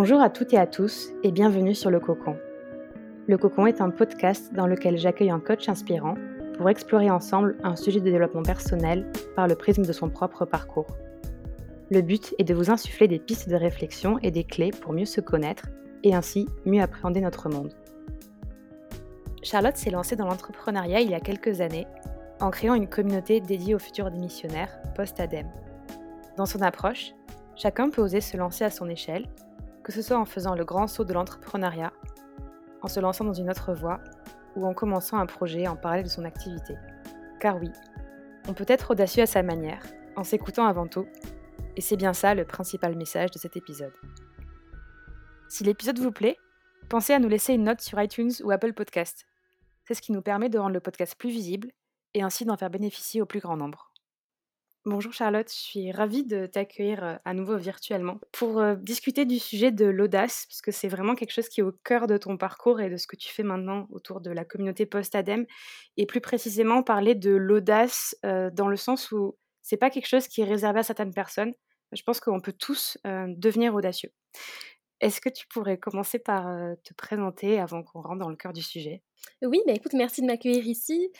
Bonjour 0.00 0.20
à 0.20 0.30
toutes 0.30 0.52
et 0.52 0.58
à 0.58 0.68
tous 0.68 1.08
et 1.24 1.32
bienvenue 1.32 1.74
sur 1.74 1.90
Le 1.90 1.98
Cocon. 1.98 2.36
Le 3.26 3.36
Cocon 3.36 3.66
est 3.66 3.80
un 3.80 3.90
podcast 3.90 4.54
dans 4.54 4.68
lequel 4.68 4.96
j'accueille 4.96 5.32
un 5.32 5.40
coach 5.40 5.68
inspirant 5.68 6.14
pour 6.56 6.70
explorer 6.70 7.10
ensemble 7.10 7.56
un 7.64 7.74
sujet 7.74 7.98
de 7.98 8.04
développement 8.04 8.44
personnel 8.44 9.10
par 9.34 9.48
le 9.48 9.56
prisme 9.56 9.84
de 9.84 9.92
son 9.92 10.08
propre 10.08 10.44
parcours. 10.44 10.86
Le 11.90 12.00
but 12.00 12.32
est 12.38 12.44
de 12.44 12.54
vous 12.54 12.70
insuffler 12.70 13.08
des 13.08 13.18
pistes 13.18 13.48
de 13.48 13.56
réflexion 13.56 14.20
et 14.22 14.30
des 14.30 14.44
clés 14.44 14.70
pour 14.70 14.92
mieux 14.92 15.04
se 15.04 15.20
connaître 15.20 15.66
et 16.04 16.14
ainsi 16.14 16.46
mieux 16.64 16.80
appréhender 16.80 17.20
notre 17.20 17.48
monde. 17.48 17.74
Charlotte 19.42 19.76
s'est 19.76 19.90
lancée 19.90 20.14
dans 20.14 20.26
l'entrepreneuriat 20.26 21.00
il 21.00 21.10
y 21.10 21.14
a 21.14 21.20
quelques 21.20 21.60
années 21.60 21.88
en 22.40 22.50
créant 22.50 22.74
une 22.74 22.88
communauté 22.88 23.40
dédiée 23.40 23.74
aux 23.74 23.80
futurs 23.80 24.12
démissionnaires 24.12 24.78
post-ADEME. 24.94 25.50
Dans 26.36 26.46
son 26.46 26.62
approche, 26.62 27.14
chacun 27.56 27.90
peut 27.90 28.02
oser 28.02 28.20
se 28.20 28.36
lancer 28.36 28.62
à 28.62 28.70
son 28.70 28.88
échelle, 28.88 29.26
que 29.88 29.94
ce 29.94 30.02
soit 30.02 30.18
en 30.18 30.26
faisant 30.26 30.54
le 30.54 30.66
grand 30.66 30.86
saut 30.86 31.06
de 31.06 31.14
l'entrepreneuriat, 31.14 31.94
en 32.82 32.88
se 32.88 33.00
lançant 33.00 33.24
dans 33.24 33.32
une 33.32 33.48
autre 33.48 33.72
voie 33.72 34.00
ou 34.54 34.66
en 34.66 34.74
commençant 34.74 35.16
un 35.16 35.24
projet 35.24 35.66
en 35.66 35.76
parallèle 35.76 36.04
de 36.04 36.10
son 36.10 36.26
activité. 36.26 36.74
Car 37.40 37.56
oui, 37.56 37.70
on 38.48 38.52
peut 38.52 38.66
être 38.68 38.90
audacieux 38.90 39.22
à 39.22 39.26
sa 39.26 39.42
manière, 39.42 39.82
en 40.14 40.24
s'écoutant 40.24 40.66
avant 40.66 40.86
tout, 40.86 41.06
et 41.74 41.80
c'est 41.80 41.96
bien 41.96 42.12
ça 42.12 42.34
le 42.34 42.44
principal 42.44 42.96
message 42.96 43.30
de 43.30 43.38
cet 43.38 43.56
épisode. 43.56 43.94
Si 45.48 45.64
l'épisode 45.64 45.98
vous 45.98 46.12
plaît, 46.12 46.36
pensez 46.90 47.14
à 47.14 47.18
nous 47.18 47.30
laisser 47.30 47.54
une 47.54 47.64
note 47.64 47.80
sur 47.80 47.98
iTunes 47.98 48.32
ou 48.44 48.50
Apple 48.50 48.74
Podcast. 48.74 49.24
C'est 49.86 49.94
ce 49.94 50.02
qui 50.02 50.12
nous 50.12 50.20
permet 50.20 50.50
de 50.50 50.58
rendre 50.58 50.74
le 50.74 50.80
podcast 50.80 51.14
plus 51.18 51.30
visible 51.30 51.70
et 52.12 52.22
ainsi 52.22 52.44
d'en 52.44 52.58
faire 52.58 52.68
bénéficier 52.68 53.22
au 53.22 53.26
plus 53.26 53.40
grand 53.40 53.56
nombre. 53.56 53.87
Bonjour 54.90 55.12
Charlotte, 55.12 55.50
je 55.50 55.54
suis 55.54 55.92
ravie 55.92 56.24
de 56.24 56.46
t'accueillir 56.46 57.20
à 57.22 57.34
nouveau 57.34 57.58
virtuellement 57.58 58.18
pour 58.32 58.64
discuter 58.76 59.26
du 59.26 59.38
sujet 59.38 59.70
de 59.70 59.84
l'audace, 59.84 60.46
parce 60.48 60.62
que 60.62 60.72
c'est 60.72 60.88
vraiment 60.88 61.14
quelque 61.14 61.32
chose 61.32 61.50
qui 61.50 61.60
est 61.60 61.62
au 61.62 61.72
cœur 61.84 62.06
de 62.06 62.16
ton 62.16 62.38
parcours 62.38 62.80
et 62.80 62.88
de 62.88 62.96
ce 62.96 63.06
que 63.06 63.14
tu 63.14 63.28
fais 63.28 63.42
maintenant 63.42 63.86
autour 63.90 64.22
de 64.22 64.30
la 64.30 64.46
communauté 64.46 64.86
post-ADEME, 64.86 65.44
et 65.98 66.06
plus 66.06 66.22
précisément 66.22 66.82
parler 66.82 67.14
de 67.14 67.32
l'audace 67.32 68.16
dans 68.22 68.66
le 68.66 68.76
sens 68.78 69.12
où 69.12 69.36
c'est 69.60 69.76
pas 69.76 69.90
quelque 69.90 70.08
chose 70.08 70.26
qui 70.26 70.40
est 70.40 70.44
réservé 70.44 70.80
à 70.80 70.84
certaines 70.84 71.12
personnes. 71.12 71.52
Je 71.92 72.02
pense 72.02 72.18
qu'on 72.18 72.40
peut 72.40 72.54
tous 72.58 72.96
devenir 73.04 73.74
audacieux. 73.74 74.10
Est-ce 75.00 75.20
que 75.20 75.28
tu 75.28 75.46
pourrais 75.46 75.78
commencer 75.78 76.18
par 76.18 76.46
te 76.84 76.94
présenter 76.94 77.60
avant 77.60 77.82
qu'on 77.82 78.00
rentre 78.00 78.18
dans 78.18 78.30
le 78.30 78.36
cœur 78.36 78.52
du 78.52 78.62
sujet? 78.62 79.02
Oui, 79.42 79.60
bah 79.66 79.72
écoute, 79.72 79.92
merci 79.94 80.22
de 80.22 80.26
m'accueillir 80.26 80.66
ici. 80.66 81.10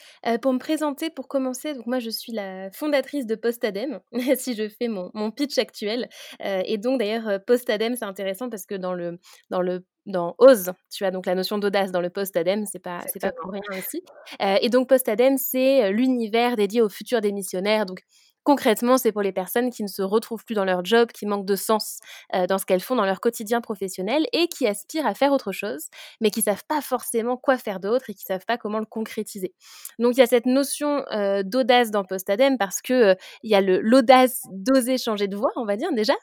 pour 0.42 0.52
me 0.52 0.58
présenter, 0.58 1.10
pour 1.10 1.28
commencer, 1.28 1.74
donc 1.74 1.86
moi 1.86 1.98
je 1.98 2.10
suis 2.10 2.32
la 2.32 2.70
fondatrice 2.70 3.26
de 3.26 3.34
Postadem, 3.34 4.00
si 4.36 4.54
je 4.54 4.68
fais 4.68 4.88
mon, 4.88 5.10
mon 5.14 5.30
pitch 5.30 5.58
actuel. 5.58 6.08
et 6.40 6.78
donc 6.78 6.98
d'ailleurs, 6.98 7.44
Postadem, 7.44 7.96
c'est 7.96 8.04
intéressant 8.04 8.48
parce 8.48 8.66
que 8.66 8.74
dans 8.74 8.94
le, 8.94 9.18
dans 9.50 9.62
le 9.62 9.84
dans 10.08 10.34
Ose, 10.38 10.72
tu 10.90 11.04
as 11.04 11.10
donc 11.10 11.26
la 11.26 11.34
notion 11.34 11.58
d'audace 11.58 11.92
dans 11.92 12.00
le 12.00 12.10
post-ADEME, 12.10 12.64
c'est 12.66 12.78
pas, 12.78 13.00
c'est 13.12 13.20
pas 13.20 13.32
pour 13.32 13.52
rien 13.52 13.60
aussi. 13.78 14.02
et 14.40 14.68
donc 14.70 14.88
post-ADEME, 14.88 15.36
c'est 15.36 15.92
l'univers 15.92 16.56
dédié 16.56 16.80
aux 16.80 16.88
futurs 16.88 17.20
démissionnaires, 17.20 17.86
donc 17.86 18.00
Concrètement, 18.48 18.96
c'est 18.96 19.12
pour 19.12 19.20
les 19.20 19.30
personnes 19.30 19.68
qui 19.68 19.82
ne 19.82 19.88
se 19.88 20.00
retrouvent 20.00 20.42
plus 20.42 20.54
dans 20.54 20.64
leur 20.64 20.82
job, 20.82 21.12
qui 21.12 21.26
manquent 21.26 21.44
de 21.44 21.54
sens 21.54 21.98
euh, 22.34 22.46
dans 22.46 22.56
ce 22.56 22.64
qu'elles 22.64 22.80
font 22.80 22.96
dans 22.96 23.04
leur 23.04 23.20
quotidien 23.20 23.60
professionnel 23.60 24.26
et 24.32 24.48
qui 24.48 24.66
aspirent 24.66 25.06
à 25.06 25.12
faire 25.12 25.32
autre 25.32 25.52
chose, 25.52 25.88
mais 26.22 26.30
qui 26.30 26.40
savent 26.40 26.64
pas 26.66 26.80
forcément 26.80 27.36
quoi 27.36 27.58
faire 27.58 27.78
d'autre 27.78 28.08
et 28.08 28.14
qui 28.14 28.24
savent 28.24 28.46
pas 28.46 28.56
comment 28.56 28.78
le 28.78 28.86
concrétiser. 28.86 29.52
Donc 29.98 30.14
il 30.16 30.20
y 30.20 30.22
a 30.22 30.26
cette 30.26 30.46
notion 30.46 31.04
euh, 31.12 31.42
d'audace 31.42 31.90
dans 31.90 32.04
Postadem 32.04 32.56
parce 32.56 32.80
que 32.80 32.94
euh, 32.94 33.14
il 33.42 33.50
y 33.50 33.54
a 33.54 33.60
l'audace 33.60 34.40
d'oser 34.50 34.96
changer 34.96 35.28
de 35.28 35.36
voie, 35.36 35.50
on 35.56 35.66
va 35.66 35.76
dire 35.76 35.92
déjà, 35.92 36.14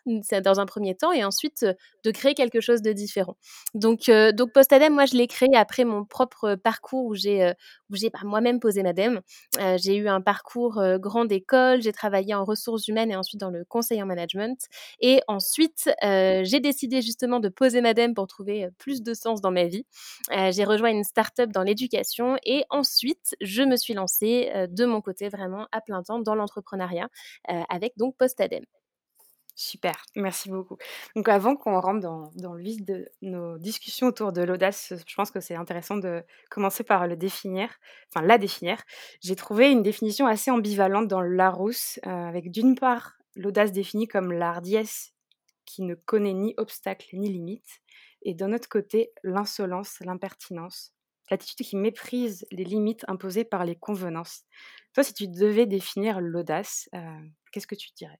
dans 0.43 0.59
un 0.59 0.65
premier 0.65 0.95
temps, 0.95 1.11
et 1.11 1.23
ensuite 1.23 1.63
de 2.03 2.09
créer 2.09 2.33
quelque 2.33 2.59
chose 2.59 2.81
de 2.81 2.91
différent. 2.91 3.37
Donc 3.75 4.09
donc 4.33 4.51
Postadem, 4.51 4.95
moi 4.95 5.05
je 5.05 5.15
l'ai 5.15 5.27
créé 5.27 5.55
après 5.55 5.85
mon 5.85 6.05
propre 6.05 6.55
parcours 6.55 7.05
où 7.05 7.13
j'ai 7.13 7.53
j'ai 7.91 8.09
moi-même 8.23 8.59
posé 8.59 8.81
ma 8.81 8.93
j'ai 9.77 9.95
eu 9.95 10.07
un 10.07 10.21
parcours 10.21 10.81
grande 10.97 11.31
école, 11.31 11.83
j'ai 11.83 11.91
travaillé 11.91 12.14
en 12.33 12.43
ressources 12.43 12.87
humaines 12.87 13.11
et 13.11 13.15
ensuite 13.15 13.39
dans 13.39 13.49
le 13.49 13.65
conseil 13.65 14.01
en 14.01 14.05
management. 14.05 14.57
Et 14.99 15.21
ensuite, 15.27 15.89
euh, 16.03 16.41
j'ai 16.43 16.59
décidé 16.59 17.01
justement 17.01 17.39
de 17.39 17.49
poser 17.49 17.81
madame 17.81 18.13
pour 18.13 18.27
trouver 18.27 18.69
plus 18.77 19.01
de 19.01 19.13
sens 19.13 19.41
dans 19.41 19.51
ma 19.51 19.65
vie. 19.65 19.85
Euh, 20.31 20.51
j'ai 20.51 20.63
rejoint 20.63 20.89
une 20.89 21.03
start-up 21.03 21.51
dans 21.51 21.63
l'éducation 21.63 22.37
et 22.43 22.65
ensuite, 22.69 23.35
je 23.41 23.63
me 23.63 23.75
suis 23.75 23.93
lancée 23.93 24.51
de 24.69 24.85
mon 24.85 25.01
côté 25.01 25.29
vraiment 25.29 25.67
à 25.71 25.81
plein 25.81 26.03
temps 26.03 26.19
dans 26.19 26.35
l'entrepreneuriat 26.35 27.09
avec 27.69 27.93
donc 27.97 28.15
Postadem. 28.17 28.63
Super, 29.57 29.95
merci 30.17 30.49
beaucoup. 30.49 30.77
Donc 31.15 31.29
avant 31.29 31.55
qu'on 31.55 31.79
rentre 31.79 32.01
dans, 32.01 32.53
le 32.53 32.61
vif 32.61 32.83
de 32.83 33.07
nos 33.21 33.57
discussions 33.57 34.07
autour 34.07 34.33
de 34.33 34.41
l'audace, 34.41 34.91
je 35.07 35.15
pense 35.15 35.31
que 35.31 35.39
c'est 35.39 35.55
intéressant 35.55 35.95
de 35.95 36.23
commencer 36.49 36.83
par 36.83 37.07
le 37.07 37.15
définir, 37.15 37.69
enfin 38.09 38.25
la 38.25 38.37
définir. 38.37 38.83
J'ai 39.21 39.37
trouvé 39.37 39.71
une 39.71 39.81
définition 39.81 40.27
assez 40.27 40.51
ambivalente 40.51 41.07
dans 41.07 41.21
Larousse, 41.21 42.01
euh, 42.05 42.09
avec 42.09 42.51
d'une 42.51 42.75
part 42.75 43.13
l'audace 43.37 43.71
définie 43.71 44.09
comme 44.09 44.33
l'ardiesse 44.33 45.13
qui 45.63 45.83
ne 45.83 45.95
connaît 45.95 46.33
ni 46.33 46.53
obstacle 46.57 47.07
ni 47.13 47.31
limite, 47.31 47.79
et 48.23 48.33
d'un 48.33 48.51
autre 48.51 48.67
côté 48.67 49.13
l'insolence, 49.23 49.99
l'impertinence, 50.01 50.91
l'attitude 51.31 51.65
qui 51.65 51.77
méprise 51.77 52.45
les 52.51 52.65
limites 52.65 53.05
imposées 53.07 53.45
par 53.45 53.63
les 53.63 53.77
convenances. 53.77 54.43
Toi, 54.93 55.03
si 55.03 55.13
tu 55.13 55.29
devais 55.29 55.65
définir 55.65 56.19
l'audace, 56.19 56.89
euh, 56.93 57.21
qu'est-ce 57.53 57.67
que 57.67 57.75
tu 57.75 57.91
dirais? 57.95 58.19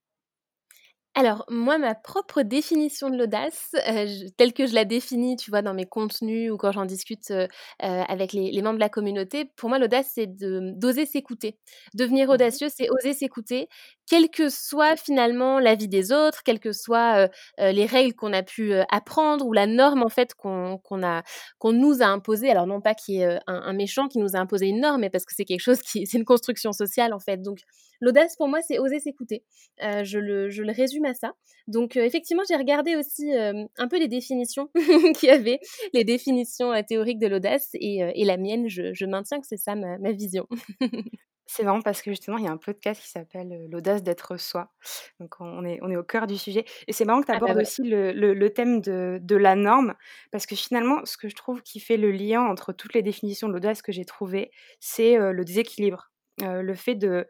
Alors, 1.18 1.46
moi, 1.50 1.78
ma 1.78 1.96
propre 1.96 2.42
définition 2.42 3.10
de 3.10 3.18
l'audace, 3.18 3.74
euh, 3.88 4.06
telle 4.36 4.52
que 4.52 4.68
je 4.68 4.74
la 4.74 4.84
définis, 4.84 5.38
tu 5.38 5.50
vois, 5.50 5.62
dans 5.62 5.74
mes 5.74 5.86
contenus 5.86 6.52
ou 6.52 6.58
quand 6.58 6.74
j'en 6.74 6.84
discute 6.84 7.32
euh, 7.32 7.48
euh, 7.84 8.04
avec 8.10 8.34
les, 8.34 8.62
membres 8.62 8.76
de 8.76 8.82
la 8.82 8.90
communauté, 8.90 9.46
pour 9.56 9.70
moi, 9.70 9.80
l'audace, 9.80 10.12
c'est 10.14 10.28
d'oser 10.28 11.06
s'écouter. 11.06 11.58
Devenir 11.94 12.28
mmh 12.28 12.32
audacieux, 12.32 12.68
c'est 12.70 12.90
oser 12.90 13.14
s'écouter, 13.14 13.70
quelle 14.10 14.30
que 14.30 14.50
soit 14.50 14.98
finalement 14.98 15.60
la 15.60 15.76
vie 15.76 15.88
des 15.88 16.12
autres, 16.12 16.44
quelles 16.44 16.60
que 16.60 16.74
soient 16.74 17.30
les 17.60 17.86
règles 17.86 18.14
qu'on 18.14 18.34
a 18.34 18.44
pu 18.44 18.74
apprendre 18.92 19.46
ou 19.46 19.54
la 19.54 19.68
norme, 19.68 20.04
en 20.04 20.10
fait, 20.10 20.34
qu'on 20.34 20.80
a 21.04 21.24
qu'on 21.60 21.72
nous 21.72 22.02
a 22.02 22.08
imposée. 22.08 22.50
Alors, 22.52 22.68
non 22.68 22.82
pas 22.82 22.94
qu'il 22.94 23.16
y 23.16 23.22
ait 23.22 23.40
un, 23.48 23.54
un, 23.54 23.74
méchant 23.74 24.08
qui 24.08 24.18
nous 24.18 24.36
a 24.36 24.40
imposé 24.40 24.68
une 24.68 24.82
norme, 24.82 25.02
mais 25.02 25.10
parce 25.10 25.26
que 25.26 25.34
c'est 25.36 25.46
quelque 25.46 25.62
chose 25.62 25.82
qui, 25.82 26.06
c'est 26.06 26.18
une 26.18 26.26
construction 26.26 26.74
sociale, 26.74 27.14
en 27.14 27.20
fait. 27.20 27.42
Donc, 27.42 27.60
l'audace, 28.02 28.36
pour 28.36 28.48
moi, 28.48 28.62
c'est 28.62 28.80
oser 28.80 29.00
s'écouter. 29.00 29.44
je, 29.80 30.20
le, 30.20 30.50
je 30.50 30.64
le 30.64 30.72
résume 30.72 31.06
à 31.06 31.14
ça. 31.14 31.34
Donc 31.68 31.98
effectivement, 31.98 32.44
j'ai 32.48 32.56
regardé 32.56 32.96
aussi 32.96 33.32
un 33.34 33.88
peu 33.88 34.00
les 34.00 34.08
définitions 34.08 34.70
qu'il 35.16 35.30
y 35.30 35.32
avait, 35.32 35.60
les 35.94 36.04
définitions 36.04 36.72
théoriques 36.84 37.20
de 37.20 37.28
l'audace, 37.28 37.70
et, 37.74 38.26
la 38.26 38.38
mienne, 38.38 38.68
je, 38.68 39.06
maintiens 39.06 39.40
que 39.40 39.48
c'est 39.48 39.58
ça 39.58 39.76
ma, 39.76 40.12
vision. 40.12 40.48
C'est 41.48 41.62
marrant 41.62 41.82
parce 41.82 42.02
que 42.02 42.10
justement, 42.10 42.40
il 42.40 42.46
y 42.46 42.48
a 42.48 42.52
un 42.52 42.58
podcast 42.58 43.00
qui 43.00 43.08
s'appelle 43.08 43.68
L'audace 43.70 44.02
d'être 44.02 44.36
soi. 44.36 44.74
Donc, 45.20 45.36
on 45.40 45.64
est, 45.64 45.78
on 45.84 45.92
est 45.92 45.96
au 45.96 46.04
cœur 46.04 46.26
du 46.26 46.40
sujet. 46.40 46.66
Et 46.88 46.92
c'est 46.92 47.06
marrant 47.06 47.22
que 47.22 47.28
tu 47.28 47.34
ah 47.34 47.40
bah 47.40 47.46
abordes 47.46 47.62
aussi 47.62 47.84
le, 47.84 48.48
thème 48.50 48.82
de, 48.82 49.20
de, 49.22 49.36
la 49.36 49.56
norme, 49.56 49.94
parce 50.32 50.48
que 50.48 50.56
finalement, 50.56 51.06
ce 51.06 51.18
que 51.18 51.30
je 51.30 51.36
trouve 51.36 51.62
qui 51.62 51.80
fait 51.80 51.98
le 51.98 52.10
lien 52.10 52.42
entre 52.42 52.74
toutes 52.74 52.96
les 52.96 53.04
définitions 53.04 53.48
de 53.48 53.54
l'audace 53.54 53.84
que 53.84 53.92
j'ai 53.92 54.06
trouvées, 54.06 54.50
c'est 54.80 55.18
le 55.18 55.46
déséquilibre. 55.46 56.12
le 56.42 56.74
fait 56.74 56.96
de 56.96 57.28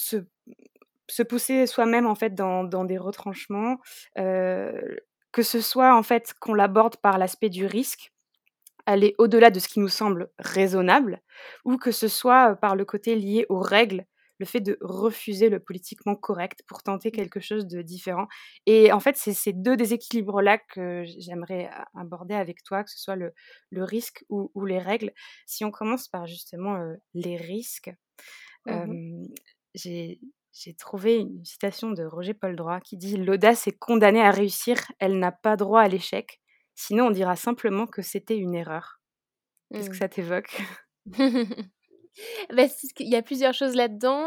se 0.00 0.24
se 1.10 1.22
pousser 1.22 1.66
soi-même 1.66 2.06
en 2.06 2.14
fait 2.14 2.34
dans, 2.34 2.84
des 2.84 2.98
retranchements, 2.98 3.78
que 4.16 5.42
ce 5.42 5.60
soit 5.60 5.96
en 5.96 6.02
fait 6.02 6.34
qu'on 6.40 6.54
l'aborde 6.54 6.96
par 6.96 7.18
l'aspect 7.18 7.50
du 7.50 7.66
risque, 7.66 8.12
aller 8.86 9.14
au-delà 9.18 9.50
de 9.50 9.60
ce 9.60 9.68
qui 9.68 9.80
nous 9.80 9.88
semble 9.88 10.30
raisonnable, 10.38 11.20
ou 11.64 11.76
que 11.76 11.92
ce 11.92 12.08
soit 12.08 12.56
par 12.56 12.76
le 12.76 12.84
côté 12.84 13.14
lié 13.14 13.46
aux 13.48 13.60
règles, 13.60 14.06
le 14.38 14.46
fait 14.46 14.60
de 14.60 14.78
refuser 14.80 15.50
le 15.50 15.60
politiquement 15.60 16.16
correct 16.16 16.62
pour 16.66 16.82
tenter 16.82 17.10
mmh. 17.10 17.12
quelque 17.12 17.40
chose 17.40 17.66
de 17.66 17.82
différent. 17.82 18.26
Et 18.64 18.90
en 18.90 18.98
fait, 18.98 19.18
c'est 19.18 19.34
ces 19.34 19.52
deux 19.52 19.76
déséquilibres-là 19.76 20.56
que 20.56 21.04
j'aimerais 21.18 21.70
aborder 21.94 22.34
avec 22.34 22.62
toi, 22.62 22.82
que 22.82 22.90
ce 22.90 22.98
soit 22.98 23.16
le, 23.16 23.34
risque 23.70 24.24
ou, 24.30 24.50
les 24.64 24.78
règles. 24.78 25.12
Si 25.44 25.62
on 25.62 25.70
commence 25.70 26.08
par 26.08 26.26
justement 26.26 26.78
les 27.12 27.36
risques, 27.36 27.92
mmh 28.64 29.26
j'ai 29.74 30.74
trouvé 30.78 31.16
une 31.16 31.44
citation 31.44 31.90
de 31.90 32.04
Roger 32.04 32.34
Paul 32.34 32.56
Droit 32.56 32.80
qui 32.80 32.96
dit 32.96 33.16
L'audace 33.16 33.66
est 33.66 33.78
condamnée 33.78 34.22
à 34.22 34.30
réussir, 34.30 34.78
elle 34.98 35.18
n'a 35.18 35.32
pas 35.32 35.56
droit 35.56 35.80
à 35.80 35.88
l'échec. 35.88 36.40
Sinon, 36.74 37.06
on 37.06 37.10
dira 37.10 37.36
simplement 37.36 37.86
que 37.86 38.02
c'était 38.02 38.36
une 38.38 38.54
erreur. 38.54 39.00
Qu'est-ce 39.72 39.90
que 39.90 39.94
mmh. 39.94 39.98
ça 39.98 40.08
t'évoque? 40.08 40.62
Bah, 42.52 42.64
il 42.98 43.08
y 43.08 43.16
a 43.16 43.22
plusieurs 43.22 43.54
choses 43.54 43.74
là-dedans. 43.74 44.26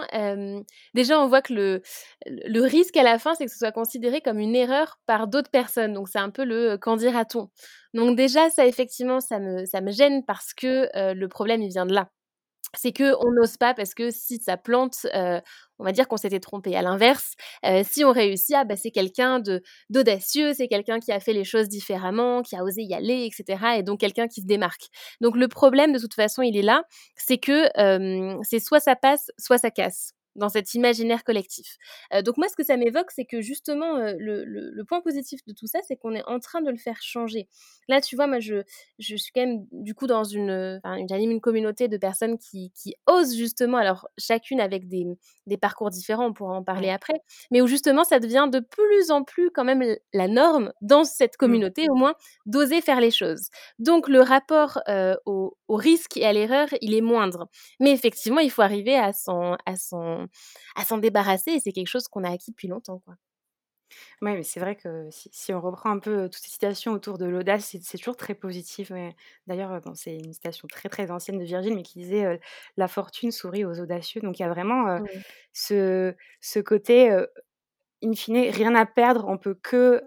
déjà, 0.93 1.19
on 1.19 1.27
voit 1.27 1.41
que 1.41 1.53
le, 1.53 1.81
le 2.25 2.61
risque 2.61 2.95
à 2.97 3.03
la 3.03 3.19
fin, 3.19 3.35
c'est 3.35 3.45
que 3.45 3.51
ce 3.51 3.57
soit 3.57 3.73
considéré 3.73 4.21
comme 4.21 4.39
une 4.39 4.55
erreur 4.55 4.99
par 5.05 5.27
d'autres 5.27 5.51
personnes. 5.51 5.93
Donc, 5.93 6.09
c'est 6.09 6.17
un 6.17 6.29
peu 6.29 6.45
le 6.45 6.77
qu'en 6.77 6.95
dira-t-on? 6.95 7.49
Donc, 7.93 8.15
déjà, 8.15 8.49
ça, 8.49 8.65
effectivement, 8.65 9.19
ça 9.19 9.39
me, 9.39 9.65
ça 9.65 9.81
me 9.81 9.91
gêne 9.91 10.23
parce 10.25 10.53
que 10.53 10.87
le 11.13 11.27
problème, 11.27 11.61
il 11.61 11.69
vient 11.69 11.85
de 11.85 11.93
là. 11.93 12.09
C'est 12.75 12.93
qu'on 12.93 13.31
n'ose 13.31 13.57
pas 13.57 13.73
parce 13.73 13.93
que 13.93 14.11
si 14.11 14.37
ça 14.39 14.57
plante, 14.57 15.05
heu, 15.15 15.41
on 15.79 15.83
va 15.83 15.91
dire 15.91 16.07
qu'on 16.07 16.17
s'était 16.17 16.39
trompé. 16.39 16.75
À 16.75 16.81
l'inverse, 16.81 17.33
heu, 17.65 17.81
si 17.83 18.03
on 18.05 18.11
réussit, 18.11 18.55
ah 18.57 18.63
bah, 18.65 18.75
c'est 18.75 18.91
quelqu'un 18.91 19.41
d'audacieux, 19.89 20.53
c'est 20.53 20.67
quelqu'un 20.67 20.99
qui 20.99 21.11
a 21.11 21.19
fait 21.19 21.33
les 21.33 21.43
choses 21.43 21.69
différemment, 21.69 22.41
qui 22.41 22.55
a 22.55 22.63
osé 22.63 22.83
y 22.83 22.93
aller 22.93 23.25
et 23.27 23.31
cetera 23.35 23.77
et 23.77 23.83
donc 23.83 23.99
quelqu'un 23.99 24.27
qui 24.27 24.41
se 24.41 24.45
démarque. 24.47 24.87
Donc 25.21 25.35
le 25.37 25.47
problème 25.47 25.93
de 25.93 25.99
toute 25.99 26.13
façon, 26.15 26.41
il 26.41 26.57
est 26.57 26.61
là, 26.61 26.83
c'est 27.15 27.37
que, 27.37 27.69
c'est 28.43 28.59
soit 28.59 28.79
ça 28.79 28.95
passe, 28.95 29.31
soit 29.37 29.57
ça 29.57 29.71
casse 29.71 30.11
dans 30.35 30.50
cet 30.50 30.74
imaginaire 30.74 31.24
collectif. 31.24 31.77
Heu, 32.13 32.24
donc 32.24 32.38
moi, 32.38 32.47
ce 32.50 32.56
que 32.56 32.63
ça 32.63 32.77
m'évoque, 32.77 33.12
c'est 33.12 33.25
que 33.25 33.41
justement, 33.41 33.97
heu, 34.00 34.15
le 34.19 34.44
le 34.45 34.69
le 34.71 34.83
point 34.85 35.01
positif 35.01 35.41
de 35.47 35.53
tout 35.53 35.68
ça, 35.68 35.80
c'est 35.88 35.95
qu'on 35.97 36.13
est 36.15 36.24
en 36.27 36.39
train 36.39 36.62
de 36.62 36.69
le 36.71 36.77
faire 36.77 37.01
changer. 37.01 37.47
Là, 37.88 38.01
tu 38.01 38.15
vois, 38.15 38.27
moi, 38.27 38.39
je 38.39 38.63
je 39.00 39.15
suis 39.15 39.31
quand 39.33 39.41
même, 39.41 39.65
du 39.71 39.94
coup, 39.95 40.07
dans 40.07 40.24
une, 40.24 40.80
enfin, 40.83 40.97
j'anime 41.09 41.31
une 41.31 41.41
communauté 41.41 41.88
de 41.88 41.97
personnes 41.97 42.38
qui 42.38 42.71
qui 42.71 42.95
osent 43.07 43.35
justement, 43.35 43.77
alors 43.77 44.07
chacune 44.18 44.59
avec 44.62 44.88
des 44.88 45.06
des 45.47 45.57
parcours 45.57 45.89
différents, 45.89 46.27
on 46.27 46.33
pourra 46.33 46.56
en 46.56 46.63
parler 46.63 46.89
Ouais. 46.89 46.89
après, 46.89 47.21
mais 47.51 47.62
où 47.62 47.68
justement 47.68 48.03
ça 48.03 48.19
devient 48.19 48.47
de 48.51 48.59
plus 48.59 49.12
en 49.12 49.24
plus 49.24 49.51
quand 49.51 49.63
même 49.65 49.83
la 50.13 50.27
norme 50.27 50.71
dans 50.81 51.03
cette 51.03 51.38
Mmh. 51.45 51.63
communauté, 51.63 51.88
au 51.89 51.95
moins, 51.95 52.13
d'oser 52.45 52.81
faire 52.81 53.01
les 53.01 53.12
choses. 53.12 53.50
Donc 53.79 54.07
le 54.07 54.21
rapport, 54.21 54.79
heu, 54.89 55.15
au 55.25 55.57
au 55.68 55.75
risque 55.75 56.18
et 56.18 56.25
à 56.25 56.33
l'erreur, 56.33 56.68
il 56.81 56.94
est 56.94 57.01
moindre. 57.01 57.47
Mais 57.79 57.91
effectivement, 57.91 58.39
il 58.39 58.51
faut 58.51 58.62
arriver 58.62 58.95
à 58.95 59.12
s'en 59.13 59.56
à 59.65 59.75
s'en 60.75 60.81
à 60.81 60.85
s'en 60.85 60.97
débarrasser 60.97 61.51
et 61.51 61.59
c'est 61.59 61.71
quelque 61.73 61.87
chose 61.87 62.07
qu'on 62.07 62.23
a 62.23 62.31
acquis 62.31 62.51
depuis 62.51 62.67
longtemps, 62.67 62.99
quoi. 62.99 63.15
Ouais, 64.21 64.35
mais 64.35 64.43
c'est 64.43 64.59
vrai 64.59 64.75
que 64.75 65.09
si 65.11 65.29
si 65.31 65.53
on 65.53 65.61
reprend 65.61 65.91
un 65.91 65.99
peu, 65.99 66.23
heu, 66.25 66.29
toutes 66.29 66.41
ces 66.41 66.49
citations 66.49 66.93
autour 66.93 67.17
de 67.17 67.25
l'audace, 67.25 67.75
c'est 67.81 67.97
toujours 67.97 68.15
très 68.17 68.35
positif. 68.35 68.91
D'ailleurs, 69.47 69.79
bon, 69.81 69.93
c'est 69.95 70.15
une 70.17 70.33
citation 70.33 70.67
très, 70.67 70.89
très 70.89 71.11
ancienne 71.11 71.37
de 71.39 71.43
Virgile, 71.43 71.75
mais 71.75 71.83
qui 71.83 71.99
disait, 71.99 72.39
«La 72.77 72.87
fortune 72.87 73.31
sourit 73.31 73.65
aux 73.65 73.79
audacieux». 73.79 74.21
Donc 74.21 74.39
il 74.39 74.43
y 74.43 74.45
a 74.45 74.49
vraiment, 74.49 75.01
ce 75.53 76.15
ce 76.41 76.59
côté, 76.59 77.11
heu, 77.11 77.27
in 78.03 78.13
fine, 78.15 78.37
rien 78.51 78.75
à 78.75 78.85
perdre, 78.87 79.25
on 79.29 79.37
peut 79.39 79.55
que, 79.55 80.03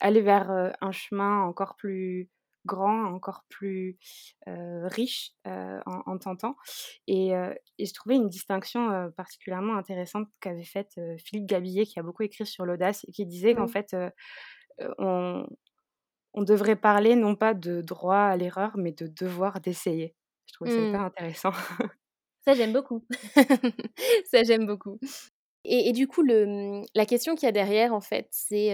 aller 0.00 0.20
vers, 0.22 0.50
un 0.80 0.92
chemin 0.92 1.42
encore 1.44 1.76
plus 1.76 2.30
grand, 2.66 3.04
encore 3.06 3.44
plus, 3.48 3.98
riche, 4.46 5.32
en 5.46 5.80
en 6.06 6.18
tentant 6.18 6.56
et 7.06 7.30
et 7.78 7.86
je 7.86 7.94
trouvais 7.94 8.16
une 8.16 8.28
distinction, 8.28 9.10
particulièrement 9.16 9.76
intéressante 9.76 10.28
qu'avait 10.40 10.64
faite, 10.64 11.00
Philippe 11.18 11.46
Gabillet, 11.46 11.86
qui 11.86 11.98
a 11.98 12.02
beaucoup 12.02 12.22
écrit 12.22 12.46
sur 12.46 12.66
l'audace 12.66 13.04
et 13.08 13.12
qui 13.12 13.26
disait 13.26 13.54
qu'en 13.54 13.66
fait, 13.68 13.94
on 14.98 15.46
on 16.34 16.42
devrait 16.44 16.76
parler 16.76 17.16
non 17.16 17.36
pas 17.36 17.54
de 17.54 17.82
droit 17.82 18.18
à 18.18 18.36
l'erreur, 18.36 18.72
mais 18.76 18.92
de 18.92 19.06
devoir 19.08 19.60
d'essayer. 19.60 20.16
Je 20.46 20.54
trouvais 20.54 20.70
ça 20.70 20.82
hyper 20.82 21.00
Mmh. 21.00 21.04
intéressant. 21.04 21.52
Ça, 22.44 22.54
j'aime 22.54 22.72
beaucoup. 22.72 23.06
Ça, 24.26 24.42
j'aime 24.44 24.66
beaucoup. 24.66 24.98
Et 25.64 25.88
et 25.90 25.92
du 25.92 26.06
coup, 26.08 26.22
le, 26.22 26.46
mmh, 26.46 26.86
la 26.94 27.06
question 27.06 27.34
qu'il 27.34 27.46
y 27.46 27.48
a 27.48 27.52
derrière, 27.52 27.94
en 27.94 28.00
fait, 28.00 28.28
c'est, 28.30 28.72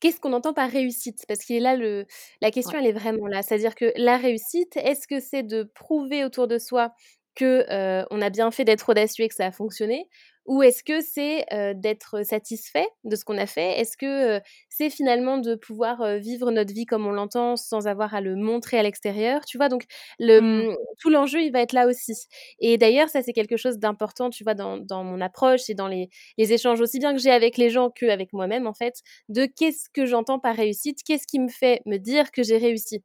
qu'est-ce 0.00 0.20
qu'on 0.20 0.32
entend 0.32 0.52
par 0.54 0.70
réussite? 0.70 1.24
Parce 1.28 1.40
qu'il 1.44 1.56
est 1.56 1.60
là 1.60 1.76
le 1.76 2.06
la 2.40 2.50
question, 2.50 2.76
Ouais. 2.76 2.80
elle 2.80 2.86
est 2.86 2.92
vraiment 2.92 3.26
là. 3.28 3.42
C'est-à-dire 3.42 3.74
que 3.74 3.92
la 3.96 4.16
réussite, 4.18 4.76
est-ce 4.76 5.06
que 5.08 5.20
c'est 5.20 5.42
de 5.44 5.62
prouver 5.64 6.24
autour 6.24 6.48
de 6.48 6.58
soi 6.58 6.92
que, 7.34 7.64
heu, 8.02 8.06
on 8.10 8.20
a 8.22 8.30
bien 8.30 8.50
fait 8.50 8.64
d'être 8.64 8.88
audacieux 8.90 9.24
et 9.24 9.28
que 9.28 9.34
ça 9.34 9.46
a 9.46 9.52
fonctionné? 9.52 10.08
Ou 10.50 10.62
est-ce 10.64 10.82
que 10.82 11.00
c'est, 11.00 11.46
d'être 11.76 12.24
satisfait 12.24 12.88
de 13.04 13.14
ce 13.16 13.24
qu'on 13.24 13.38
a 13.38 13.46
fait? 13.46 13.80
Est-ce 13.80 13.96
que, 13.96 14.40
c'est 14.68 14.90
finalement 14.90 15.38
de 15.38 15.54
pouvoir, 15.54 16.18
vivre 16.18 16.50
notre 16.50 16.74
vie 16.74 16.86
comme 16.86 17.06
on 17.06 17.12
l'entend 17.12 17.54
sans 17.56 17.86
avoir 17.86 18.14
à 18.14 18.20
le 18.20 18.34
montrer 18.36 18.78
à 18.78 18.82
l'extérieur? 18.82 19.44
Tu 19.46 19.58
vois? 19.58 19.68
Donc 19.68 19.84
le, 20.18 20.40
Mmh. 20.40 20.66
mmh, 20.72 20.76
tout 21.00 21.10
l'enjeu, 21.10 21.40
il 21.42 21.52
va 21.52 21.60
être 21.60 21.72
là 21.72 21.86
aussi. 21.86 22.14
Et 22.58 22.78
d'ailleurs, 22.78 23.08
ça, 23.10 23.22
c'est 23.22 23.32
quelque 23.32 23.56
chose 23.56 23.78
d'important, 23.78 24.30
tu 24.30 24.44
vois, 24.44 24.54
dans 24.54 24.78
dans 24.78 25.04
mon 25.04 25.20
approche 25.20 25.70
et 25.70 25.74
dans 25.74 25.88
les 25.88 26.08
les 26.38 26.52
échanges 26.52 26.80
aussi 26.80 26.98
bien 26.98 27.12
que 27.14 27.20
j'ai 27.20 27.30
avec 27.30 27.56
les 27.56 27.70
gens 27.70 27.90
qu'avec 27.90 28.32
moi-même 28.32 28.66
en 28.66 28.74
fait, 28.74 28.94
de 29.28 29.46
qu'est-ce 29.46 29.88
que 29.92 30.06
j'entends 30.06 30.38
par 30.40 30.56
réussite? 30.56 30.98
Qu'est-ce 31.04 31.26
qui 31.26 31.38
me 31.40 31.48
fait 31.48 31.80
me 31.86 31.96
dire 31.98 32.32
que 32.32 32.42
j'ai 32.42 32.58
réussi? 32.58 33.04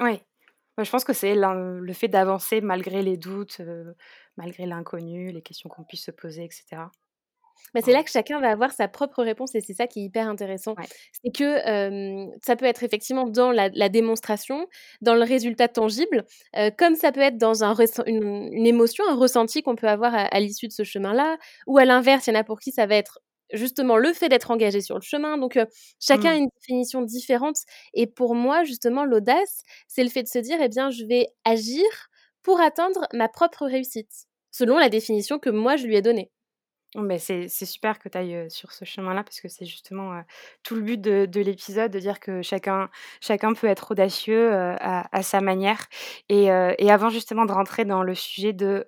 Ouais, 0.00 0.20
je 0.78 0.90
pense 0.90 1.04
que 1.04 1.12
c'est 1.12 1.34
le 1.34 1.92
fait 1.92 2.08
d'avancer 2.08 2.60
malgré 2.60 3.02
les 3.02 3.16
doutes, 3.16 3.60
malgré 4.38 4.66
l'inconnu, 4.66 5.32
les 5.32 5.42
questions 5.42 5.70
qu'on 5.70 5.84
puisse 5.84 6.04
se 6.06 6.12
poser 6.12 6.44
et 6.46 6.50
cetera. 6.52 6.92
Bah, 7.74 7.80
c'est 7.84 7.92
là 7.92 8.02
que 8.02 8.10
chacun 8.10 8.40
va 8.40 8.50
avoir 8.50 8.72
sa 8.72 8.88
propre 8.88 9.22
réponse 9.22 9.54
et 9.54 9.60
c'est 9.60 9.74
ça 9.74 9.86
qui 9.86 10.00
est 10.00 10.04
hyper 10.04 10.28
intéressant. 10.28 10.76
ouais. 10.76 10.88
C'est 11.12 11.30
que, 11.32 11.44
ça 12.44 12.56
peut 12.56 12.64
être 12.66 12.82
effectivement 12.82 13.26
dans 13.28 13.50
la 13.52 13.68
la 13.70 13.88
démonstration, 13.90 14.66
dans 15.02 15.14
le 15.14 15.22
résultat 15.22 15.68
tangible, 15.68 16.24
comme 16.78 16.94
ça 16.94 17.12
peut 17.12 17.20
être 17.20 17.36
dans 17.38 17.64
un 17.64 17.74
une 18.06 18.48
une 18.52 18.66
émotion, 18.66 19.04
un 19.08 19.14
ressenti 19.16 19.62
qu'on 19.62 19.76
peut 19.76 19.88
avoir 19.88 20.14
à 20.14 20.22
à 20.26 20.40
l'issue 20.40 20.68
de 20.68 20.72
ce 20.72 20.84
chemin-là 20.84 21.38
ou 21.66 21.78
à 21.78 21.84
l'inverse, 21.84 22.26
il 22.26 22.34
y 22.34 22.36
en 22.36 22.40
a 22.40 22.44
pour 22.44 22.60
qui 22.60 22.72
ça 22.72 22.86
va 22.86 22.94
être 22.96 23.20
justement 23.52 23.96
le 23.96 24.12
fait 24.12 24.28
d'être 24.28 24.50
engagé 24.50 24.80
sur 24.82 24.96
le 24.96 25.00
chemin 25.02 25.38
donc 25.38 25.58
chacun 26.00 26.32
a 26.32 26.36
Mmh. 26.36 26.38
une 26.38 26.48
définition 26.60 27.02
différente 27.02 27.56
et 27.94 28.06
pour 28.06 28.34
moi 28.34 28.64
justement 28.64 29.04
l'audace, 29.04 29.62
c'est 29.88 30.04
le 30.04 30.10
fait 30.10 30.22
de 30.22 30.28
se 30.28 30.38
dire: 30.38 30.58
«Eh 30.60 30.68
bien 30.68 30.90
je 30.90 31.04
vais 31.04 31.28
agir 31.44 31.84
pour 32.42 32.60
atteindre 32.60 33.06
ma 33.14 33.28
propre 33.28 33.66
réussite», 33.66 34.27
selon 34.58 34.78
la 34.78 34.88
définition 34.88 35.38
que 35.38 35.50
moi 35.50 35.76
je 35.76 35.86
lui 35.86 35.96
ai 35.96 36.02
donnée. 36.02 36.30
Bon, 36.94 37.02
beh, 37.02 37.18
c'est 37.18 37.48
super 37.48 37.98
que 37.98 38.08
tu 38.08 38.16
ailles, 38.16 38.50
sur 38.50 38.72
ce 38.72 38.84
chemin-là 38.86 39.22
parce 39.22 39.40
que 39.40 39.48
c'est 39.48 39.66
justement, 39.66 40.22
tout 40.62 40.74
le 40.74 40.80
but 40.82 41.00
de 41.00 41.26
de 41.26 41.40
l'épisode, 41.42 41.90
de 41.92 41.98
dire 42.00 42.18
que 42.18 42.40
chacun 42.42 42.88
chacun 43.20 43.52
peut 43.52 43.66
être 43.66 43.90
audacieux, 43.92 44.50
à 44.52 45.22
sa 45.22 45.40
manière 45.42 45.86
et 46.30 46.46
et 46.78 46.90
avant 46.90 47.10
justement 47.10 47.44
de 47.46 47.52
rentrer 47.52 47.84
dans 47.84 48.02
le 48.02 48.14
sujet 48.14 48.52
de 48.54 48.86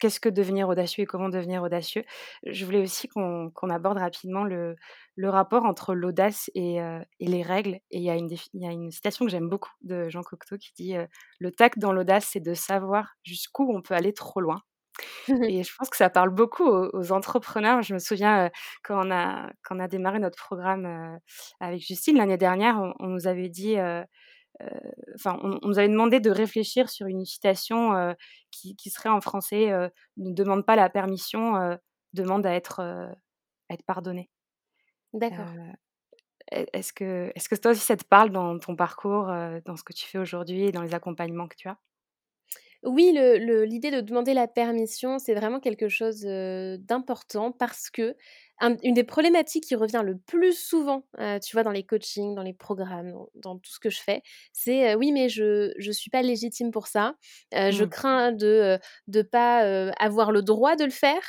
qu'est-ce 0.00 0.20
que 0.20 0.28
devenir 0.30 0.68
audacieux 0.68 1.04
et 1.04 1.06
comment 1.06 1.28
devenir 1.28 1.62
audacieux, 1.62 2.04
je 2.46 2.64
voulais 2.64 2.80
aussi 2.82 3.08
qu'on 3.08 3.50
aborde 3.70 3.98
rapidement 3.98 4.44
le 4.44 4.76
le 5.16 5.28
rapport 5.30 5.64
entre 5.64 5.94
l'audace 5.94 6.50
et 6.54 6.78
et 7.20 7.26
les 7.28 7.42
règles 7.42 7.74
et 7.90 7.98
il 7.98 8.02
y 8.02 8.10
a 8.10 8.16
une 8.16 8.26
défi 8.28 8.48
il 8.54 8.62
y 8.62 8.66
a 8.66 8.72
une 8.72 8.90
citation 8.90 9.24
que 9.26 9.30
j'aime 9.30 9.48
beaucoup 9.48 9.70
de 9.82 10.08
Jean 10.08 10.22
Cocteau 10.22 10.56
qui 10.58 10.72
dit, 10.74 10.96
heu: 10.96 11.06
«Le 11.38 11.52
tact 11.52 11.78
dans 11.78 11.92
l'audace, 11.92 12.26
c'est 12.32 12.40
de 12.40 12.54
savoir 12.54 13.14
jusqu'où 13.24 13.70
on 13.74 13.82
peut 13.82 13.94
aller 13.94 14.12
trop 14.14 14.40
loin». 14.40 14.62
Et 15.50 15.62
je 15.64 15.72
pense 15.76 15.90
que 15.90 15.96
ça 15.96 16.10
parle 16.10 16.30
beaucoup 16.30 16.64
aux 16.64 16.90
aux 16.94 17.12
entrepreneurs. 17.12 17.82
Je 17.82 17.94
me 17.94 17.98
souviens, 17.98 18.46
heu, 18.46 18.50
quand 18.84 19.06
on 19.06 19.10
a 19.10 19.50
quand 19.62 19.76
on 19.76 19.80
a 19.80 19.88
démarré 19.88 20.18
notre 20.20 20.38
programme, 20.42 21.18
avec 21.60 21.82
Justine 21.86 22.16
l'année 22.18 22.36
dernière, 22.38 22.78
on 22.80 22.94
on 23.00 23.08
nous 23.08 23.26
avait 23.26 23.48
dit, 23.48 23.76
enfin, 25.14 25.38
on 25.42 25.58
on 25.62 25.68
nous 25.68 25.78
avait 25.78 25.88
demandé 25.88 26.20
de 26.20 26.30
réfléchir 26.30 26.90
sur 26.90 27.06
une 27.06 27.24
citation, 27.24 27.94
heu, 27.96 28.14
qui 28.50 28.76
qui 28.76 28.90
serait 28.90 29.08
en 29.10 29.20
français, 29.20 29.70
heu: 29.72 29.90
«Ne 30.18 30.32
demande 30.32 30.66
pas 30.66 30.76
la 30.76 30.90
permission, 30.90 31.78
demande 32.14 32.46
à 32.46 32.54
être, 32.54 32.80
à 32.80 33.12
être 33.74 33.84
pardonné». 33.86 34.30
D'accord. 35.12 35.50
Est 36.52 36.68
est-ce 36.72 36.92
que 36.92 37.32
est-ce 37.34 37.48
que 37.48 37.54
toi 37.56 37.72
aussi 37.72 37.80
ça 37.80 37.96
te 37.96 38.04
parle 38.04 38.30
dans 38.30 38.58
ton 38.58 38.76
parcours, 38.76 39.26
dans 39.66 39.76
ce 39.76 39.84
que 39.84 39.92
tu 39.92 40.06
fais 40.06 40.18
aujourd'hui 40.18 40.62
et 40.64 40.72
dans 40.72 40.82
les 40.82 40.94
accompagnements 40.94 41.48
que 41.48 41.56
tu 41.56 41.68
as? 41.68 41.78
Oui, 42.82 43.12
l'idée 43.12 43.90
de 43.90 44.00
demander 44.00 44.32
la 44.32 44.48
permission, 44.48 45.18
c'est 45.18 45.34
vraiment 45.34 45.60
quelque 45.60 45.88
chose, 45.88 46.22
d'important 46.22 47.52
parce 47.52 47.90
que 47.90 48.16
un 48.60 48.76
une 48.82 48.94
des 48.94 49.04
problématiques 49.04 49.64
qui 49.64 49.74
revient 49.74 50.02
le 50.04 50.16
plus 50.18 50.52
souvent, 50.54 51.04
heu, 51.20 51.38
tu 51.40 51.54
vois, 51.56 51.62
dans 51.64 51.70
les 51.72 51.84
coachings, 51.84 52.34
dans 52.34 52.42
les 52.42 52.52
programmes, 52.54 53.10
dans 53.12 53.28
dans 53.34 53.58
tout 53.58 53.72
ce 53.72 53.80
que 53.80 53.90
je 53.90 54.00
fais, 54.00 54.22
c'est, 54.52 54.94
heu: 54.94 54.96
«Oui, 54.98 55.12
mais 55.12 55.28
je 55.28 55.72
je 55.78 55.92
suis 55.92 56.10
pas 56.10 56.22
légitime 56.22 56.70
pour 56.70 56.86
ça, 56.86 57.14
heu, 57.54 57.70
je 57.70 57.82
Mmh. 57.82 57.84
crains 57.84 58.32
de, 58.32 58.78
de 59.08 59.22
pas, 59.22 59.90
avoir 59.98 60.32
le 60.32 60.42
droit 60.42 60.76
de 60.76 60.84
le 60.84 60.90
faire». 60.90 61.20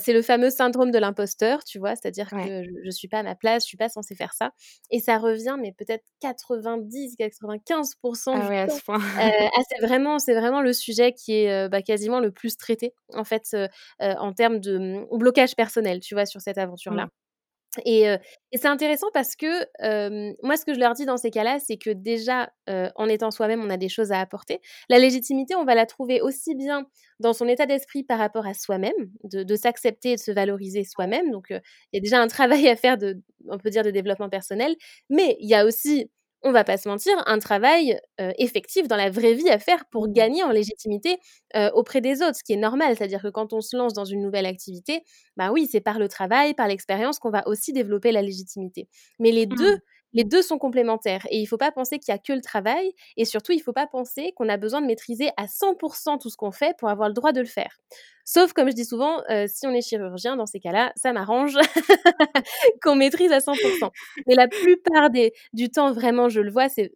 C'est 0.00 0.12
le 0.12 0.22
fameux 0.22 0.50
syndrome 0.50 0.90
de 0.90 0.98
l'imposteur, 0.98 1.64
tu 1.64 1.78
vois? 1.78 1.96
C'est-à-dire 1.96 2.32
Ouais. 2.32 2.42
que 2.42 2.62
je 2.64 2.70
je 2.84 2.90
suis 2.90 3.08
pas 3.08 3.18
à 3.20 3.22
ma 3.22 3.34
place, 3.36 3.64
je 3.64 3.68
suis 3.68 3.76
pas 3.76 3.88
censée 3.88 4.14
faire 4.14 4.32
ça 4.34 4.50
et 4.90 5.00
ça 5.00 5.18
revient, 5.18 5.56
mais 5.60 5.72
peut-être 5.72 6.04
90-95% 6.20 8.30
Ah 8.32 8.38
du 8.38 8.48
ouais, 8.48 8.58
à 8.58 8.68
ce 8.68 8.82
point. 8.84 9.00
Ah 9.16 9.60
c'est 9.68 9.86
vraiment 9.86 10.18
c'est 10.18 10.34
vraiment 10.34 10.60
le 10.62 10.72
sujet 10.72 11.12
qui 11.12 11.32
est, 11.34 11.68
bah, 11.68 11.82
quasiment 11.82 12.20
le 12.20 12.30
plus 12.32 12.56
traité 12.56 12.94
en 13.14 13.24
fait, 13.24 13.54
en 14.00 14.32
termes 14.32 14.60
de, 14.60 14.78
mmh, 14.78 15.06
blocage 15.18 15.54
personnel, 15.56 16.00
tu 16.00 16.14
vois, 16.14 16.26
sur 16.26 16.40
cette 16.40 16.58
aventure-là. 16.70 17.06
Mmh. 17.06 17.10
Et 17.86 18.04
c'est 18.52 18.66
intéressant 18.66 19.06
parce 19.14 19.36
que, 19.36 19.46
moi 20.44 20.56
ce 20.56 20.64
que 20.64 20.74
je 20.74 20.80
leur 20.80 20.94
dis 20.94 21.06
dans 21.06 21.16
ces 21.16 21.30
cas-là, 21.30 21.60
c'est 21.60 21.76
que 21.76 21.90
déjà, 21.90 22.50
en 22.66 23.06
étant 23.08 23.30
soi-même, 23.30 23.62
on 23.62 23.70
a 23.70 23.76
des 23.76 23.88
choses 23.88 24.10
à 24.10 24.18
apporter. 24.18 24.60
La 24.88 24.98
légitimité, 24.98 25.54
on 25.54 25.64
va 25.64 25.76
la 25.76 25.86
trouver 25.86 26.20
aussi 26.20 26.56
bien 26.56 26.86
dans 27.20 27.32
son 27.32 27.46
état 27.46 27.66
d'esprit 27.66 28.02
par 28.02 28.18
rapport 28.18 28.44
à 28.44 28.54
soi-même, 28.54 28.92
de 29.22 29.44
de 29.44 29.54
s'accepter 29.54 30.12
et 30.12 30.16
de 30.16 30.20
se 30.20 30.32
valoriser 30.32 30.82
soi-même, 30.82 31.30
donc 31.30 31.46
il 31.50 31.60
y 31.92 31.98
a 31.98 32.00
déjà 32.00 32.20
un 32.20 32.26
travail 32.66 32.68
à 32.68 32.74
faire 32.74 32.98
de 32.98 33.22
on 33.48 33.58
peut 33.58 33.70
dire 33.70 33.84
de 33.84 33.92
développement 33.92 34.28
personnel, 34.28 34.74
mais 35.08 35.36
il 35.38 35.48
y 35.48 35.54
a 35.54 35.64
aussi, 35.64 36.10
on 36.42 36.52
va 36.52 36.64
pas 36.64 36.76
se 36.78 36.88
mentir, 36.88 37.12
un 37.26 37.38
travail, 37.38 37.98
heu, 38.20 38.32
effectif 38.38 38.88
dans 38.88 38.96
la 38.96 39.10
vraie 39.10 39.34
vie 39.34 39.48
à 39.50 39.58
faire 39.58 39.84
pour 39.90 40.08
Mmh. 40.08 40.12
gagner 40.12 40.42
en 40.42 40.50
légitimité, 40.50 41.18
heu, 41.56 41.70
auprès 41.74 42.00
des 42.00 42.22
autres, 42.22 42.36
ce 42.38 42.44
qui 42.44 42.52
est 42.52 42.56
normal. 42.56 42.96
C'est-à-dire 42.96 43.22
que 43.22 43.28
quand 43.28 43.52
on 43.52 43.60
se 43.60 43.76
lance 43.76 43.92
dans 43.94 44.04
une 44.06 44.22
nouvelle 44.22 44.46
activité, 44.46 45.02
bah 45.36 45.50
oui, 45.52 45.68
c'est 45.70 45.80
par 45.80 45.98
le 45.98 46.08
travail, 46.08 46.54
par 46.54 46.68
l'expérience 46.68 47.18
qu'on 47.18 47.30
va 47.30 47.46
aussi 47.48 47.72
développer 47.72 48.12
la 48.12 48.22
légitimité. 48.22 48.88
Mais 49.18 49.30
les 49.32 49.46
2 49.46 49.70
Mmh. 49.70 49.80
les 50.12 50.24
deux 50.24 50.42
sont 50.42 50.58
complémentaires 50.58 51.24
et 51.30 51.38
il 51.38 51.46
faut 51.46 51.56
pas 51.56 51.70
penser 51.70 52.00
qu'il 52.00 52.10
y 52.12 52.16
a 52.16 52.18
que 52.18 52.32
le 52.32 52.40
travail 52.40 52.90
et 53.16 53.24
surtout, 53.24 53.52
il 53.52 53.60
faut 53.62 53.72
pas 53.72 53.86
penser 53.86 54.32
qu'on 54.34 54.48
a 54.48 54.56
besoin 54.56 54.80
de 54.80 54.86
maîtriser 54.86 55.30
à 55.36 55.46
100% 55.46 56.18
tout 56.18 56.30
ce 56.30 56.36
qu'on 56.36 56.50
fait 56.50 56.74
pour 56.78 56.88
avoir 56.88 57.08
le 57.08 57.14
droit 57.14 57.30
de 57.30 57.38
le 57.40 57.46
faire. 57.46 57.78
Sauf, 58.32 58.52
comme 58.52 58.68
je 58.70 58.74
dis 58.76 58.84
souvent, 58.84 59.22
euh, 59.28 59.46
si 59.48 59.66
on 59.66 59.72
est 59.72 59.82
chirurgien, 59.82 60.36
dans 60.36 60.46
ces 60.46 60.60
cas-là, 60.60 60.92
ça 60.94 61.12
m'arrange 61.12 61.56
qu'on 62.80 62.94
maîtrise 62.94 63.32
à 63.32 63.40
100% 63.40 63.90
Mais 64.28 64.34
la 64.36 64.46
plupart 64.46 65.10
des 65.10 65.32
du 65.52 65.68
temps, 65.68 65.92
vraiment, 65.92 66.28
je 66.28 66.40
le 66.40 66.52
vois, 66.52 66.68
c'est 66.68 66.92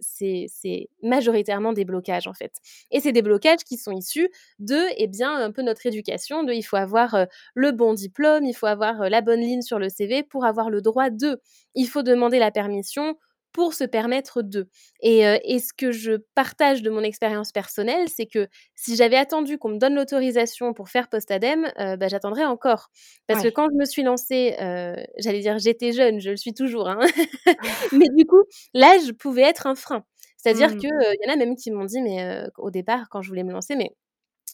majoritairement 1.02 1.72
des 1.72 1.84
blocages, 1.84 2.28
en 2.28 2.34
fait 2.34 2.52
et 2.92 3.00
c'est 3.00 3.10
des 3.12 3.22
blocages 3.22 3.64
qui 3.66 3.76
sont 3.76 3.90
issus 3.92 4.28
de, 4.60 4.78
eh 4.96 5.08
bien, 5.08 5.34
un 5.34 5.50
peu 5.50 5.62
notre 5.62 5.84
éducation, 5.86 6.44
de 6.44 6.52
il 6.52 6.62
faut 6.62 6.76
avoir, 6.76 7.14
heu, 7.16 7.26
le 7.54 7.72
bon 7.72 7.94
diplôme, 7.94 8.44
il 8.44 8.54
faut 8.54 8.66
avoir, 8.66 9.02
heu, 9.02 9.08
la 9.08 9.20
bonne 9.20 9.40
ligne 9.40 9.62
sur 9.62 9.80
le 9.80 9.88
CV 9.88 10.22
pour 10.22 10.44
avoir 10.44 10.70
le 10.70 10.80
droit 10.82 11.10
de. 11.10 11.40
Il 11.74 11.86
faut 11.88 12.02
demander 12.02 12.38
la 12.38 12.52
permission 12.52 13.16
pour 13.54 13.73
se 13.73 13.84
permettre 13.84 14.42
de. 14.42 14.68
Et, 15.00 15.26
euh, 15.26 15.38
et 15.44 15.61
ce 15.61 15.73
que 15.73 15.92
je 15.92 16.14
partage 16.34 16.82
de 16.82 16.90
mon 16.90 17.02
expérience 17.02 17.52
personnelle, 17.52 18.08
c'est 18.08 18.26
que 18.26 18.49
si 18.75 18.96
j'avais 18.96 19.16
attendu 19.16 19.58
qu'on 19.58 19.70
me 19.70 19.78
donne 19.78 19.94
l'autorisation 19.94 20.75
pour 20.75 20.88
faire 20.88 21.08
post-ADEME, 21.08 21.70
euh, 21.78 21.96
bah, 21.96 22.08
j'attendrais 22.08 22.44
encore. 22.44 22.90
Parce 23.28 23.42
que 23.44 23.49
quand 23.49 23.68
je 23.70 23.76
me 23.76 23.84
suis 23.84 24.02
lancée, 24.02 24.56
euh, 24.61 24.96
j'allais 25.18 25.38
dire 25.38 25.56
j'étais 25.58 25.92
jeune, 25.92 26.20
je 26.20 26.30
le 26.30 26.37
suis 26.37 26.52
toujours, 26.52 26.88
hein. 26.88 26.99
mais 27.92 28.08
du 28.16 28.26
coup, 28.26 28.42
l'âge 28.75 29.12
pouvait 29.12 29.42
être 29.42 29.68
un 29.68 29.76
frein. 29.76 30.04
C'est-à-dire 30.37 30.75
mmh. 30.75 30.78
qu'il 30.78 30.90
y 30.90 31.30
en 31.30 31.32
a 31.32 31.37
même 31.37 31.54
qui 31.54 31.70
m'ont 31.70 31.84
dit, 31.84 32.02
mais 32.02 32.44
au 32.58 32.70
départ, 32.70 33.08
quand 33.08 33.23
je 33.23 33.28
voulais 33.28 33.44
me 33.44 33.52
lancer, 33.52 33.76
mais 33.76 33.90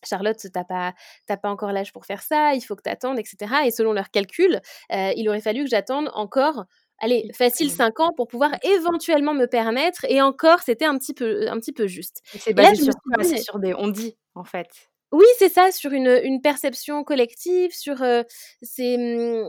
Charlotte, 0.05 0.39
t'as 0.53 0.65
pas, 0.65 0.95
pas 1.27 1.51
encore 1.51 1.73
l'âge 1.73 1.93
pour 1.93 2.05
faire 2.05 2.23
ça, 2.23 2.55
il 2.55 2.61
faut 2.61 2.77
que 2.77 2.83
tu 2.83 2.91
attendes, 2.91 3.19
etc. 3.19 3.63
Et 3.65 3.71
selon 3.71 3.93
leurs 3.93 4.11
calculs, 4.11 4.61
il 4.91 5.29
aurait 5.29 5.41
fallu 5.41 5.65
que 5.65 5.71
j'attende 5.71 6.11
encore 6.13 6.67
allez, 7.01 7.31
facile 7.35 7.71
5 7.71 8.01
ans 8.01 8.13
pour 8.17 8.29
pouvoir 8.29 8.53
éventuellement 8.63 9.35
me 9.35 9.47
permettre. 9.47 10.05
Et 10.09 10.23
encore, 10.23 10.61
c'était 10.61 10.85
un 10.85 10.97
petit 10.99 11.15
peu, 11.15 11.49
un 11.49 11.59
petit 11.59 11.73
peu 11.73 11.87
juste. 11.87 12.23
C'est 12.39 12.55
basé 12.55 12.77
sur 12.77 12.93
sur 13.43 13.59
des 13.59 13.75
on 13.75 13.89
dit, 13.89 14.17
en 14.35 14.45
fait? 14.45 14.69
Oui, 15.13 15.27
c'est 15.39 15.49
ça, 15.49 15.73
sur 15.73 15.93
une, 15.93 16.21
une 16.23 16.41
perception 16.41 17.03
collective, 17.03 17.73
sur 17.75 18.01
euh, 18.03 18.23
mmh, 18.79 19.45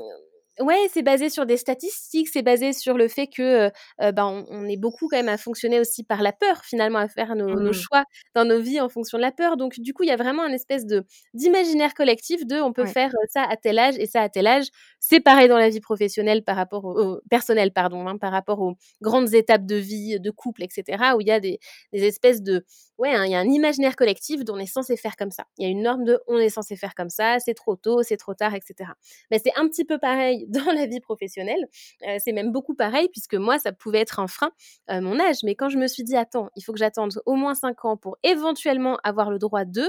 Ouais, 0.60 0.88
c'est 0.92 1.02
basé 1.02 1.30
sur 1.30 1.46
des 1.46 1.56
statistiques, 1.56 2.28
c'est 2.28 2.42
basé 2.42 2.74
sur 2.74 2.98
le 2.98 3.08
fait 3.08 3.28
que 3.28 3.72
euh, 4.02 4.12
ben, 4.12 4.46
on, 4.50 4.68
est 4.68 4.78
beaucoup 4.78 5.08
quand 5.08 5.16
même 5.16 5.30
à 5.30 5.38
fonctionner 5.38 5.80
aussi 5.80 6.04
par 6.04 6.22
la 6.22 6.34
peur, 6.34 6.66
finalement, 6.66 7.00
à 7.00 7.08
faire 7.08 7.36
nos, 7.36 7.48
nos, 7.48 7.70
mmh. 7.70 7.74
choix 7.74 8.04
dans 8.36 8.44
nos 8.44 8.60
vies 8.60 8.82
en 8.82 8.90
fonction 8.90 9.18
de 9.18 9.22
la 9.22 9.32
peur. 9.32 9.56
Donc, 9.56 9.80
du 9.80 9.94
coup, 9.94 10.04
il 10.04 10.10
y 10.10 10.12
a 10.12 10.18
vraiment 10.18 10.44
un 10.44 10.52
espèce 10.52 10.86
de 10.86 11.06
d'imaginaire 11.34 11.94
collectif 11.94 12.46
de 12.46 12.60
on 12.60 12.74
peut 12.74 12.86
faire 12.86 13.12
ça 13.30 13.44
à 13.44 13.56
tel 13.56 13.80
âge 13.80 13.96
et 13.98 14.06
ça 14.06 14.22
à 14.22 14.30
tel 14.30 14.46
âge. 14.46 14.68
C'est 15.00 15.22
pareil 15.22 15.48
dans 15.48 15.58
la 15.58 15.70
vie 15.70 15.80
professionnelle 15.80 16.44
par 16.44 16.58
rapport 16.58 16.84
au, 16.86 17.22
personnel, 17.30 17.72
pardon, 17.72 18.08
hein, 18.08 18.18
par 18.18 18.32
rapport 18.32 18.60
aux 18.60 18.76
grandes 19.02 19.34
étapes 19.34 19.66
de 19.66 19.76
vie, 19.76 20.20
de 20.20 20.32
couple, 20.32 20.64
etc., 20.64 21.14
où 21.16 21.22
il 21.22 21.28
y 21.28 21.32
a 21.32 21.40
des, 21.40 21.60
des 21.94 22.04
espèces 22.04 22.42
de 22.42 22.66
ouais, 23.02 23.10
hein, 23.16 23.26
il 23.26 23.32
y 23.32 23.36
a 23.36 23.40
un 23.40 23.50
imaginaire 23.50 23.96
collectif 23.96 24.44
dont 24.46 24.56
on 24.56 24.60
est 24.60 24.66
censé 24.68 24.96
faire 24.96 25.16
comme 25.16 25.32
ça. 25.32 25.46
Il 25.58 25.66
y 25.66 25.68
a 25.68 25.72
une 25.72 25.82
norme 25.82 26.04
de 26.04 26.20
on 26.28 26.38
est 26.38 26.50
censé 26.50 26.76
faire 26.76 26.94
comme 26.94 27.10
ça, 27.10 27.40
c'est 27.40 27.56
trop 27.56 27.76
tôt, 27.76 28.04
c'est 28.04 28.18
trop 28.18 28.36
tard, 28.36 28.54
etc. 28.54 28.92
Mais 29.32 29.40
c'est 29.40 29.54
un 29.56 29.68
petit 29.68 29.86
peu 29.86 29.98
pareil 29.98 30.41
dans 30.48 30.72
la 30.72 30.86
vie 30.86 31.00
professionnelle. 31.00 31.68
Euh, 32.08 32.18
c'est 32.24 32.32
même 32.32 32.52
beaucoup 32.52 32.76
pareil 32.76 33.10
puisque 33.10 33.36
moi, 33.36 33.60
ça 33.60 33.72
pouvait 33.72 34.00
être 34.00 34.20
un 34.20 34.28
frein, 34.28 34.52
euh, 34.90 35.02
mon 35.02 35.20
âge. 35.20 35.38
Mais 35.44 35.56
quand 35.56 35.70
je 35.70 35.78
me 35.78 35.88
suis 35.88 36.04
dit, 36.04 36.16
attends, 36.16 36.50
il 36.56 36.64
faut 36.64 36.74
que 36.74 36.80
j'attende 36.80 37.22
au 37.26 37.36
moins 37.36 37.56
5 37.56 37.86
ans 37.86 37.98
pour 37.98 38.18
éventuellement 38.24 38.98
avoir 39.04 39.32
le 39.32 39.40
droit 39.40 39.66
de, 39.66 39.88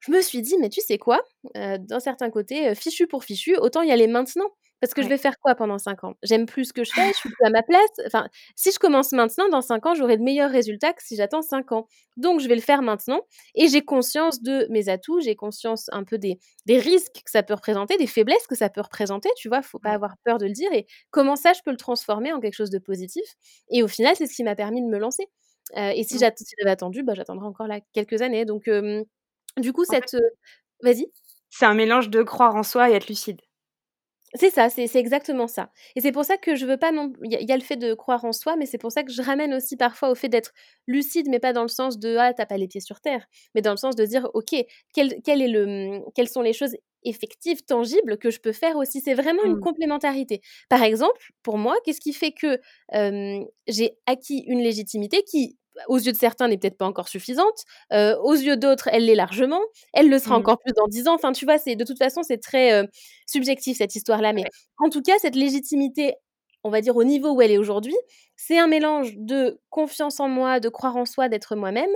je 0.00 0.12
me 0.12 0.22
suis 0.22 0.40
dit, 0.42 0.56
mais 0.58 0.70
tu 0.70 0.80
sais 0.80 0.98
quoi, 0.98 1.20
euh, 1.56 1.76
d'un 1.78 2.00
certain 2.00 2.30
côté, 2.30 2.74
fichu 2.74 3.06
pour 3.06 3.24
fichu, 3.24 3.56
autant 3.56 3.82
y 3.82 3.92
aller 3.92 4.06
maintenant. 4.06 4.48
Parce 4.80 4.94
que 4.94 5.02
je 5.02 5.08
vais 5.08 5.18
faire 5.18 5.38
quoi 5.38 5.54
pendant 5.54 5.78
5 5.78 6.04
ans? 6.04 6.14
J'aime 6.22 6.46
plus 6.46 6.66
ce 6.66 6.72
que 6.72 6.84
je 6.84 6.90
fais, 6.92 7.08
je 7.08 7.16
suis 7.16 7.28
plus 7.30 7.44
à 7.44 7.50
ma 7.50 7.62
place. 7.62 7.90
Enfin, 8.06 8.26
si 8.56 8.72
je 8.72 8.78
commence 8.78 9.12
maintenant, 9.12 9.48
dans 9.50 9.60
5 9.60 9.84
ans, 9.86 9.94
j'aurai 9.94 10.16
de 10.16 10.22
meilleurs 10.22 10.50
résultats 10.50 10.92
que 10.94 11.02
si 11.02 11.16
j'attends 11.16 11.42
5 11.42 11.72
ans. 11.72 11.86
Donc, 12.16 12.40
je 12.40 12.48
vais 12.48 12.54
le 12.54 12.60
faire 12.62 12.82
maintenant. 12.82 13.20
Et 13.54 13.68
j'ai 13.68 13.82
conscience 13.82 14.42
de 14.42 14.66
mes 14.70 14.88
atouts, 14.88 15.20
j'ai 15.20 15.36
conscience 15.36 15.88
un 15.92 16.04
peu 16.04 16.16
des, 16.18 16.38
des 16.66 16.78
risques 16.78 17.22
que 17.24 17.30
ça 17.30 17.42
peut 17.42 17.54
représenter, 17.54 17.96
des 17.98 18.06
faiblesses 18.06 18.46
que 18.46 18.56
ça 18.56 18.70
peut 18.70 18.80
représenter. 18.80 19.28
Tu 19.36 19.48
vois, 19.48 19.62
faut 19.62 19.78
pas 19.78 19.90
avoir 19.92 20.16
peur 20.24 20.38
de 20.38 20.46
le 20.46 20.52
dire. 20.52 20.72
Et 20.72 20.86
comment 21.10 21.36
ça, 21.36 21.52
je 21.52 21.60
peux 21.64 21.70
le 21.70 21.76
transformer 21.76 22.32
en 22.32 22.40
quelque 22.40 22.54
chose 22.54 22.70
de 22.70 22.78
positif 22.78 23.24
Et 23.70 23.82
au 23.82 23.88
final, 23.88 24.14
c'est 24.16 24.26
ce 24.26 24.34
qui 24.34 24.44
m'a 24.44 24.54
permis 24.56 24.80
de 24.82 24.86
me 24.88 24.98
lancer. 24.98 25.26
Euh, 25.76 25.90
et 25.94 26.04
si 26.04 26.18
j'avais 26.18 26.70
attendu, 26.70 27.02
bah, 27.02 27.14
j'attendrai 27.14 27.46
encore 27.46 27.66
là 27.68 27.80
quelques 27.92 28.22
années. 28.22 28.44
Donc, 28.46 28.68
du 29.56 29.72
coup, 29.72 29.84
cette. 29.84 30.16
Vas-y. 30.82 31.06
C'est 31.50 31.66
un 31.66 31.74
mélange 31.74 32.10
de 32.10 32.22
croire 32.22 32.54
en 32.56 32.62
soi 32.62 32.90
et 32.90 32.94
être 32.94 33.08
lucide. 33.08 33.40
C'est 34.34 34.50
ça, 34.50 34.68
c'est 34.70 34.94
exactement 34.94 35.48
ça. 35.48 35.70
Et 35.96 36.00
c'est 36.00 36.12
pour 36.12 36.24
ça 36.24 36.36
que 36.36 36.54
je 36.54 36.64
veux 36.64 36.76
pas 36.76 36.92
non 36.92 37.12
il 37.24 37.32
y, 37.32 37.52
a 37.52 37.56
le 37.56 37.62
fait 37.62 37.76
de 37.76 37.94
croire 37.94 38.24
en 38.24 38.32
soi, 38.32 38.54
mais 38.56 38.64
c'est 38.64 38.78
pour 38.78 38.92
ça 38.92 39.02
que 39.02 39.10
je 39.10 39.22
ramène 39.22 39.52
aussi 39.52 39.76
parfois 39.76 40.08
au 40.10 40.14
fait 40.14 40.28
d'être 40.28 40.52
lucide, 40.86 41.26
mais 41.28 41.40
pas 41.40 41.52
dans 41.52 41.62
le 41.62 41.68
sens 41.68 41.98
de 41.98 42.16
ah 42.16 42.32
t'as 42.32 42.46
pas 42.46 42.56
les 42.56 42.68
pieds 42.68 42.80
sur 42.80 43.00
terre, 43.00 43.26
mais 43.54 43.60
dans 43.60 43.72
le 43.72 43.76
sens 43.76 43.96
de 43.96 44.04
dire 44.04 44.28
ok 44.34 44.54
quel, 44.94 45.16
quel 45.24 45.42
est 45.42 45.48
le 45.48 45.66
mmh, 45.66 46.04
quelles 46.14 46.28
sont 46.28 46.42
les 46.42 46.52
choses 46.52 46.76
effectives, 47.02 47.62
tangibles 47.64 48.18
que 48.18 48.30
je 48.30 48.40
peux 48.40 48.52
faire 48.52 48.76
aussi. 48.76 49.00
C'est 49.00 49.14
vraiment 49.14 49.42
une 49.44 49.56
mmh. 49.56 49.60
complémentarité. 49.60 50.42
Par 50.68 50.82
exemple, 50.82 51.32
pour 51.42 51.58
moi, 51.58 51.74
qu'est-ce 51.84 52.00
qui 52.00 52.12
fait 52.12 52.32
que 52.32 52.60
j'ai 53.66 53.96
acquis 54.06 54.44
une 54.46 54.60
légitimité 54.60 55.24
qui 55.24 55.56
aux 55.88 55.98
yeux 55.98 56.12
de 56.12 56.16
certains, 56.16 56.48
n'est 56.48 56.58
peut-être 56.58 56.76
pas 56.76 56.86
encore 56.86 57.08
suffisante. 57.08 57.64
Euh, 57.92 58.16
aux 58.18 58.34
yeux 58.34 58.56
d'autres, 58.56 58.88
elle 58.92 59.06
l'est 59.06 59.14
largement. 59.14 59.60
Elle 59.92 60.08
le 60.08 60.18
sera 60.18 60.36
mmh. 60.36 60.40
encore 60.40 60.58
plus 60.58 60.72
dans 60.72 60.86
dix 60.88 61.08
ans. 61.08 61.14
Enfin, 61.14 61.32
tu 61.32 61.44
vois, 61.44 61.58
c'est 61.58 61.76
de 61.76 61.84
toute 61.84 61.98
façon, 61.98 62.22
c'est 62.22 62.38
très 62.38 62.72
euh, 62.72 62.86
subjectif 63.26 63.78
cette 63.78 63.94
histoire-là. 63.94 64.32
Mais 64.32 64.44
en 64.78 64.88
tout 64.90 65.02
cas, 65.02 65.18
cette 65.18 65.36
légitimité, 65.36 66.14
on 66.64 66.70
va 66.70 66.80
dire 66.80 66.96
au 66.96 67.04
niveau 67.04 67.32
où 67.32 67.42
elle 67.42 67.50
est 67.50 67.58
aujourd'hui, 67.58 67.96
c'est 68.36 68.58
un 68.58 68.66
mélange 68.66 69.12
de 69.16 69.60
confiance 69.70 70.20
en 70.20 70.28
moi, 70.28 70.60
de 70.60 70.68
croire 70.68 70.96
en 70.96 71.04
soi, 71.04 71.28
d'être 71.28 71.56
moi-même, 71.56 71.90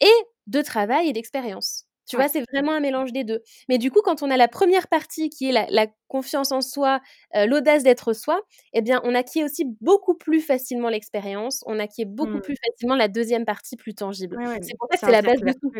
et 0.00 0.12
de 0.46 0.62
travail 0.62 1.08
et 1.08 1.12
d'expérience. 1.12 1.86
Tu 2.06 2.16
vois, 2.16 2.28
c'est 2.28 2.44
vraiment 2.52 2.72
un 2.72 2.80
mélange 2.80 3.12
des 3.12 3.24
deux. 3.24 3.42
Mais 3.68 3.78
du 3.78 3.90
coup, 3.90 4.00
quand 4.02 4.22
on 4.22 4.30
a 4.30 4.36
la 4.36 4.48
première 4.48 4.88
partie 4.88 5.30
qui 5.30 5.50
est 5.50 5.52
la, 5.52 5.86
confiance 6.08 6.52
en 6.52 6.60
soi, 6.60 7.00
euh, 7.34 7.46
l'audace 7.46 7.82
d'être 7.82 8.12
soi, 8.12 8.40
eh 8.72 8.80
bien, 8.80 9.00
on 9.02 9.14
acquiert 9.14 9.44
aussi 9.44 9.64
beaucoup 9.80 10.14
plus 10.14 10.40
facilement 10.40 10.88
l'expérience, 10.88 11.64
on 11.66 11.80
acquiert 11.80 12.06
beaucoup 12.06 12.36
mmh. 12.36 12.42
plus 12.42 12.56
facilement 12.64 12.94
la 12.94 13.08
deuxième 13.08 13.44
partie 13.44 13.76
plus 13.76 13.94
tangible. 13.94 14.38
c'est 14.62 14.76
pour 14.78 14.88
ça 14.88 14.98
que 14.98 15.06
c'est 15.06 15.12
la 15.12 15.22
base 15.22 15.40
de 15.40 15.52
tout. 15.52 15.72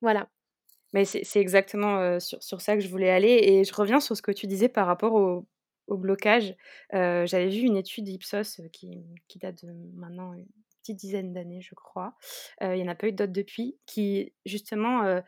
Voilà. 0.00 0.28
Mais 0.94 1.04
c'est 1.04 1.40
exactement 1.40 1.98
euh, 1.98 2.18
sur, 2.18 2.42
sur, 2.42 2.62
ça 2.62 2.74
que 2.74 2.80
je 2.80 2.88
voulais 2.88 3.10
aller. 3.10 3.38
Et 3.42 3.64
je 3.64 3.74
reviens 3.74 4.00
sur 4.00 4.16
ce 4.16 4.22
que 4.22 4.32
tu 4.32 4.46
disais 4.46 4.70
par 4.70 4.86
rapport 4.86 5.12
au, 5.12 5.46
au 5.88 5.96
blocage. 5.96 6.54
Euh, 6.94 7.26
j'avais 7.26 7.48
vu 7.48 7.60
une 7.60 7.76
étude 7.76 8.08
Ipsos 8.08 8.60
qui, 8.72 9.04
qui 9.26 9.38
date 9.38 9.64
de 9.64 9.72
maintenant 9.94 10.32
dizaine 10.94 11.32
d'années, 11.32 11.60
je 11.60 11.74
crois. 11.74 12.14
il 12.60 12.72
n'y 12.72 12.82
en 12.82 12.88
a 12.88 12.94
pas 12.94 13.08
eu 13.08 13.12
d'autres 13.12 13.32
depuis, 13.32 13.78
qui 13.86 14.32
justement 14.44 15.22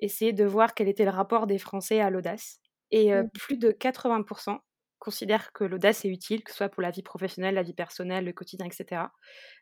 essayaient 0.00 0.32
de 0.32 0.44
voir 0.44 0.74
quel 0.74 0.88
était 0.88 1.04
le 1.04 1.10
rapport 1.10 1.46
des 1.46 1.58
Français 1.58 2.00
à 2.00 2.10
l'audace. 2.10 2.60
Et 2.90 3.12
mmh. 3.12 3.30
plus 3.30 3.56
de 3.56 3.70
80% 3.70 4.58
considèrent 4.98 5.52
que 5.52 5.64
l'audace 5.64 6.04
est 6.04 6.08
utile, 6.08 6.42
que 6.42 6.50
ce 6.50 6.56
soit 6.58 6.68
pour 6.68 6.82
la 6.82 6.90
vie 6.90 7.02
professionnelle, 7.02 7.54
la 7.54 7.62
vie 7.62 7.74
personnelle, 7.74 8.24
le 8.24 8.32
quotidien, 8.32 8.66
etc. 8.66 9.02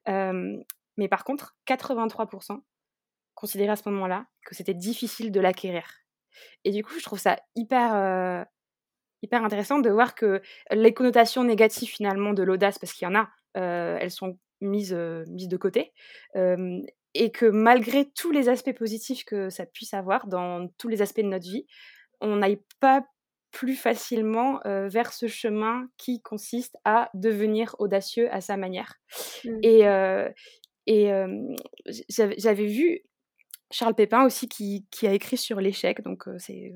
mais 0.06 1.08
par 1.08 1.24
contre, 1.24 1.56
83% 1.66 2.60
considéraient 3.34 3.72
à 3.72 3.76
ce 3.76 3.88
moment-là 3.90 4.26
que 4.44 4.54
c'était 4.54 4.74
difficile 4.74 5.30
de 5.30 5.40
l'acquérir. 5.40 5.86
Et 6.64 6.72
du 6.72 6.82
coup, 6.82 6.92
je 6.98 7.04
trouve 7.04 7.20
ça 7.20 7.38
hyper, 7.54 8.46
hyper 9.22 9.44
intéressant 9.44 9.78
de 9.78 9.90
voir 9.90 10.14
que 10.14 10.42
les 10.72 10.92
connotations 10.92 11.44
négatives 11.44 11.88
finalement 11.88 12.32
de 12.32 12.42
l'audace, 12.42 12.78
parce 12.78 12.92
qu'il 12.92 13.06
y 13.06 13.10
en 13.10 13.14
a, 13.14 13.30
elles 13.54 14.10
sont 14.10 14.38
mise, 14.60 14.94
mise 15.28 15.48
de 15.48 15.56
côté. 15.56 15.92
et 17.14 17.30
que 17.32 17.46
malgré 17.46 18.10
tous 18.10 18.30
les 18.30 18.48
aspects 18.48 18.76
positifs 18.76 19.24
que 19.24 19.50
ça 19.50 19.66
puisse 19.66 19.94
avoir 19.94 20.26
dans 20.26 20.68
tous 20.78 20.88
les 20.88 21.02
aspects 21.02 21.20
de 21.20 21.26
notre 21.26 21.48
vie, 21.48 21.66
on 22.20 22.36
n'aille 22.36 22.60
pas 22.80 23.04
plus 23.50 23.76
facilement 23.76 24.60
vers 24.64 25.12
ce 25.12 25.26
chemin 25.26 25.88
qui 25.96 26.20
consiste 26.20 26.76
à 26.84 27.10
devenir 27.14 27.74
audacieux 27.78 28.32
à 28.32 28.40
sa 28.40 28.56
manière. 28.56 28.96
Mmh. 29.44 29.58
Et, 29.62 29.82
et 30.86 31.10
j'avais 32.36 32.66
vu 32.66 33.02
Charles 33.70 33.94
Pépin 33.94 34.24
aussi 34.24 34.48
qui, 34.48 34.86
qui 34.90 35.06
a 35.06 35.12
écrit 35.12 35.36
sur 35.36 35.60
l'échec, 35.60 36.02
donc 36.02 36.24
c'est 36.38 36.74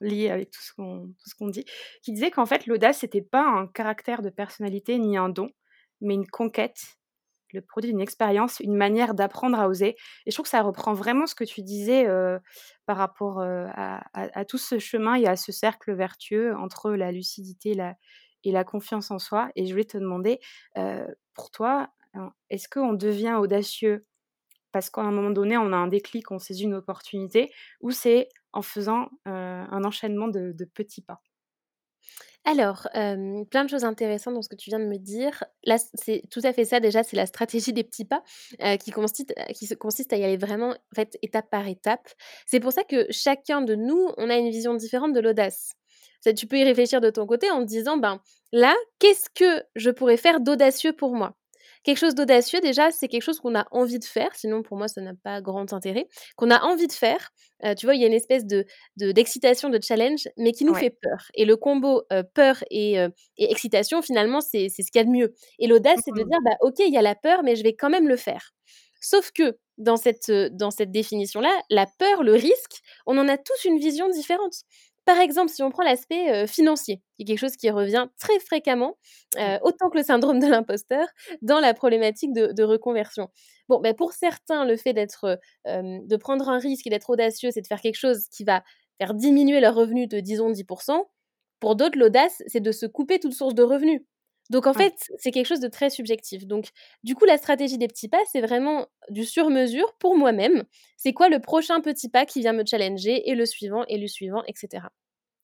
lié 0.00 0.30
avec 0.30 0.50
tout 0.50 0.60
ce 0.60 0.72
qu'on 0.74 1.48
dit, 1.48 1.64
qui 2.02 2.12
disait 2.12 2.30
qu'en 2.30 2.46
fait 2.46 2.66
l'audace 2.66 2.98
c'était 2.98 3.22
pas 3.22 3.46
un 3.46 3.66
caractère 3.66 4.22
de 4.22 4.30
personnalité 4.30 4.98
ni 4.98 5.16
un 5.16 5.28
don, 5.28 5.48
mais 6.00 6.14
une 6.14 6.26
conquête 6.26 6.82
le 7.54 7.62
produit 7.62 7.90
d'une 7.90 8.00
expérience, 8.00 8.60
une 8.60 8.76
manière 8.76 9.14
d'apprendre 9.14 9.58
à 9.58 9.68
oser. 9.68 9.96
Et 10.26 10.30
je 10.30 10.34
trouve 10.34 10.44
que 10.44 10.50
ça 10.50 10.62
reprend 10.62 10.92
vraiment 10.92 11.26
ce 11.26 11.34
que 11.34 11.44
tu 11.44 11.62
disais 11.62 12.06
par 12.86 12.96
rapport 12.96 13.40
à, 13.40 14.44
tout 14.46 14.58
ce 14.58 14.78
chemin 14.78 15.14
et 15.14 15.26
à 15.26 15.36
ce 15.36 15.52
cercle 15.52 15.94
vertueux 15.94 16.54
entre 16.56 16.92
la 16.92 17.12
lucidité 17.12 17.76
et 18.44 18.52
la 18.52 18.64
confiance 18.64 19.10
en 19.10 19.18
soi. 19.18 19.50
Et 19.56 19.66
je 19.66 19.72
voulais 19.72 19.84
te 19.84 19.98
demander, 19.98 20.40
pour 21.34 21.50
toi, 21.50 21.88
hein, 22.14 22.32
est-ce 22.50 22.68
qu'on 22.68 22.92
devient 22.92 23.36
audacieux 23.40 24.06
parce 24.72 24.90
qu'à 24.90 25.02
un 25.02 25.12
moment 25.12 25.30
donné, 25.30 25.56
on 25.56 25.72
a 25.72 25.76
un 25.76 25.86
déclic, 25.86 26.32
on 26.32 26.40
saisit 26.40 26.64
une 26.64 26.74
opportunité, 26.74 27.52
ou 27.80 27.92
c'est 27.92 28.28
en 28.52 28.62
faisant 28.62 29.08
un 29.24 29.84
enchaînement 29.84 30.26
de 30.28 30.64
petits 30.74 31.02
pas? 31.02 31.22
Alors, 32.46 32.88
hem, 32.92 33.46
plein 33.46 33.64
de 33.64 33.70
choses 33.70 33.84
intéressantes 33.84 34.34
dans 34.34 34.42
ce 34.42 34.48
que 34.50 34.54
tu 34.56 34.68
viens 34.68 34.78
de 34.78 34.84
me 34.84 34.98
dire. 34.98 35.44
Là, 35.64 35.76
c'est 35.94 36.22
tout 36.30 36.40
à 36.44 36.52
fait 36.52 36.66
ça 36.66 36.78
déjà, 36.78 37.02
c'est 37.02 37.16
la 37.16 37.24
stratégie 37.26 37.72
des 37.72 37.84
petits 37.84 38.04
pas, 38.04 38.22
heu, 38.62 38.76
qui 38.76 38.90
se 39.66 39.74
consiste 39.74 40.12
à 40.12 40.16
y 40.16 40.24
aller 40.24 40.36
vraiment, 40.36 40.70
en 40.70 40.94
fait, 40.94 41.16
étape 41.22 41.48
par 41.50 41.66
étape. 41.66 42.06
C'est 42.46 42.60
pour 42.60 42.72
ça 42.72 42.84
que 42.84 43.06
chacun 43.10 43.62
de 43.62 43.74
nous, 43.74 44.10
on 44.18 44.28
a 44.28 44.36
une 44.36 44.50
vision 44.50 44.74
différente 44.74 45.14
de 45.14 45.20
l'audace. 45.20 45.72
Tu 46.36 46.46
peux 46.46 46.58
y 46.58 46.64
réfléchir 46.64 47.00
de 47.00 47.10
ton 47.10 47.26
côté 47.26 47.50
en 47.50 47.60
te 47.60 47.66
disant: 47.68 47.96
«Ben, 47.98 48.20
là, 48.52 48.74
qu'est-ce 48.98 49.28
que 49.34 49.62
je 49.76 49.90
pourrais 49.90 50.16
faire 50.16 50.40
d'audacieux 50.40 50.92
pour 50.94 51.14
moi?» 51.14 51.34
Quelque 51.84 51.98
chose 51.98 52.14
d'audacieux, 52.14 52.60
déjà, 52.60 52.90
c'est 52.90 53.08
quelque 53.08 53.22
chose 53.22 53.40
qu'on 53.40 53.54
a 53.54 53.66
envie 53.70 53.98
de 53.98 54.04
faire, 54.04 54.34
sinon 54.34 54.62
pour 54.62 54.76
moi 54.78 54.88
ça 54.88 55.00
n'a 55.02 55.12
pas 55.22 55.40
grand 55.42 55.72
intérêt, 55.72 56.08
qu'on 56.36 56.50
a 56.50 56.60
envie 56.62 56.86
de 56.88 56.92
faire. 56.92 57.30
Heu, 57.64 57.74
tu 57.76 57.86
vois, 57.86 57.94
il 57.94 58.00
y 58.00 58.04
a 58.04 58.06
une 58.08 58.12
espèce 58.14 58.46
de 58.46 58.64
de 58.96 59.12
d'excitation, 59.12 59.68
de 59.70 59.78
challenge, 59.82 60.28
mais 60.38 60.52
qui 60.52 60.64
nous 60.64 60.74
Ouais. 60.74 60.84
fait 60.84 60.90
peur 61.02 61.26
et 61.34 61.44
le 61.44 61.56
combo, 61.56 62.02
heu, 62.12 62.22
peur 62.34 62.64
et 62.70 62.98
heu 62.98 63.10
et 63.38 63.50
excitation 63.50 64.02
finalement 64.02 64.40
c'est 64.40 64.68
ce 64.70 64.76
qu'il 64.90 64.96
y 64.96 64.98
a 65.00 65.04
de 65.04 65.10
mieux 65.10 65.34
et 65.58 65.66
l'audace, 65.66 66.00
c'est 66.04 66.12
de 66.12 66.22
Mmh 66.22 66.28
dire: 66.28 66.38
«Bah, 66.44 66.56
OK, 66.62 66.76
il 66.80 66.92
y 66.92 66.96
a 66.98 67.02
la 67.02 67.14
peur, 67.14 67.42
mais 67.44 67.56
je 67.56 67.62
vais 67.62 67.74
quand 67.74 67.90
même 67.90 68.08
le 68.08 68.16
faire». 68.16 68.50
Sauf 69.00 69.30
que 69.32 69.58
dans 69.76 69.96
cette, 69.96 70.30
dans 70.52 70.70
cette 70.70 70.90
définition-là, 70.90 71.50
la 71.70 71.86
peur, 71.98 72.22
le 72.22 72.32
risque, 72.32 72.80
on 73.06 73.18
en 73.18 73.28
a 73.28 73.36
tous 73.36 73.64
une 73.66 73.78
vision 73.78 74.08
différente. 74.08 74.54
Par 75.04 75.18
exemple, 75.18 75.50
si 75.50 75.62
on 75.62 75.70
prend 75.70 75.82
l'aspect, 75.82 76.46
financier, 76.46 77.02
qui 77.16 77.22
est 77.22 77.26
quelque 77.26 77.38
chose 77.40 77.56
qui 77.56 77.70
revient 77.70 78.06
très 78.18 78.38
fréquemment, 78.40 78.96
Ouais. 79.36 79.54
autant 79.62 79.90
que 79.90 79.98
le 79.98 80.04
syndrome 80.04 80.38
de 80.40 80.46
l'imposteur, 80.46 81.06
dans 81.42 81.60
la 81.60 81.74
problématique 81.74 82.32
de 82.32 82.52
de 82.52 82.62
reconversion. 82.62 83.28
Bon, 83.68 83.80
bah, 83.80 83.94
pour 83.94 84.12
certains, 84.12 84.64
le 84.64 84.76
fait 84.76 84.92
d'être, 84.94 85.38
de 85.66 86.16
prendre 86.16 86.48
un 86.48 86.58
risque 86.58 86.86
et 86.86 86.90
d'être 86.90 87.10
audacieux, 87.10 87.50
c'est 87.52 87.62
de 87.62 87.66
faire 87.66 87.80
quelque 87.80 87.96
chose 87.96 88.28
qui 88.30 88.44
va 88.44 88.62
faire 88.98 89.14
diminuer 89.14 89.60
leurs 89.60 89.74
revenus 89.74 90.08
de 90.08 90.20
disons 90.20 90.50
10% 90.50 91.06
Pour 91.60 91.76
d'autres, 91.76 91.98
l'audace, 91.98 92.42
c'est 92.46 92.60
de 92.60 92.72
se 92.72 92.86
couper 92.86 93.18
toute 93.20 93.34
source 93.34 93.54
de 93.54 93.62
revenus. 93.62 94.02
Donc 94.50 94.66
en 94.66 94.74
Ouais. 94.74 94.84
fait, 94.84 94.94
c'est 95.18 95.30
quelque 95.30 95.46
chose 95.46 95.60
de 95.60 95.68
très 95.68 95.90
subjectif. 95.90 96.46
Donc 96.46 96.68
du 97.02 97.14
coup, 97.14 97.24
la 97.24 97.38
stratégie 97.38 97.78
des 97.78 97.88
petits 97.88 98.08
pas, 98.08 98.20
c'est 98.30 98.40
vraiment 98.40 98.86
du 99.10 99.24
sur-mesure 99.24 99.94
pour 99.98 100.16
moi-même. 100.16 100.64
C'est 100.96 101.12
quoi 101.12 101.28
le 101.28 101.40
prochain 101.40 101.80
petit 101.80 102.08
pas 102.08 102.26
qui 102.26 102.40
vient 102.40 102.52
me 102.52 102.64
challenger 102.66 103.28
et 103.30 103.34
le 103.34 103.46
suivant 103.46 103.84
et 103.88 103.98
le 103.98 104.06
suivant 104.08 104.42
et 104.46 104.52
cetera. 104.56 104.90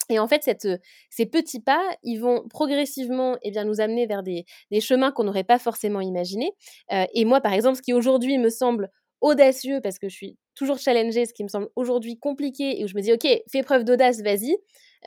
Et 0.08 0.18
en 0.18 0.26
fait, 0.28 0.42
cette, 0.42 0.66
ces 1.10 1.26
petits 1.26 1.60
pas, 1.60 1.82
ils 2.02 2.18
vont 2.18 2.46
progressivement, 2.48 3.36
eh 3.42 3.50
bien, 3.52 3.64
nous 3.64 3.80
amener 3.80 4.06
vers 4.06 4.22
des 4.24 4.44
des 4.70 4.80
chemins 4.80 5.12
qu'on 5.12 5.24
n'aurait 5.24 5.44
pas 5.44 5.58
forcément 5.58 6.00
imaginés. 6.00 6.52
Heu 6.92 7.04
et 7.14 7.24
moi, 7.24 7.40
par 7.40 7.52
exemple, 7.52 7.76
ce 7.76 7.82
qui 7.82 7.92
aujourd'hui 7.94 8.38
me 8.38 8.50
semble 8.50 8.90
audacieux 9.20 9.80
parce 9.82 9.98
que 9.98 10.08
je 10.08 10.14
suis 10.16 10.38
toujours 10.60 10.78
challengée, 10.78 11.26
ce 11.26 11.34
qui 11.34 11.42
me 11.44 11.48
semble 11.48 11.68
aujourd'hui 11.76 12.18
compliqué 12.18 12.80
et 12.80 12.84
où 12.84 12.88
je 12.88 12.94
me 12.96 13.02
dis: 13.02 13.12
«OK, 13.12 13.26
fais 13.50 13.62
preuve 13.64 13.84
d'audace, 13.84 14.22
vas-y», 14.22 14.56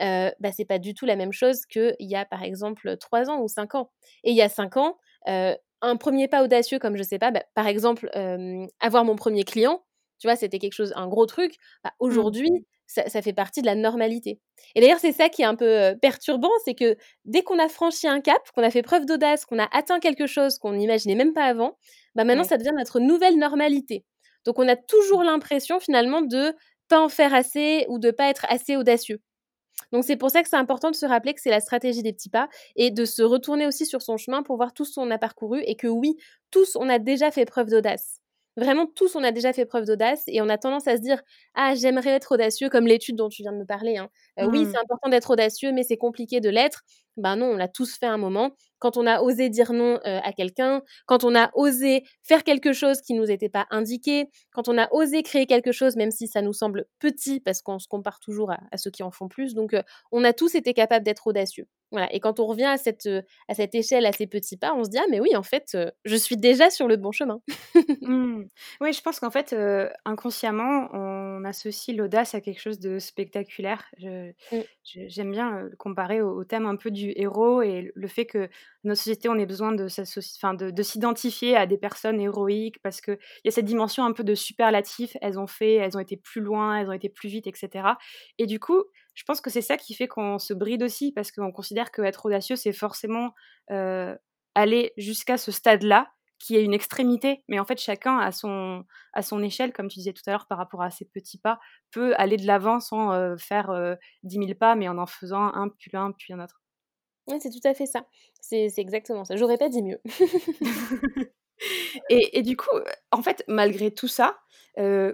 heu, 0.02 0.32
bah, 0.40 0.50
c'est 0.52 0.64
pas 0.64 0.78
du 0.78 0.94
tout 0.94 1.06
la 1.06 1.16
même 1.16 1.32
chose 1.32 1.66
qu'il 1.66 1.94
y 2.00 2.16
a, 2.16 2.24
par 2.24 2.42
exemple, 2.42 2.96
3 2.98 3.30
ans 3.30 3.40
ou 3.42 3.48
5 3.48 3.74
ans. 3.74 3.90
Et 4.24 4.30
il 4.30 4.36
y 4.36 4.42
a 4.42 4.48
5 4.48 4.76
ans, 4.76 4.98
heu, 5.28 5.56
un 5.82 5.96
premier 5.96 6.28
pas 6.28 6.42
audacieux 6.44 6.78
comme 6.78 6.96
je 6.96 7.02
sais 7.02 7.18
pas, 7.18 7.30
bah, 7.30 7.42
par 7.54 7.66
exemple, 7.68 8.08
hem, 8.14 8.66
avoir 8.80 9.04
mon 9.04 9.16
premier 9.16 9.44
client, 9.44 9.84
tu 10.18 10.26
vois? 10.28 10.36
C'était 10.36 10.58
quelque 10.58 10.72
chose 10.74 10.92
un 10.96 11.08
gros 11.08 11.26
truc. 11.26 11.56
Bah, 11.84 11.92
Mmh. 12.08 12.24
aujourd'hui, 12.28 12.50
ça 12.86 13.08
ça 13.08 13.22
fait 13.22 13.32
partie 13.32 13.60
de 13.62 13.66
la 13.66 13.74
normalité. 13.74 14.40
Et 14.74 14.80
d'ailleurs, 14.80 14.98
c'est 15.00 15.12
ça 15.12 15.28
qui 15.28 15.42
est 15.42 15.44
un 15.46 15.54
peu, 15.56 15.94
perturbant, 16.02 16.50
c'est 16.64 16.74
que 16.74 16.96
dès 17.24 17.42
qu'on 17.42 17.58
a 17.58 17.68
franchi 17.68 18.06
un 18.08 18.20
cap, 18.20 18.40
qu'on 18.54 18.62
a 18.62 18.70
fait 18.70 18.82
preuve 18.82 19.06
d'audace, 19.06 19.44
qu'on 19.46 19.58
a 19.58 19.68
atteint 19.72 20.00
quelque 20.00 20.26
chose 20.26 20.58
qu'on 20.58 20.72
n'imaginait 20.72 21.14
même 21.16 21.32
pas 21.34 21.44
avant, 21.44 21.76
bah, 22.14 22.24
maintenant 22.24 22.44
Ouais. 22.44 22.44
ça 22.44 22.58
devient 22.58 22.72
notre 22.76 23.00
nouvelle 23.00 23.38
normalité. 23.38 24.04
Donc 24.46 24.58
on 24.58 24.68
a 24.68 24.76
Mmh. 24.76 24.76
toujours 24.76 25.22
l'impression 25.24 25.80
finalement 25.80 26.22
de 26.22 26.54
pas 26.88 27.00
en 27.00 27.08
faire 27.08 27.34
assez 27.34 27.86
ou 27.88 27.98
de 27.98 28.10
pas 28.10 28.28
être 28.30 28.46
assez 28.48 28.76
audacieux. 28.76 29.20
Donc 29.92 30.04
c'est 30.04 30.16
pour 30.16 30.30
ça 30.30 30.42
que 30.42 30.48
c'est 30.48 30.56
important 30.56 30.90
de 30.90 30.96
se 30.96 31.06
rappeler 31.06 31.34
que 31.34 31.40
c'est 31.40 31.50
la 31.50 31.60
stratégie 31.60 32.02
des 32.02 32.12
petits 32.12 32.30
pas 32.30 32.48
et 32.76 32.90
de 32.90 33.04
se 33.04 33.22
retourner 33.22 33.66
aussi 33.66 33.86
sur 33.86 34.02
son 34.02 34.16
chemin 34.16 34.42
pour 34.42 34.56
voir 34.56 34.72
tout 34.74 34.84
ce 34.84 34.94
qu'on 34.94 35.10
a 35.10 35.18
parcouru 35.18 35.62
et 35.66 35.76
que 35.76 35.86
oui, 35.88 36.16
tous 36.50 36.76
on 36.76 36.88
a 36.88 36.98
déjà 36.98 37.30
fait 37.30 37.44
preuve 37.44 37.68
d'audace. 37.70 38.18
Vraiment 38.56 38.86
tous 38.86 39.16
on 39.16 39.24
a 39.24 39.32
déjà 39.32 39.52
fait 39.52 39.66
preuve 39.66 39.84
d'audace 39.86 40.22
et 40.28 40.40
on 40.40 40.48
a 40.48 40.58
tendance 40.58 40.86
à 40.86 40.96
se 40.96 41.02
dire: 41.02 41.20
«Ah 41.54 41.74
j'aimerais 41.74 42.10
être 42.10 42.32
audacieux», 42.34 42.68
comme 42.70 42.86
l'étude 42.86 43.16
dont 43.16 43.28
tu 43.28 43.42
viens 43.42 43.52
de 43.52 43.58
me 43.58 43.66
parler, 43.66 43.96
hein. 43.96 44.10
Heu, 44.40 44.46
oui, 44.46 44.66
Mmh. 44.66 44.70
c'est 44.70 44.78
important 44.80 45.08
d'être 45.10 45.30
audacieux, 45.30 45.72
mais 45.72 45.82
c'est 45.82 45.96
compliqué 45.96 46.40
de 46.40 46.50
l'être. 46.50 46.82
Ben 47.16 47.36
non, 47.36 47.46
on 47.52 47.56
l'a 47.56 47.68
tous 47.68 47.96
fait 47.96 48.06
un 48.06 48.16
moment. 48.18 48.52
Quand 48.80 48.96
on 48.96 49.06
a 49.06 49.20
osé 49.22 49.48
dire 49.48 49.72
non, 49.72 49.94
heu, 49.96 50.00
à 50.04 50.32
quelqu'un, 50.32 50.82
quand 51.06 51.24
on 51.24 51.34
a 51.34 51.50
osé 51.54 52.04
faire 52.22 52.42
quelque 52.44 52.72
chose 52.72 53.00
qui 53.00 53.14
nous 53.14 53.30
était 53.30 53.48
pas 53.48 53.66
indiqué, 53.70 54.28
quand 54.52 54.68
on 54.68 54.76
a 54.78 54.88
osé 54.92 55.22
créer 55.22 55.46
quelque 55.46 55.72
chose, 55.72 55.96
même 55.96 56.10
si 56.10 56.26
ça 56.28 56.42
nous 56.42 56.52
semble 56.52 56.86
petit, 56.98 57.40
parce 57.40 57.62
qu'on 57.62 57.78
se 57.78 57.88
compare 57.88 58.18
toujours 58.20 58.50
à 58.52 58.58
à 58.72 58.76
ceux 58.78 58.90
qui 58.90 59.02
en 59.02 59.10
font 59.10 59.28
plus, 59.28 59.54
donc 59.54 59.74
heu, 59.74 59.82
on 60.12 60.24
a 60.24 60.32
tous 60.32 60.54
été 60.54 60.74
capables 60.74 61.04
d'être 61.04 61.26
audacieux. 61.26 61.66
Voilà 61.92 62.12
et 62.12 62.18
quand 62.20 62.40
on 62.40 62.46
revient 62.46 62.64
à 62.64 62.76
cette, 62.78 63.06
heu, 63.06 63.22
à 63.48 63.54
cette 63.54 63.74
échelle, 63.74 64.06
à 64.06 64.12
ces 64.12 64.26
petits 64.26 64.56
pas, 64.56 64.74
on 64.74 64.82
se 64.84 64.90
dit: 64.90 64.98
«Ah 64.98 65.04
mais 65.10 65.20
oui, 65.20 65.36
en 65.36 65.42
fait, 65.44 65.76
je 66.04 66.16
suis 66.16 66.36
déjà 66.36 66.68
sur 66.70 66.88
le 66.88 66.96
bon 66.96 67.12
chemin». 67.12 67.40
Mmh. 68.02 68.44
Ouais, 68.80 68.92
je 68.92 69.00
pense 69.00 69.18
qu'en 69.20 69.30
fait, 69.30 69.54
inconsciemment, 70.04 70.88
on 70.92 71.42
associe 71.44 71.96
l'audace 71.96 72.34
à 72.34 72.40
quelque 72.42 72.60
chose 72.60 72.78
de 72.78 72.98
spectaculaire. 72.98 73.84
Mmh. 74.50 74.64
j'aime 74.84 75.30
bien, 75.30 75.58
heu, 75.64 75.68
le 75.70 75.76
comparer 75.76 76.20
au 76.20 76.34
au 76.38 76.44
thème 76.44 76.66
un 76.66 76.76
peu 76.76 76.90
du 76.90 77.03
héros 77.16 77.62
et 77.62 77.92
le 77.94 78.08
fait 78.08 78.26
que 78.26 78.48
notre 78.84 78.98
société, 79.00 79.28
on 79.28 79.36
ait 79.36 79.46
besoin 79.46 79.72
de 79.72 79.88
s'identifier 80.82 81.56
à 81.56 81.66
des 81.66 81.78
personnes 81.78 82.20
héroïques 82.20 82.80
parce 82.82 83.00
qu'il 83.00 83.18
y 83.44 83.48
a 83.48 83.50
cette 83.50 83.64
dimension 83.64 84.04
un 84.04 84.12
peu 84.12 84.24
de 84.24 84.34
superlatif. 84.34 85.16
Elles 85.20 85.38
ont 85.38 85.46
fait, 85.46 85.74
elles 85.74 85.96
ont 85.96 86.00
été 86.00 86.16
plus 86.16 86.40
loin, 86.40 86.78
elles 86.78 86.88
ont 86.88 86.92
été 86.92 87.08
plus 87.08 87.28
vite 87.28 87.46
et 87.46 87.52
cetera 87.54 87.98
et 88.38 88.46
du 88.46 88.58
coup, 88.60 88.82
je 89.14 89.22
pense 89.24 89.40
que 89.40 89.50
c'est 89.50 89.62
ça 89.62 89.76
qui 89.76 89.94
fait 89.94 90.08
qu'on 90.08 90.38
se 90.38 90.54
bride 90.54 90.82
aussi 90.82 91.12
parce 91.12 91.30
qu'on 91.32 91.52
considère 91.52 91.90
qu'être 91.92 92.26
audacieux, 92.26 92.56
c'est 92.56 92.72
forcément, 92.72 93.34
heu, 93.70 94.16
aller 94.54 94.92
jusqu'à 94.96 95.36
ce 95.38 95.52
stade-là 95.52 96.10
qui 96.38 96.56
est 96.56 96.64
une 96.64 96.74
extrémité, 96.74 97.42
mais 97.48 97.58
en 97.60 97.64
fait 97.64 97.78
chacun 97.80 98.18
à 98.18 98.32
son 98.32 98.84
à 99.14 99.22
son 99.22 99.42
échelle, 99.42 99.72
comme 99.72 99.88
tu 99.88 99.98
disais 100.00 100.12
tout 100.12 100.22
à 100.26 100.32
l'heure 100.32 100.46
par 100.46 100.58
rapport 100.58 100.82
à 100.82 100.90
ses 100.90 101.04
petits 101.06 101.38
pas, 101.38 101.58
peut 101.92 102.14
aller 102.18 102.36
de 102.36 102.46
l'avant 102.46 102.80
sans, 102.80 103.14
heu, 103.14 103.36
faire, 103.38 103.70
heu, 103.70 103.96
10 104.24 104.38
000 104.38 104.54
pas, 104.56 104.74
mais 104.74 104.88
en 104.88 104.98
en 104.98 105.06
faisant 105.06 105.52
un, 105.54 105.68
puis 105.70 105.90
un, 105.94 106.12
puis 106.12 106.32
un 106.34 106.40
autre. 106.44 106.60
Ouais, 107.26 107.38
c'est 107.40 107.50
tout 107.50 107.66
à 107.66 107.74
fait 107.74 107.86
ça. 107.86 108.06
C'est 108.40 108.70
exactement 108.78 109.24
ça. 109.24 109.36
J'aurais 109.36 109.56
pas 109.58 109.68
dit 109.68 109.82
mieux. 109.82 110.00
Et 112.10 112.38
et 112.38 112.42
du 112.42 112.56
coup, 112.56 112.68
en 113.12 113.22
fait, 113.22 113.44
malgré 113.48 113.90
tout 113.92 114.08
ça, 114.08 114.38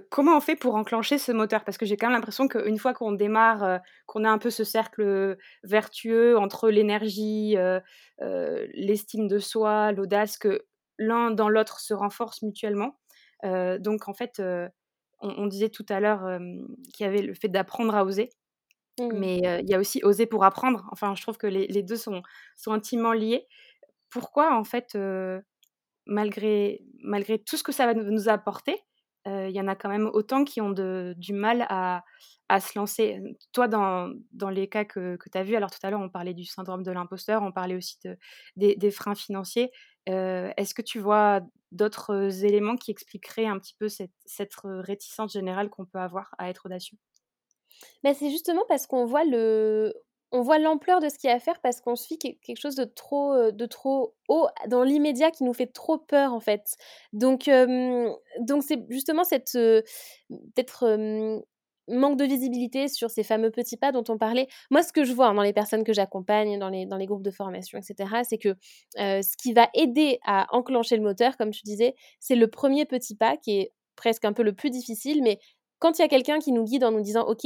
comment 0.09 0.37
on 0.37 0.41
fait 0.41 0.55
pour 0.55 0.75
enclencher 0.75 1.17
ce 1.17 1.31
moteur? 1.31 1.63
Parce 1.63 1.77
que 1.77 1.85
j'ai 1.85 1.97
quand 1.97 2.07
même 2.07 2.15
l'impression 2.15 2.47
qu'une 2.47 2.79
fois 2.79 2.93
qu'on 2.93 3.11
démarre, 3.11 3.79
qu'on 4.07 4.23
a 4.23 4.29
un 4.29 4.37
peu 4.39 4.49
ce 4.49 4.63
cercle, 4.63 5.37
vertueux 5.63 6.37
entre 6.37 6.69
l'énergie, 6.69 7.55
l'estime 8.19 9.27
de 9.27 9.39
soi, 9.39 9.91
l'audace, 9.91 10.37
que 10.37 10.65
l'un 10.97 11.31
dans 11.31 11.49
l'autre 11.49 11.79
se 11.79 11.93
renforcent 11.93 12.41
mutuellement. 12.41 12.97
Donc 13.43 14.07
en 14.07 14.13
fait, 14.13 14.39
on 14.39 14.69
on 15.21 15.45
disait 15.47 15.69
tout 15.69 15.85
à 15.89 15.99
l'heure, 15.99 16.39
qu'il 16.93 17.05
y 17.05 17.09
avait 17.09 17.21
le 17.21 17.33
fait 17.35 17.47
d'apprendre 17.49 17.95
à 17.95 18.03
oser, 18.05 18.29
Mmh. 19.09 19.17
mais 19.19 19.37
il 19.61 19.69
y 19.69 19.73
a 19.73 19.79
aussi 19.79 20.01
oser 20.03 20.25
pour 20.25 20.43
apprendre. 20.43 20.87
Enfin, 20.91 21.15
je 21.15 21.21
trouve 21.21 21.37
que 21.37 21.47
les 21.47 21.83
2 21.83 21.95
sont 21.95 22.21
sont 22.55 22.71
intimement 22.73 23.13
liés. 23.13 23.47
Pourquoi 24.09 24.55
en 24.57 24.63
fait, 24.63 24.95
Malgré 26.07 26.81
malgré 27.03 27.39
tout 27.39 27.57
ce 27.57 27.63
que 27.63 27.71
ça 27.71 27.85
va 27.85 27.93
nous 27.93 28.27
apporter, 28.27 28.75
il 29.25 29.51
y 29.51 29.61
en 29.61 29.67
a 29.67 29.75
quand 29.75 29.89
même 29.89 30.09
autant 30.13 30.43
qui 30.43 30.59
ont 30.61 30.71
du 30.71 31.33
mal 31.33 31.65
à 31.69 32.03
à 32.49 32.59
se 32.59 32.77
lancer? 32.77 33.21
toi, 33.53 33.67
dans 33.67 34.11
dans 34.31 34.49
les 34.49 34.67
cas 34.67 34.83
que 34.83 35.15
que 35.17 35.29
tu 35.29 35.37
as 35.37 35.43
vus, 35.43 35.55
alors 35.55 35.71
tout 35.71 35.79
à 35.83 35.91
l'heure, 35.91 36.01
on 36.01 36.09
parlait 36.09 36.33
du 36.33 36.45
syndrome 36.45 36.83
de 36.83 36.91
l'imposteur, 36.91 37.43
on 37.43 37.51
parlait 37.51 37.75
aussi 37.75 37.97
de 38.03 38.17
des 38.57 38.91
freins 38.91 39.15
financiers. 39.15 39.71
Est-ce 40.07 40.73
que 40.73 40.81
tu 40.81 40.99
vois 40.99 41.41
d'autres, 41.71 42.43
éléments 42.45 42.75
qui 42.75 42.91
expliqueraient 42.91 43.45
un 43.45 43.59
petit 43.59 43.75
peu 43.79 43.89
cette 43.89 44.11
cette, 44.25 44.55
réticence 44.63 45.33
générale 45.33 45.69
qu'on 45.69 45.85
peut 45.85 45.99
avoir 45.99 46.33
à 46.39 46.49
être 46.49 46.65
audacieux? 46.65 46.97
Bah, 48.03 48.13
c'est 48.13 48.29
justement 48.31 48.63
parce 48.67 48.87
qu'on 48.87 49.05
voit 49.05 49.23
le 49.25 49.93
on 50.33 50.41
voit 50.41 50.59
l'ampleur 50.59 51.01
de 51.01 51.09
ce 51.09 51.17
qu'il 51.17 51.29
y 51.29 51.33
a 51.33 51.35
à 51.35 51.39
faire 51.39 51.59
parce 51.61 51.81
qu'on 51.81 51.93
quel 52.19 52.35
quelque 52.39 52.57
chose 52.61 52.75
de 52.75 52.85
trop, 52.85 53.33
heu, 53.33 53.51
de 53.51 53.65
trop 53.65 54.15
haut 54.29 54.47
dans 54.67 54.83
l'immédiat 54.83 55.29
qui 55.29 55.43
nous 55.43 55.53
fait 55.53 55.67
trop 55.67 55.97
peur, 55.97 56.33
en 56.33 56.39
fait. 56.39 56.77
Donc 57.13 57.49
donc 58.39 58.63
c'est 58.63 58.79
justement 58.89 59.23
cette, 59.25 59.55
heu, 59.55 59.83
peut-être, 60.29 60.85
manque 61.89 62.17
de 62.17 62.23
visibilité 62.25 62.87
sur 62.87 63.09
ces 63.11 63.23
fameux 63.23 63.51
petits 63.51 63.75
pas 63.77 63.91
dont 63.91 64.03
on 64.07 64.17
parlait. 64.17 64.47
Moi, 64.69 64.83
ce 64.83 64.93
que 64.93 65.03
je 65.03 65.11
vois, 65.13 65.27
hein, 65.27 65.33
dans 65.33 65.41
les 65.41 65.51
personnes 65.53 65.83
que 65.83 65.91
j'accompagne, 65.93 66.57
dans 66.59 66.69
les 66.69 66.85
dans 66.85 66.95
les 66.97 67.05
groupes 67.07 67.23
de 67.23 67.31
formation 67.31 67.77
et 67.77 67.81
cetera, 67.81 68.23
c'est 68.23 68.37
que, 68.37 68.49
heu, 68.99 69.21
ce 69.21 69.35
qui 69.37 69.51
va 69.53 69.69
aider 69.73 70.19
à 70.25 70.47
enclencher 70.55 70.95
le 70.95 71.03
moteur, 71.03 71.35
comme 71.37 71.51
tu 71.51 71.61
disais, 71.63 71.93
c'est 72.21 72.35
le 72.35 72.47
premier 72.47 72.85
petit 72.85 73.15
pas 73.15 73.35
qui 73.37 73.59
est 73.59 73.73
presque 73.97 74.23
un 74.25 74.31
peu 74.33 74.43
le 74.43 74.53
plus 74.53 74.69
difficile, 74.69 75.21
mais 75.23 75.39
quand 75.79 75.99
il 75.99 76.03
y 76.03 76.05
a 76.05 76.07
quelqu'un 76.07 76.39
qui 76.39 76.51
nous 76.53 76.63
guide 76.63 76.83
en 76.85 76.91
nous 76.91 77.01
disant: 77.01 77.23
«OK, 77.27 77.45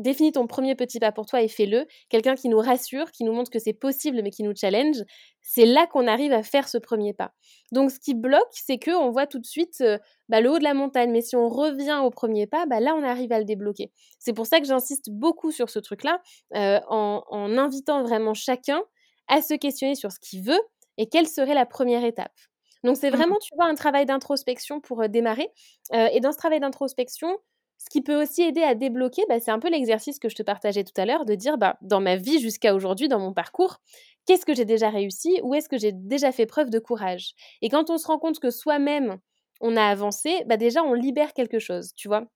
définis 0.00 0.32
ton 0.32 0.46
premier 0.46 0.74
petit 0.74 0.98
pas 0.98 1.12
pour 1.12 1.26
toi 1.26 1.42
et 1.42 1.48
fais-le. 1.48 1.86
Quelqu'un 2.08 2.34
qui 2.34 2.48
nous 2.48 2.58
rassure, 2.58 3.10
qui 3.12 3.24
nous 3.24 3.32
montre 3.32 3.50
que 3.50 3.58
c'est 3.58 3.72
possible 3.72 4.20
mais 4.22 4.30
qui 4.30 4.42
nous 4.42 4.54
challenge. 4.54 4.96
C'est 5.42 5.66
là 5.66 5.86
qu'on 5.86 6.06
arrive 6.06 6.32
à 6.32 6.42
faire 6.42 6.68
ce 6.68 6.78
premier 6.78 7.12
pas. 7.12 7.32
Donc, 7.72 7.90
ce 7.90 7.98
qui 7.98 8.14
bloque, 8.14 8.48
c'est 8.52 8.78
que 8.78 8.90
on 8.90 9.10
voit 9.10 9.26
tout 9.26 9.38
de 9.38 9.46
suite 9.46 9.80
euh, 9.80 9.98
bah, 10.28 10.40
le 10.40 10.50
haut 10.50 10.58
de 10.58 10.64
la 10.64 10.74
montagne. 10.74 11.10
Mais 11.10 11.22
si 11.22 11.36
on 11.36 11.48
revient 11.48 12.00
au 12.04 12.10
premier 12.10 12.46
pas, 12.46 12.66
bah, 12.66 12.80
là, 12.80 12.94
on 12.94 13.02
arrive 13.02 13.32
à 13.32 13.38
le 13.38 13.44
débloquer. 13.44 13.92
C'est 14.18 14.32
pour 14.32 14.46
ça 14.46 14.60
que 14.60 14.66
j'insiste 14.66 15.10
beaucoup 15.10 15.50
sur 15.50 15.70
ce 15.70 15.78
truc-là, 15.78 16.20
euh, 16.54 16.80
en, 16.88 17.22
en 17.28 17.58
invitant 17.58 18.02
vraiment 18.02 18.34
chacun 18.34 18.82
à 19.28 19.42
se 19.42 19.54
questionner 19.54 19.94
sur 19.94 20.12
ce 20.12 20.18
qu'il 20.20 20.42
veut 20.42 20.60
et 20.98 21.08
quelle 21.08 21.28
serait 21.28 21.54
la 21.54 21.66
première 21.66 22.04
étape. 22.04 22.34
Donc, 22.82 22.96
c'est 22.96 23.10
mmh 23.10 23.16
vraiment, 23.16 23.36
tu 23.42 23.54
vois, 23.56 23.66
un 23.66 23.74
travail 23.74 24.06
d'introspection 24.06 24.80
pour 24.80 25.06
démarrer. 25.08 25.50
et 25.92 26.20
dans 26.20 26.32
ce 26.32 26.38
travail 26.38 26.60
d'introspection, 26.60 27.36
ce 27.80 27.90
qui 27.90 28.02
peut 28.02 28.22
aussi 28.22 28.42
aider 28.42 28.62
à 28.62 28.74
débloquer, 28.76 29.22
bah, 29.28 29.40
c'est 29.40 29.50
un 29.52 29.58
peu 29.60 29.70
l'exercice 29.70 30.18
que 30.20 30.28
je 30.28 30.36
te 30.36 30.42
partageais 30.44 30.84
tout 30.84 30.92
à 31.00 31.06
l'heure, 31.06 31.24
de 31.24 31.34
dire, 31.34 31.58
bah, 31.58 31.78
dans 31.82 32.00
ma 32.00 32.16
vie 32.16 32.40
jusqu'à 32.40 32.74
aujourd'hui, 32.74 33.08
dans 33.08 33.18
mon 33.20 33.32
parcours, 33.34 33.78
qu'est-ce 34.26 34.46
que 34.46 34.54
j'ai 34.54 34.66
déjà 34.66 34.90
réussi 34.90 35.40
ou 35.42 35.54
est-ce 35.54 35.68
que 35.68 35.78
j'ai 35.78 35.92
déjà 35.92 36.32
fait 36.32 36.46
preuve 36.46 36.70
de 36.70 36.78
courage? 36.78 37.32
Et 37.62 37.70
quand 37.70 37.90
on 37.90 37.98
se 37.98 38.06
rend 38.06 38.18
compte 38.18 38.38
que 38.40 38.50
soi-même, 38.50 39.18
on 39.62 39.76
a 39.76 39.84
avancé, 39.84 40.44
bah, 40.46 40.58
déjà, 40.58 40.82
on 40.84 40.94
libère 40.94 41.32
quelque 41.34 41.58
chose, 41.58 41.92
tu 41.96 42.08
vois? 42.08 42.26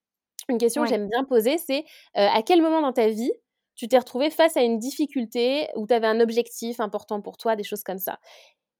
Une 0.48 0.58
question 0.58 0.82
que 0.82 0.88
j'aime 0.88 1.08
bien 1.08 1.24
poser, 1.24 1.58
c'est 1.58 1.84
à 2.14 2.42
quel 2.42 2.62
moment 2.62 2.82
dans 2.82 2.92
ta 2.94 3.08
vie 3.08 3.32
tu 3.76 3.88
t'es 3.88 3.98
retrouvé 3.98 4.30
face 4.30 4.56
à 4.56 4.62
une 4.62 4.78
difficulté 4.78 5.68
où 5.76 5.86
tu 5.86 5.94
avais 5.94 6.06
un 6.08 6.20
objectif 6.20 6.80
important 6.80 7.20
pour 7.22 7.36
toi, 7.38 7.56
des 7.56 7.64
choses 7.64 7.82
comme 7.84 7.98
ça? 7.98 8.18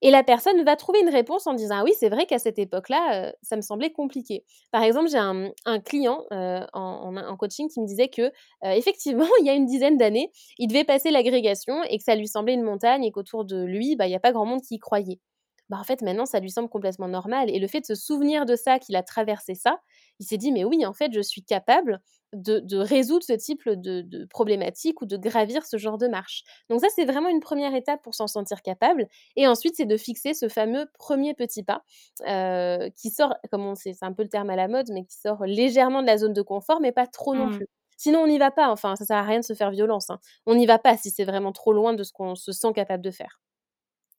Et 0.05 0.11
la 0.11 0.21
personne 0.23 0.63
va 0.63 0.75
trouver 0.75 0.99
une 0.99 1.09
réponse 1.09 1.47
en 1.47 1.55
disant 1.55 1.77
ah 1.79 1.83
oui 1.83 1.91
c'est 1.97 2.09
vrai 2.09 2.27
qu'à 2.27 2.37
cette 2.37 2.59
époque-là 2.59 3.33
ça 3.41 3.55
me 3.55 3.61
semblait 3.63 3.91
compliqué. 3.91 4.45
Par 4.71 4.83
exemple 4.83 5.09
j'ai 5.09 5.17
un, 5.17 5.79
client 5.79 6.23
en, 6.29 7.35
coaching 7.39 7.67
qui 7.69 7.81
me 7.81 7.87
disait 7.87 8.09
que 8.09 8.31
effectivement 8.63 9.25
il 9.41 9.47
y 9.47 9.49
a 9.49 9.55
une 9.55 9.65
dizaine 9.65 9.97
d'années 9.97 10.31
il 10.59 10.67
devait 10.67 10.83
passer 10.83 11.09
l'agrégation 11.09 11.81
et 11.89 11.97
que 11.97 12.03
ça 12.03 12.13
lui 12.13 12.27
semblait 12.27 12.53
une 12.53 12.61
montagne 12.61 13.03
et 13.03 13.11
qu'autour 13.11 13.45
de 13.45 13.63
lui 13.63 13.95
bah, 13.95 14.05
il 14.05 14.09
n'y 14.09 14.15
a 14.15 14.19
pas 14.19 14.31
grand 14.31 14.45
monde 14.45 14.61
qui 14.61 14.75
y 14.75 14.79
croyait. 14.79 15.19
Bah, 15.69 15.77
en 15.79 15.83
fait 15.83 16.01
maintenant 16.01 16.25
ça 16.25 16.39
lui 16.39 16.51
semble 16.51 16.69
complètement 16.69 17.07
normal 17.07 17.49
et 17.49 17.57
le 17.57 17.67
fait 17.67 17.81
de 17.81 17.85
se 17.85 17.95
souvenir 17.95 18.45
de 18.45 18.55
ça 18.55 18.77
qu'il 18.77 18.95
a 18.95 19.01
traversé 19.01 19.55
ça 19.55 19.79
il 20.19 20.25
s'est 20.27 20.37
dit 20.37 20.51
mais 20.51 20.63
oui 20.63 20.85
en 20.85 20.93
fait 20.93 21.11
je 21.11 21.21
suis 21.21 21.43
capable 21.43 22.01
de, 22.35 22.77
résoudre 22.77 23.23
ce 23.23 23.33
type 23.33 23.67
de, 23.67 24.01
de, 24.01 24.25
problématique 24.25 25.01
ou 25.01 25.05
de 25.05 25.17
gravir 25.17 25.65
ce 25.65 25.77
genre 25.77 25.97
de 25.97 26.07
marche. 26.07 26.43
Donc 26.69 26.81
ça, 26.81 26.87
c'est 26.93 27.05
vraiment 27.05 27.29
une 27.29 27.39
première 27.39 27.73
étape 27.73 28.01
pour 28.03 28.15
s'en 28.15 28.27
sentir 28.27 28.61
capable. 28.61 29.07
Et 29.35 29.47
ensuite, 29.47 29.75
c'est 29.75 29.85
de 29.85 29.97
fixer 29.97 30.33
ce 30.33 30.49
fameux 30.49 30.87
premier 30.97 31.33
petit 31.33 31.63
pas 31.63 31.83
euh, 32.27 32.89
qui 32.95 33.09
sort, 33.09 33.35
comme 33.51 33.65
on 33.65 33.75
sait, 33.75 33.93
c'est 33.93 34.05
un 34.05 34.13
peu 34.13 34.23
le 34.23 34.29
terme 34.29 34.49
à 34.49 34.55
la 34.55 34.67
mode, 34.67 34.89
mais 34.91 35.05
qui 35.05 35.17
sort 35.17 35.45
légèrement 35.45 36.01
de 36.01 36.07
la 36.07 36.17
zone 36.17 36.33
de 36.33 36.41
confort, 36.41 36.81
mais 36.81 36.91
pas 36.91 37.07
trop 37.07 37.35
non 37.35 37.47
mmh. 37.47 37.57
plus. 37.57 37.67
Sinon, 37.97 38.19
on 38.19 38.27
n'y 38.27 38.37
va 38.37 38.51
pas. 38.51 38.69
Enfin, 38.69 38.95
ça 38.95 39.05
sert 39.05 39.17
à 39.17 39.23
rien 39.23 39.39
de 39.39 39.45
se 39.45 39.53
faire 39.53 39.71
violence. 39.71 40.09
Hein. 40.09 40.19
On 40.45 40.55
n'y 40.55 40.65
va 40.65 40.79
pas 40.79 40.97
si 40.97 41.11
c'est 41.11 41.23
vraiment 41.23 41.53
trop 41.53 41.71
loin 41.71 41.93
de 41.93 42.03
ce 42.03 42.11
qu'on 42.11 42.35
se 42.35 42.51
sent 42.51 42.73
capable 42.73 43.03
de 43.03 43.11
faire. 43.11 43.39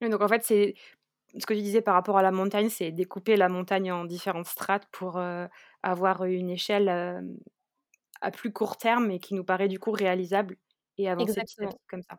donc 0.00 0.22
en 0.22 0.28
fait, 0.28 0.42
c'est 0.42 0.74
ce 1.38 1.46
que 1.46 1.54
tu 1.54 1.60
disais 1.62 1.82
par 1.82 1.94
rapport 1.94 2.18
à 2.18 2.22
la 2.22 2.30
montagne, 2.32 2.68
c'est 2.68 2.92
découper 2.92 3.36
la 3.36 3.48
montagne 3.48 3.92
en 3.92 4.04
différentes 4.04 4.46
strates 4.46 4.86
pour 4.92 5.18
euh, 5.18 5.46
avoir 5.82 6.24
une 6.24 6.50
échelle 6.50 6.88
à 8.20 8.30
plus 8.30 8.52
court 8.52 8.76
terme 8.76 9.10
et 9.10 9.18
qui 9.20 9.34
nous 9.34 9.44
paraît 9.44 9.68
du 9.68 9.78
coup 9.78 9.90
réalisable 9.90 10.56
et 10.98 11.08
avancer 11.08 11.42
petit 11.42 11.62
à 11.62 11.66
petit 11.66 11.76
comme 11.88 12.02
ça. 12.02 12.18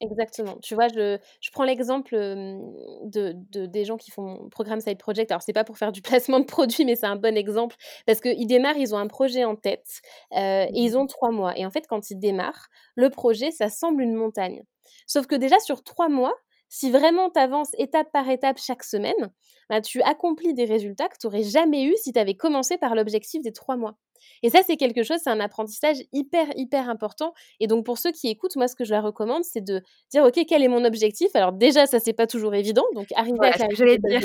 Exactement. 0.00 0.56
Tu 0.62 0.74
vois, 0.74 0.88
je, 0.88 1.18
je 1.40 1.50
prends 1.50 1.64
l'exemple 1.64 2.14
de, 2.14 3.32
de, 3.50 3.66
des 3.66 3.84
gens 3.84 3.96
qui 3.96 4.12
font 4.12 4.22
mon 4.22 4.48
programme 4.48 4.80
Side 4.80 4.98
Project. 4.98 5.32
Alors, 5.32 5.42
c'est 5.42 5.52
pas 5.52 5.64
pour 5.64 5.76
faire 5.76 5.90
du 5.92 6.02
placement 6.02 6.40
de 6.40 6.44
produits, 6.44 6.84
mais 6.84 6.94
c'est 6.96 7.06
un 7.06 7.16
bon 7.16 7.36
exemple 7.36 7.76
parce 8.06 8.20
qu'ils 8.20 8.46
démarrent, 8.46 8.76
ils 8.76 8.94
ont 8.94 8.98
un 8.98 9.08
projet 9.08 9.44
en 9.44 9.56
tête 9.56 10.00
et 10.32 10.68
ils 10.72 10.92
mmh 10.92 10.96
ont 10.96 11.06
trois 11.06 11.30
mois. 11.32 11.58
Et 11.58 11.66
en 11.66 11.70
fait, 11.70 11.86
quand 11.88 12.10
ils 12.10 12.18
démarrent, 12.18 12.68
le 12.94 13.10
projet, 13.10 13.50
ça 13.50 13.68
semble 13.68 14.02
une 14.02 14.14
montagne. 14.14 14.62
Sauf 15.06 15.26
que 15.26 15.34
déjà, 15.34 15.58
sur 15.58 15.82
trois 15.82 16.08
mois, 16.08 16.34
si 16.68 16.90
vraiment 16.90 17.30
tu 17.30 17.40
avances 17.40 17.70
étape 17.78 18.10
par 18.12 18.28
étape 18.28 18.58
chaque 18.58 18.84
semaine, 18.84 19.32
bah, 19.68 19.80
tu 19.80 20.02
accomplis 20.02 20.54
des 20.54 20.64
résultats 20.64 21.08
que 21.08 21.16
tu 21.20 21.26
n'aurais 21.26 21.42
jamais 21.42 21.84
eu 21.84 21.94
si 21.96 22.12
tu 22.12 22.18
avais 22.18 22.34
commencé 22.34 22.78
par 22.78 22.94
l'objectif 22.94 23.42
des 23.42 23.52
trois 23.52 23.76
mois. 23.76 23.96
Et 24.42 24.50
ça, 24.50 24.60
c'est 24.66 24.76
quelque 24.76 25.02
chose, 25.02 25.18
c'est 25.22 25.30
un 25.30 25.40
apprentissage 25.40 25.98
hyper, 26.12 26.46
hyper 26.56 26.88
important. 26.88 27.34
Et 27.60 27.66
donc, 27.66 27.84
pour 27.84 27.98
ceux 27.98 28.10
qui 28.10 28.28
écoutent, 28.28 28.56
moi, 28.56 28.68
ce 28.68 28.74
que 28.74 28.84
je 28.84 28.92
leur 28.92 29.04
recommande, 29.04 29.44
c'est 29.44 29.60
de 29.60 29.82
dire, 30.10 30.24
OK, 30.24 30.40
quel 30.48 30.62
est 30.62 30.68
mon 30.68 30.84
objectif? 30.84 31.28
Alors, 31.34 31.52
déjà, 31.52 31.86
ça, 31.86 32.00
c'est 32.00 32.12
pas 32.12 32.26
toujours 32.26 32.54
évident. 32.54 32.84
Donc, 32.94 33.06
arriver 33.14 33.38
à 33.42 33.52
clarifier. 33.52 33.98
dire. 33.98 34.20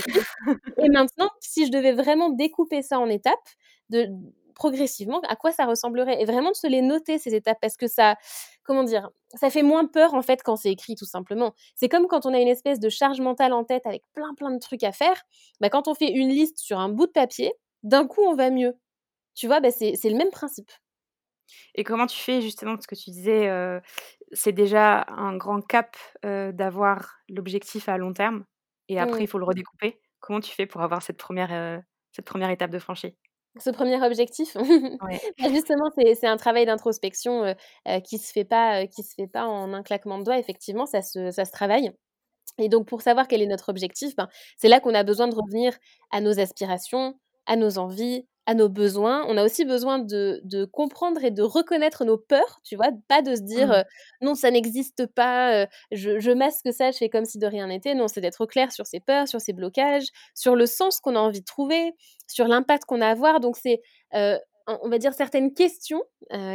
et 0.84 0.90
maintenant, 0.90 1.30
si 1.40 1.66
je 1.66 1.72
devais 1.72 1.94
vraiment 1.94 2.30
découper 2.30 2.82
ça 2.82 3.00
en 3.00 3.08
étapes, 3.10 3.34
de 3.90 4.08
progressivement 4.54 5.22
à 5.28 5.36
quoi 5.36 5.52
ça 5.52 5.66
ressemblerait 5.66 6.22
et 6.22 6.26
vraiment 6.26 6.52
de 6.52 6.56
se 6.56 6.68
les 6.68 6.82
noter 6.82 7.18
ces 7.18 7.36
étapes 7.36 7.58
parce 7.62 7.78
que 7.78 7.88
ça 7.88 8.16
comment 8.64 8.84
dire 8.84 9.10
ça 9.36 9.50
fait 9.50 9.64
moins 9.64 9.86
peur 9.86 10.14
en 10.14 10.22
fait 10.22 10.42
quand 10.44 10.56
c'est 10.56 10.72
écrit 10.72 10.96
tout 10.96 11.06
simplement. 11.06 11.54
C'est 11.76 11.90
comme 11.90 12.08
quand 12.08 12.26
on 12.26 12.34
a 12.34 12.40
une 12.40 12.48
espèce 12.48 12.80
de 12.80 12.90
charge 12.90 13.20
mentale 13.20 13.54
en 13.54 13.64
tête 13.64 13.86
avec 13.86 14.04
plein 14.14 14.34
plein 14.36 14.52
de 14.52 14.60
trucs 14.60 14.84
à 14.84 14.92
faire 14.92 15.24
bah, 15.60 15.70
quand 15.70 15.88
on 15.88 15.96
fait 15.96 16.12
une 16.12 16.30
liste 16.30 16.60
sur 16.60 16.80
un 16.80 16.90
bout 16.90 17.08
de 17.08 17.12
papier 17.12 17.54
d'un 17.84 18.08
coup 18.08 18.22
on 18.22 18.36
va 18.36 18.50
mieux. 18.50 18.74
Tu 19.36 19.48
vois 19.48 19.60
bah, 19.60 19.72
c'est 19.72 19.98
le 20.04 20.16
même 20.16 20.32
principe. 20.32 20.72
Et 21.76 21.84
comment 21.84 22.08
tu 22.08 22.20
fais 22.20 22.42
justement 22.42 22.76
parce 22.76 22.88
que 22.88 22.96
tu 22.96 23.12
disais 23.12 23.50
c'est 24.32 24.54
déjà 24.54 25.06
un 25.10 25.36
grand 25.36 25.62
cap 25.62 25.98
d'avoir 26.24 27.18
l'objectif 27.30 27.90
à 27.90 27.98
long 27.98 28.14
terme 28.14 28.46
et 28.90 29.00
après 29.00 29.20
mmh. 29.20 29.24
il 29.24 29.28
faut 29.28 29.40
le 29.40 29.46
redécouper. 29.46 30.00
Comment 30.20 30.40
tu 30.40 30.52
fais 30.52 30.66
pour 30.66 30.82
avoir 30.82 31.02
cette 31.02 31.18
première 31.18 31.84
cette 32.14 32.26
première 32.26 32.52
étape 32.52 32.72
de 32.72 32.80
franchie 32.80 33.16
ce 33.60 33.70
premier 33.70 34.04
objectif, 34.04 34.56
bah, 35.00 35.50
justement, 35.50 35.90
c'est 35.96 36.28
un 36.28 36.38
travail 36.38 36.66
d'introspection 36.66 37.56
qui 38.04 38.18
se 38.18 38.32
fait 38.32 38.46
pas, 38.46 38.88
qui 38.88 39.04
se 39.04 39.14
fait 39.16 39.28
pas 39.28 39.46
en 39.46 39.74
un 39.74 39.84
claquement 39.84 40.18
de 40.18 40.24
doigts. 40.24 40.40
Effectivement, 40.40 40.86
ça 40.86 41.02
se, 41.02 41.32
ça 41.32 41.46
se 41.46 41.52
travaille. 41.52 41.92
Et 42.60 42.70
donc, 42.70 42.88
pour 42.88 43.02
savoir 43.02 43.28
quel 43.28 43.42
est 43.42 43.48
notre 43.48 43.70
objectif, 43.70 44.16
ben, 44.16 44.30
c'est 44.58 44.68
là 44.68 44.80
qu'on 44.80 44.94
a 44.94 45.04
besoin 45.04 45.28
de 45.28 45.36
revenir 45.36 45.74
à 46.12 46.22
nos 46.22 46.40
aspirations, 46.40 47.20
à 47.46 47.56
nos 47.56 47.78
envies, 47.78 48.28
à 48.46 48.54
nos 48.56 48.70
besoins. 48.70 49.26
On 49.28 49.38
a 49.38 49.44
aussi 49.44 49.66
besoin 49.66 50.00
de, 50.00 50.42
de, 50.44 50.66
comprendre 50.66 51.24
et 51.24 51.32
de 51.32 51.42
reconnaître 51.42 52.06
nos 52.06 52.18
peurs, 52.18 52.60
tu 52.64 52.76
vois, 52.76 52.90
pas 53.08 53.22
de 53.22 53.36
se 53.36 53.42
dire 53.42 53.70
mmh. 53.70 53.84
non, 54.26 54.36
ça 54.36 54.52
n'existe 54.52 55.06
pas, 55.08 55.68
je, 55.92 56.20
je, 56.20 56.32
masque 56.32 56.72
ça, 56.74 56.92
je 56.92 56.98
fais 56.98 57.10
comme 57.10 57.26
si 57.26 57.40
de 57.40 57.48
rien 57.48 57.68
n'était. 57.68 57.96
Non, 57.96 58.08
c'est 58.08 58.22
d'être 58.22 58.42
au 58.42 58.48
clair 58.48 58.72
sur 58.72 58.86
ses 58.86 59.00
peurs, 59.00 59.28
sur 59.28 59.40
ses 59.42 59.54
blocages, 59.54 60.08
sur 60.36 60.56
le 60.56 60.66
sens 60.66 61.00
qu'on 61.00 61.16
a 61.16 61.20
envie 61.20 61.42
de 61.42 61.46
trouver, 61.46 61.94
sur 62.28 62.48
l'impact 62.48 62.86
qu'on 62.86 63.02
a 63.02 63.08
à 63.08 63.12
avoir. 63.12 63.40
Donc, 63.40 63.58
c'est, 63.58 63.82
on 64.14 64.90
va 64.90 64.98
dire, 64.98 65.14
certaines 65.14 65.54
questions 65.54 66.02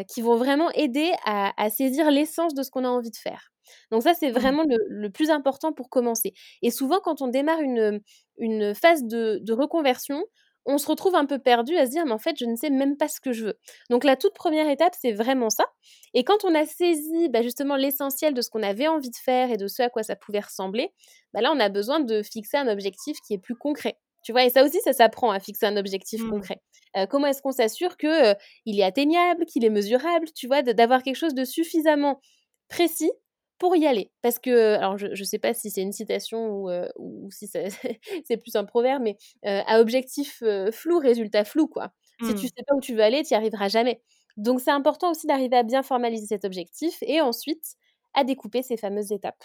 qui 0.08 0.20
vont 0.20 0.36
vraiment 0.36 0.70
aider 0.72 1.10
à, 1.24 1.52
à 1.62 1.70
saisir 1.70 2.10
l'essence 2.10 2.54
de 2.54 2.62
ce 2.62 2.70
qu'on 2.70 2.84
a 2.84 2.88
envie 2.88 3.10
de 3.10 3.16
faire. 3.16 3.50
Donc 3.90 4.02
ça, 4.02 4.14
c'est 4.14 4.30
mmh. 4.30 4.34
vraiment 4.34 4.64
le, 4.64 4.76
le, 4.88 5.10
plus 5.10 5.30
important 5.30 5.72
pour 5.72 5.90
commencer. 5.90 6.32
Et 6.62 6.70
souvent, 6.70 7.00
quand 7.00 7.22
on 7.22 7.28
démarre 7.28 7.60
une, 7.60 8.00
une 8.38 8.74
phase 8.74 9.04
de, 9.04 9.40
de 9.42 9.52
reconversion, 9.52 10.24
on 10.68 10.76
se 10.76 10.86
retrouve 10.86 11.14
un 11.14 11.24
peu 11.24 11.38
perdu 11.38 11.76
à 11.76 11.86
se 11.86 11.90
dire, 11.90 12.04
mais 12.04 12.12
en 12.12 12.18
fait, 12.18 12.36
je 12.38 12.44
ne 12.44 12.54
sais 12.54 12.68
même 12.68 12.98
pas 12.98 13.08
ce 13.08 13.20
que 13.20 13.32
je 13.32 13.46
veux. 13.46 13.58
Donc 13.88 14.04
la 14.04 14.16
toute 14.16 14.34
première 14.34 14.68
étape, 14.68 14.94
c'est 15.00 15.12
vraiment 15.12 15.48
ça. 15.48 15.64
Et 16.12 16.24
quand 16.24 16.44
on 16.44 16.54
a 16.54 16.66
saisi 16.66 17.30
bah, 17.30 17.42
justement 17.42 17.74
l'essentiel 17.74 18.34
de 18.34 18.42
ce 18.42 18.50
qu'on 18.50 18.62
avait 18.62 18.86
envie 18.86 19.08
de 19.08 19.16
faire 19.16 19.50
et 19.50 19.56
de 19.56 19.66
ce 19.66 19.82
à 19.82 19.88
quoi 19.88 20.02
ça 20.02 20.14
pouvait 20.14 20.40
ressembler, 20.40 20.92
bah, 21.32 21.40
là, 21.40 21.50
on 21.54 21.58
a 21.58 21.70
besoin 21.70 22.00
de 22.00 22.22
fixer 22.22 22.58
un 22.58 22.68
objectif 22.68 23.16
qui 23.26 23.32
est 23.32 23.38
plus 23.38 23.56
concret. 23.56 23.98
Tu 24.22 24.32
vois, 24.32 24.44
et 24.44 24.50
ça 24.50 24.62
aussi, 24.62 24.78
ça 24.80 24.92
s'apprend 24.92 25.30
à 25.30 25.40
fixer 25.40 25.64
un 25.64 25.76
objectif 25.78 26.22
mmh. 26.22 26.30
concret. 26.30 26.60
Euh, 26.96 27.06
comment 27.06 27.28
est-ce 27.28 27.40
qu'on 27.40 27.52
s'assure 27.52 27.96
qu'il 27.96 28.10
euh, 28.10 28.34
est 28.66 28.82
atteignable, 28.82 29.46
qu'il 29.46 29.64
est 29.64 29.70
mesurable, 29.70 30.26
tu 30.34 30.48
vois, 30.48 30.62
d'avoir 30.62 31.02
quelque 31.02 31.16
chose 31.16 31.34
de 31.34 31.44
suffisamment 31.44 32.20
précis 32.68 33.10
pour 33.58 33.76
y 33.76 33.86
aller. 33.86 34.10
Parce 34.22 34.38
que, 34.38 34.74
alors 34.74 34.96
je 34.98 35.08
ne 35.08 35.24
sais 35.24 35.38
pas 35.38 35.52
si 35.52 35.70
c'est 35.70 35.82
une 35.82 35.92
citation 35.92 36.48
ou, 36.50 36.70
euh, 36.70 36.88
ou 36.96 37.28
si 37.30 37.48
c'est 38.24 38.36
plus 38.36 38.56
un 38.56 38.64
proverbe, 38.64 39.02
mais 39.02 39.16
euh, 39.46 39.62
à 39.66 39.80
objectif 39.80 40.42
euh, 40.42 40.70
flou, 40.70 40.98
résultat 40.98 41.44
flou, 41.44 41.66
quoi. 41.66 41.92
Si 42.20 42.34
tu 42.34 42.46
mmh. 42.46 42.48
sais 42.48 42.64
pas 42.66 42.74
où 42.74 42.80
tu 42.80 42.94
veux 42.94 43.02
aller, 43.02 43.22
tu 43.22 43.32
n'y 43.32 43.36
arriveras 43.36 43.68
jamais. 43.68 44.00
Donc 44.36 44.60
c'est 44.60 44.72
important 44.72 45.10
aussi 45.12 45.28
d'arriver 45.28 45.56
à 45.56 45.62
bien 45.62 45.84
formaliser 45.84 46.26
cet 46.26 46.44
objectif 46.44 46.98
et 47.02 47.20
ensuite 47.20 47.76
à 48.14 48.24
découper 48.24 48.62
ces 48.62 48.76
fameuses 48.76 49.12
étapes. 49.12 49.44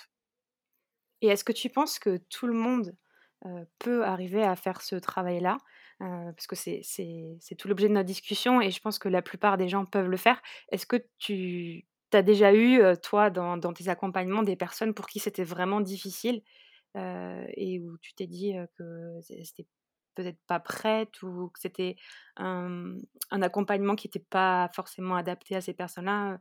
Et 1.21 1.27
est-ce 1.27 1.43
que 1.43 1.51
tu 1.51 1.69
penses 1.69 1.99
que 1.99 2.17
tout 2.29 2.47
le 2.47 2.53
monde 2.53 2.95
peut 3.77 4.03
arriver 4.03 4.43
à 4.43 4.55
faire 4.55 4.81
ce 4.81 4.95
travail-là? 4.95 5.57
Parce 5.99 6.47
que 6.47 6.55
c'est 6.55 7.55
tout 7.59 7.67
l'objet 7.67 7.89
de 7.89 7.93
notre 7.93 8.07
discussion 8.07 8.59
et 8.59 8.71
je 8.71 8.79
pense 8.79 8.97
que 8.97 9.07
la 9.07 9.21
plupart 9.21 9.57
des 9.57 9.67
gens 9.67 9.85
peuvent 9.85 10.09
le 10.09 10.17
faire. 10.17 10.41
Est-ce 10.71 10.87
que 10.87 10.97
tu 11.19 11.85
tu 12.13 12.17
as 12.17 12.21
déjà 12.21 12.53
eu, 12.53 12.81
toi, 13.01 13.29
dans, 13.29 13.59
tes 13.73 13.89
accompagnements, 13.89 14.43
des 14.43 14.55
personnes 14.55 14.93
pour 14.93 15.07
qui 15.07 15.19
c'était 15.19 15.43
vraiment 15.43 15.81
difficile 15.81 16.43
et 16.95 17.81
où 17.81 17.97
tu 17.99 18.13
t'es 18.13 18.27
dit 18.27 18.53
que 18.77 19.19
c'était 19.43 19.65
peut-être 20.15 20.39
pas 20.47 20.59
prête 20.59 21.23
ou 21.23 21.49
que 21.49 21.59
c'était 21.59 21.95
un, 22.37 22.97
accompagnement 23.31 23.95
qui 23.95 24.07
n'était 24.07 24.25
pas 24.29 24.69
forcément 24.75 25.15
adapté 25.15 25.55
à 25.55 25.61
ces 25.61 25.73
personnes-là 25.73 26.39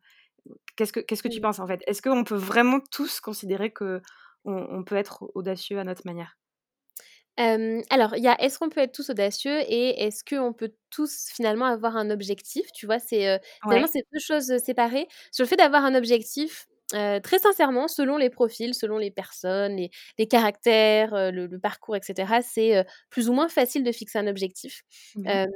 Qu'est-ce 0.76 0.92
que, 0.92 1.00
qu'est-ce 1.00 1.22
que 1.22 1.28
tu 1.28 1.40
penses 1.40 1.60
en 1.60 1.68
fait? 1.68 1.82
Est-ce 1.86 2.02
qu'on 2.02 2.24
peut 2.24 2.34
vraiment 2.34 2.80
tous 2.90 3.20
considérer 3.20 3.72
que 3.72 4.02
on 4.44 4.82
peut 4.82 4.96
être 4.96 5.30
audacieux 5.34 5.78
à 5.78 5.84
notre 5.84 6.02
manière? 6.04 6.36
Alors, 7.90 8.14
il 8.16 8.22
y 8.22 8.28
a 8.28 8.38
est-ce 8.42 8.58
qu'on 8.58 8.68
peut 8.68 8.80
être 8.80 8.92
tous 8.92 9.08
audacieux 9.10 9.60
et 9.66 10.02
est-ce 10.04 10.22
qu'on 10.24 10.52
peut 10.52 10.72
tous 10.90 11.28
finalement 11.32 11.64
avoir 11.66 11.96
un 11.96 12.10
objectif? 12.10 12.70
Tu 12.72 12.84
vois? 12.86 12.98
C'est, 12.98 13.26
heu, 13.36 13.38
finalement, 13.68 13.86
Ouais. 13.86 13.90
c'est 13.90 14.02
2 14.12 14.18
choses, 14.20 14.58
séparées. 14.58 15.08
Sur 15.30 15.44
le 15.44 15.48
fait 15.48 15.56
d'avoir 15.56 15.84
un 15.84 15.94
objectif, 15.94 16.66
heu, 16.94 17.20
très 17.22 17.38
sincèrement, 17.38 17.88
selon 17.88 18.16
les 18.16 18.30
profils, 18.30 18.74
selon 18.74 18.98
les 18.98 19.10
personnes, 19.10 19.76
les 19.76 19.90
les 20.18 20.26
caractères, 20.28 21.14
heu, 21.14 21.30
le 21.30 21.46
le 21.46 21.58
parcours 21.60 21.96
et 21.96 22.00
cetera, 22.02 22.42
c'est, 22.42 22.78
heu, 22.80 22.84
plus 23.10 23.28
ou 23.28 23.32
moins 23.34 23.48
facile 23.48 23.84
de 23.84 23.92
fixer 23.92 24.18
un 24.18 24.26
objectif. 24.26 24.82
Mmh 25.14 25.52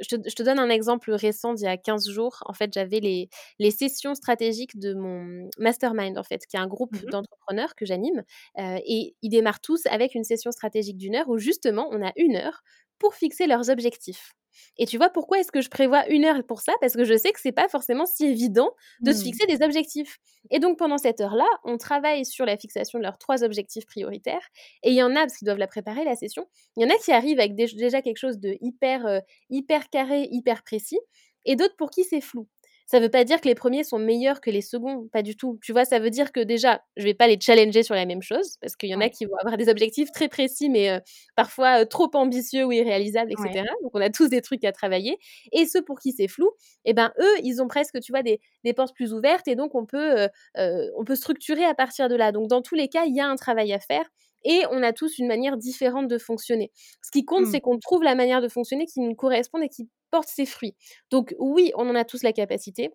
je 0.00 0.16
te 0.16 0.28
je 0.28 0.34
te 0.34 0.42
donne 0.42 0.58
un 0.58 0.68
exemple 0.70 1.10
récent 1.12 1.54
d'il 1.54 1.64
y 1.64 1.68
a 1.68 1.76
15 1.76 2.08
jours. 2.08 2.38
En 2.46 2.52
fait, 2.54 2.72
j'avais 2.72 3.00
les 3.00 3.28
les 3.58 3.70
sessions 3.70 4.14
stratégiques 4.14 4.78
de 4.78 4.94
mon 4.94 5.48
mastermind, 5.58 6.18
en 6.18 6.22
fait, 6.24 6.46
qui 6.46 6.56
est 6.56 6.60
un 6.60 6.66
groupe 6.66 6.94
Mmh 6.94 7.10
d'entrepreneurs 7.10 7.74
que 7.74 7.86
j'anime 7.86 8.22
et 8.58 9.16
ils 9.22 9.28
démarrent 9.30 9.60
tous 9.60 9.86
avec 9.86 10.14
une 10.14 10.24
session 10.24 10.50
stratégique 10.52 10.96
d'une 10.98 11.14
heure 11.16 11.28
où 11.28 11.38
justement 11.38 11.88
on 11.92 12.04
a 12.06 12.12
une 12.16 12.36
heure 12.36 12.62
pour 12.98 13.14
fixer 13.14 13.46
leurs 13.46 13.70
objectifs. 13.70 14.32
Et 14.78 14.86
tu 14.86 14.96
vois 14.96 15.10
pourquoi 15.10 15.38
est-ce 15.40 15.52
que 15.52 15.60
je 15.60 15.68
prévois 15.68 16.06
une 16.08 16.24
heure 16.24 16.42
pour 16.46 16.60
ça? 16.62 16.72
Parce 16.80 16.94
que 16.94 17.04
je 17.04 17.16
sais 17.16 17.32
que 17.32 17.40
c'est 17.40 17.52
pas 17.52 17.68
forcément 17.68 18.06
si 18.06 18.24
évident 18.26 18.70
de 19.04 19.12
se 19.12 19.20
Mmh. 19.20 19.22
fixer 19.22 19.46
des 19.46 19.62
objectifs. 19.62 20.18
Et 20.50 20.58
donc 20.60 20.78
pendant 20.78 20.98
cette 20.98 21.20
heure-là, 21.20 21.46
on 21.64 21.76
travaille 21.76 22.24
sur 22.24 22.46
la 22.46 22.56
fixation 22.56 22.98
de 22.98 23.04
leurs 23.04 23.18
3 23.18 23.44
objectifs 23.44 23.84
prioritaires 23.86 24.46
et 24.82 24.90
il 24.90 24.94
y 24.96 25.02
en 25.02 25.10
a, 25.14 25.20
parce 25.20 25.36
qu'ils 25.36 25.46
doivent 25.46 25.58
la 25.58 25.66
préparer 25.66 26.04
la 26.04 26.16
session, 26.16 26.46
il 26.76 26.82
y 26.82 26.86
en 26.86 26.94
a 26.94 26.98
qui 26.98 27.12
arrivent 27.12 27.38
avec 27.40 27.54
déj 27.54 27.74
déjà 27.74 28.00
quelque 28.02 28.18
chose 28.18 28.38
de 28.38 28.56
hyper, 28.60 29.06
heu, 29.06 29.20
hyper 29.50 29.90
carré, 29.90 30.28
hyper 30.30 30.62
précis 30.62 30.98
et 31.44 31.56
d'autres 31.56 31.76
pour 31.76 31.90
qui 31.90 32.04
c'est 32.04 32.20
flou. 32.20 32.48
Ça 32.88 33.00
veut 33.00 33.08
pas 33.08 33.24
dire 33.24 33.40
que 33.40 33.48
les 33.48 33.56
premiers 33.56 33.82
sont 33.82 33.98
meilleurs 33.98 34.40
que 34.40 34.48
les 34.50 34.62
seconds, 34.62 35.08
pas 35.12 35.22
du 35.22 35.36
tout. 35.36 35.58
Tu 35.62 35.72
vois? 35.72 35.84
Ça 35.84 35.98
veut 35.98 36.10
dire 36.10 36.30
que 36.30 36.38
déjà, 36.40 36.82
je 36.96 37.02
vais 37.04 37.14
pas 37.14 37.26
les 37.26 37.36
challenger 37.40 37.82
sur 37.82 37.96
la 37.96 38.06
même 38.06 38.22
chose, 38.22 38.56
parce 38.60 38.76
qu'il 38.76 38.88
y 38.88 38.94
en 38.94 39.00
a 39.00 39.08
qui 39.08 39.24
vont 39.26 39.34
avoir 39.40 39.56
des 39.56 39.68
objectifs 39.68 40.12
très 40.12 40.28
précis, 40.28 40.68
mais 40.70 40.90
heu, 40.96 41.00
parfois, 41.34 41.80
heu, 41.82 41.86
trop 41.86 42.08
ambitieux 42.14 42.64
ou 42.64 42.70
irréalisables 42.72 43.32
et 43.32 43.36
ouais. 43.36 43.56
cetera. 43.56 43.66
Donc 43.82 43.90
on 43.94 44.00
a 44.00 44.10
tous 44.10 44.28
des 44.28 44.40
trucs 44.40 44.64
à 44.64 44.70
travailler 44.72 45.18
et 45.52 45.66
ceux 45.66 45.82
pour 45.82 45.98
qui 45.98 46.12
c'est 46.12 46.28
flou 46.28 46.50
et 46.84 46.94
ben, 46.94 47.12
eux, 47.20 47.34
ils 47.42 47.60
ont 47.60 47.66
presque, 47.68 47.98
tu 48.00 48.12
vois, 48.12 48.22
des 48.22 48.40
des 48.64 48.72
portes 48.72 48.94
plus 48.94 49.12
ouvertes 49.12 49.48
et 49.48 49.56
donc 49.56 49.74
on 49.74 49.84
peut, 49.86 50.28
heu, 50.58 50.90
on 50.96 51.04
peut 51.04 51.16
structurer 51.16 51.64
à 51.64 51.74
partir 51.74 52.08
de 52.08 52.14
là. 52.14 52.30
Donc 52.32 52.48
dans 52.48 52.62
tous 52.62 52.74
les 52.76 52.88
cas, 52.88 53.04
il 53.06 53.14
y 53.16 53.20
a 53.20 53.26
un 53.28 53.36
travail 53.36 53.72
à 53.72 53.80
faire 53.80 54.04
et 54.46 54.64
on 54.70 54.82
a 54.82 54.92
tous 54.92 55.18
une 55.18 55.26
manière 55.28 55.56
différente 55.56 56.08
de 56.08 56.18
fonctionner. 56.18 56.72
Ce 57.02 57.10
qui 57.10 57.24
compte, 57.24 57.46
Mmh. 57.46 57.46
c'est 57.46 57.60
qu'on 57.60 57.78
trouve 57.78 58.02
la 58.02 58.14
manière 58.14 58.40
de 58.42 58.48
fonctionner 58.48 58.86
qui 58.86 59.00
nous 59.00 59.14
corresponde 59.14 59.62
et 59.64 59.68
qui 59.68 59.88
porte 60.10 60.28
ses 60.28 60.46
fruits. 60.46 60.76
Donc 61.10 61.34
oui, 61.38 61.72
on 61.76 61.88
en 61.90 61.94
a 61.96 62.04
tous 62.04 62.22
la 62.22 62.32
capacité, 62.32 62.90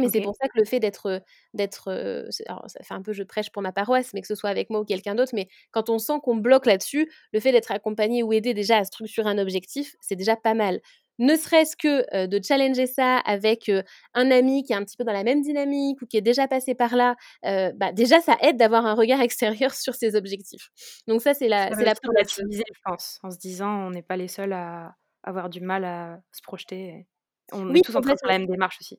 mais 0.00 0.08
c'est 0.08 0.22
pour 0.22 0.34
ça 0.40 0.48
que 0.48 0.58
le 0.58 0.64
fait 0.64 0.80
d'être, 0.80 1.22
d'être, 1.54 1.90
heu, 1.92 2.26
c'est 2.30 2.48
alors 2.48 2.64
ça 2.68 2.82
fait 2.82 2.94
un 2.94 3.02
peu 3.02 3.12
je 3.12 3.22
prêche 3.22 3.50
pour 3.50 3.60
ma 3.62 3.72
paroisse, 3.72 4.14
mais 4.14 4.22
que 4.22 4.26
ce 4.26 4.34
soit 4.34 4.48
avec 4.50 4.70
moi 4.70 4.80
ou 4.80 4.84
quelqu'un 4.84 5.14
d'autre, 5.14 5.32
mais 5.34 5.48
quand 5.72 5.90
on 5.90 5.98
sent 5.98 6.14
qu'on 6.22 6.36
bloque 6.36 6.64
là-dessus, 6.66 7.10
le 7.32 7.40
fait 7.40 7.52
d'être 7.52 7.70
accompagné 7.70 8.22
ou 8.22 8.32
aidé 8.32 8.54
déjà 8.54 8.78
à 8.78 8.84
structurer 8.84 9.28
un 9.28 9.38
objectif, 9.38 9.96
c'est 10.00 10.16
déjà 10.16 10.36
pas 10.36 10.54
mal. 10.54 10.80
Ne 11.18 11.36
serait-ce 11.36 11.76
que, 11.76 12.26
de 12.26 12.40
challenger 12.42 12.86
ça 12.86 13.18
avec, 13.18 13.70
un 14.14 14.30
ami 14.30 14.62
qui 14.64 14.72
est 14.72 14.76
un 14.76 14.84
petit 14.84 14.96
peu 14.96 15.04
dans 15.04 15.12
la 15.12 15.24
même 15.24 15.42
dynamique 15.42 16.00
ou 16.02 16.06
qui 16.06 16.16
est 16.16 16.20
déjà 16.22 16.48
passé 16.48 16.74
par 16.74 16.96
là, 16.96 17.14
bah, 17.42 17.92
déjà 17.92 18.20
ça 18.20 18.36
aide 18.42 18.56
d'avoir 18.56 18.86
un 18.86 18.94
regard 18.94 19.20
extérieur 19.30 19.74
sur 19.74 19.94
ses 19.94 20.16
objectifs. 20.16 20.70
Donc 21.06 21.22
ça, 21.22 21.34
c'est 21.34 21.48
la 21.48 21.72
c'est 21.76 21.84
la 21.84 21.94
première 21.94 22.28
chose. 22.28 22.44
je 22.50 22.80
pense, 22.84 23.18
en 23.22 23.30
se 23.30 23.38
disant: 23.38 23.86
«On 23.86 23.90
n'est 23.90 24.02
pas 24.02 24.16
les 24.16 24.28
seuls 24.28 24.52
à 24.52 24.94
avoir 25.22 25.50
du 25.50 25.60
mal 25.60 25.84
à 25.84 26.20
se 26.32 26.40
projeter 26.42 26.86
et 26.88 27.06
on 27.52 27.74
est 27.74 27.82
tous 27.84 27.96
en 27.96 28.00
train 28.00 28.14
de 28.14 28.18
faire 28.18 28.28
la 28.30 28.38
même 28.38 28.48
démarche 28.48 28.78
aussi». 28.80 28.98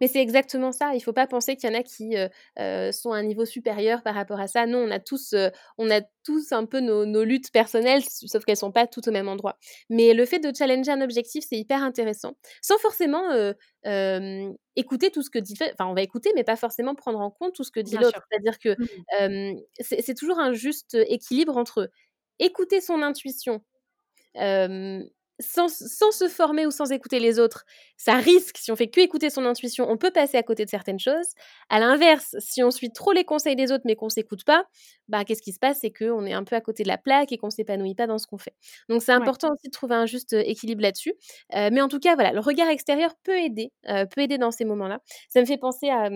Mais 0.00 0.08
c'est 0.08 0.20
exactement 0.22 0.72
ça. 0.72 0.94
Il 0.94 1.00
faut 1.00 1.12
pas 1.12 1.26
penser 1.26 1.56
qu'il 1.56 1.68
y 1.70 1.72
en 1.74 1.78
a 1.78 1.82
qui, 1.82 2.16
heu 2.16 2.28
heu, 2.60 2.92
sont 2.92 3.12
à 3.12 3.16
un 3.18 3.22
niveau 3.22 3.44
supérieur 3.44 4.02
par 4.02 4.14
rapport 4.14 4.40
à 4.40 4.46
ça. 4.48 4.66
Non, 4.66 4.78
on 4.80 4.90
a 4.90 4.98
tous, 5.00 5.32
heu, 5.34 5.50
on 5.78 5.90
a 5.90 6.00
tous 6.24 6.52
un 6.52 6.66
peu 6.66 6.80
nos 6.80 7.06
nos 7.06 7.24
luttes 7.24 7.52
personnelles, 7.52 8.02
sauf 8.08 8.44
qu'elles 8.44 8.56
sont 8.56 8.72
pas 8.72 8.86
toutes 8.86 9.08
au 9.08 9.12
même 9.12 9.28
endroit. 9.28 9.58
Mais 9.90 10.14
le 10.14 10.24
fait 10.26 10.38
de 10.40 10.54
challenger 10.56 10.90
un 10.92 11.00
objectif, 11.02 11.44
c'est 11.48 11.56
hyper 11.58 11.82
intéressant, 11.82 12.34
sans 12.62 12.78
forcément, 12.78 13.22
écouter 14.76 15.10
tout 15.10 15.22
ce 15.22 15.30
que 15.30 15.38
dit 15.38 15.54
enfin, 15.72 15.86
on 15.90 15.94
va 15.94 16.02
écouter, 16.02 16.30
mais 16.34 16.44
pas 16.44 16.56
forcément 16.56 16.94
prendre 16.94 17.20
en 17.20 17.30
compte 17.30 17.54
tout 17.54 17.64
ce 17.64 17.70
que 17.70 17.80
dit 17.80 17.98
l'autre. 17.98 18.20
C'est-à-dire 18.30 18.58
que, 18.58 18.76
Mmh. 18.78 19.04
c'est 19.80 20.14
toujours 20.14 20.38
un 20.38 20.52
juste 20.52 20.94
équilibre 21.08 21.56
entre 21.56 21.90
écouter 22.40 22.80
son 22.80 23.02
intuition 23.02 23.62
sans 25.40 25.68
sans 25.68 26.12
se 26.12 26.28
former 26.28 26.66
ou 26.66 26.70
sans 26.70 26.92
écouter 26.92 27.18
les 27.20 27.38
autres, 27.38 27.64
ça 27.96 28.14
risque, 28.14 28.56
si 28.58 28.70
on 28.72 28.76
fait 28.76 28.88
que 28.88 29.00
écouter 29.00 29.30
son 29.30 29.44
intuition, 29.46 29.86
on 29.90 29.96
peut 29.96 30.10
passer 30.10 30.36
à 30.38 30.42
côté 30.42 30.64
de 30.64 30.70
certaines 30.70 30.98
choses. 31.00 31.26
À 31.70 31.80
l'inverse, 31.80 32.36
si 32.38 32.62
on 32.62 32.70
suit 32.70 32.92
trop 32.92 33.12
les 33.12 33.24
conseils 33.24 33.56
des 33.56 33.72
autres, 33.72 33.84
mais 33.86 33.96
qu'on 33.96 34.08
s'écoute 34.08 34.44
pas, 34.44 34.64
bah, 35.08 35.24
qu'est-ce 35.24 35.42
qui 35.42 35.52
se 35.52 35.58
passe? 35.58 35.78
C'est 35.80 35.90
qu'on 35.92 36.24
est 36.26 36.32
un 36.32 36.44
peu 36.44 36.56
à 36.56 36.60
côté 36.60 36.82
de 36.82 36.88
la 36.88 36.98
plaque 36.98 37.32
et 37.32 37.38
qu'on 37.38 37.50
s'épanouit 37.50 37.94
pas 37.94 38.06
dans 38.06 38.18
ce 38.18 38.26
qu'on 38.26 38.38
fait. 38.38 38.54
Donc 38.88 39.02
c'est 39.02 39.12
Ouais. 39.16 39.34
important 39.34 39.52
aussi 39.52 39.66
de 39.68 39.72
trouver 39.72 39.94
un 39.96 40.06
juste, 40.06 40.32
équilibre 40.34 40.82
là-dessus. 40.82 41.14
Heu, 41.54 41.70
mais 41.72 41.80
en 41.80 41.88
tout 41.88 41.98
cas, 42.00 42.14
voilà, 42.14 42.32
le 42.32 42.40
regard 42.40 42.68
extérieur 42.68 43.14
peut 43.22 43.38
aider, 43.38 43.72
heu, 43.88 44.06
peut 44.14 44.22
aider 44.22 44.38
dans 44.38 44.50
ces 44.50 44.64
moments-là. 44.64 45.00
Ça 45.30 45.40
me 45.40 45.46
fait 45.46 45.58
penser 45.58 45.88
à, 45.90 46.08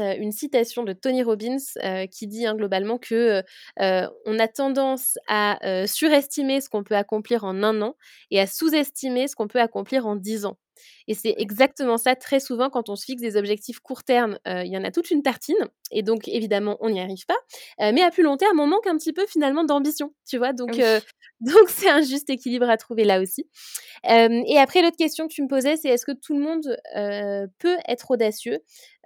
heu, 0.00 0.14
une 0.18 0.32
citation 0.32 0.82
de 0.84 0.92
Tony 0.92 1.22
Robbins, 1.22 1.56
heu, 1.84 2.06
qui 2.06 2.26
dit, 2.26 2.46
hein, 2.46 2.54
globalement 2.54 2.98
que, 2.98 3.42
heu, 3.80 4.08
on 4.26 4.38
a 4.38 4.48
tendance 4.48 5.18
à, 5.28 5.58
surestimer 5.86 6.60
ce 6.60 6.68
qu'on 6.68 6.84
peut 6.84 6.96
accomplir 6.96 7.44
en 7.44 7.62
un 7.62 7.82
an 7.82 7.96
et 8.30 8.40
à 8.40 8.46
sous-estimer 8.46 9.28
ce 9.28 9.36
qu'on 9.36 9.48
peut 9.48 9.60
accomplir 9.60 10.06
en 10.06 10.16
10 10.16 10.44
ans 10.46 10.58
et 11.08 11.14
c'est 11.14 11.34
exactement 11.38 11.96
ça 11.98 12.14
très 12.14 12.38
souvent 12.38 12.70
quand 12.70 12.88
on 12.88 12.94
se 12.94 13.04
fixe 13.04 13.20
des 13.20 13.36
objectifs 13.36 13.80
court 13.80 14.04
terme, 14.04 14.38
il 14.46 14.66
y 14.72 14.76
en 14.78 14.84
a 14.84 14.92
toute 14.92 15.10
une 15.10 15.22
tartine 15.22 15.56
et 15.90 16.02
donc 16.04 16.28
évidemment 16.28 16.76
on 16.80 16.90
n'y 16.90 17.00
arrive 17.00 17.24
pas, 17.26 17.36
mais 17.92 18.02
à 18.02 18.10
plus 18.12 18.22
long 18.22 18.36
terme, 18.36 18.60
on 18.60 18.66
manque 18.68 18.86
un 18.86 18.96
petit 18.96 19.12
peu 19.12 19.26
finalement 19.26 19.64
d'ambition, 19.64 20.14
tu 20.28 20.38
vois? 20.38 20.52
Donc 20.52 20.76
Oui. 20.76 20.82
donc 21.40 21.68
c'est 21.68 21.88
un 21.88 22.02
juste 22.02 22.30
équilibre 22.30 22.68
à 22.70 22.76
trouver 22.76 23.02
là 23.04 23.20
aussi. 23.20 23.46
Et 24.04 24.58
après 24.58 24.82
l'autre 24.82 24.96
question 24.96 25.28
que 25.28 25.32
tu 25.34 25.42
me 25.42 25.48
posais, 25.48 25.76
c'est 25.76 25.88
est-ce 25.88 26.06
que 26.06 26.12
tout 26.12 26.34
le 26.34 26.40
monde, 26.40 26.76
peut 27.58 27.76
être 27.88 28.10
audacieux? 28.12 28.58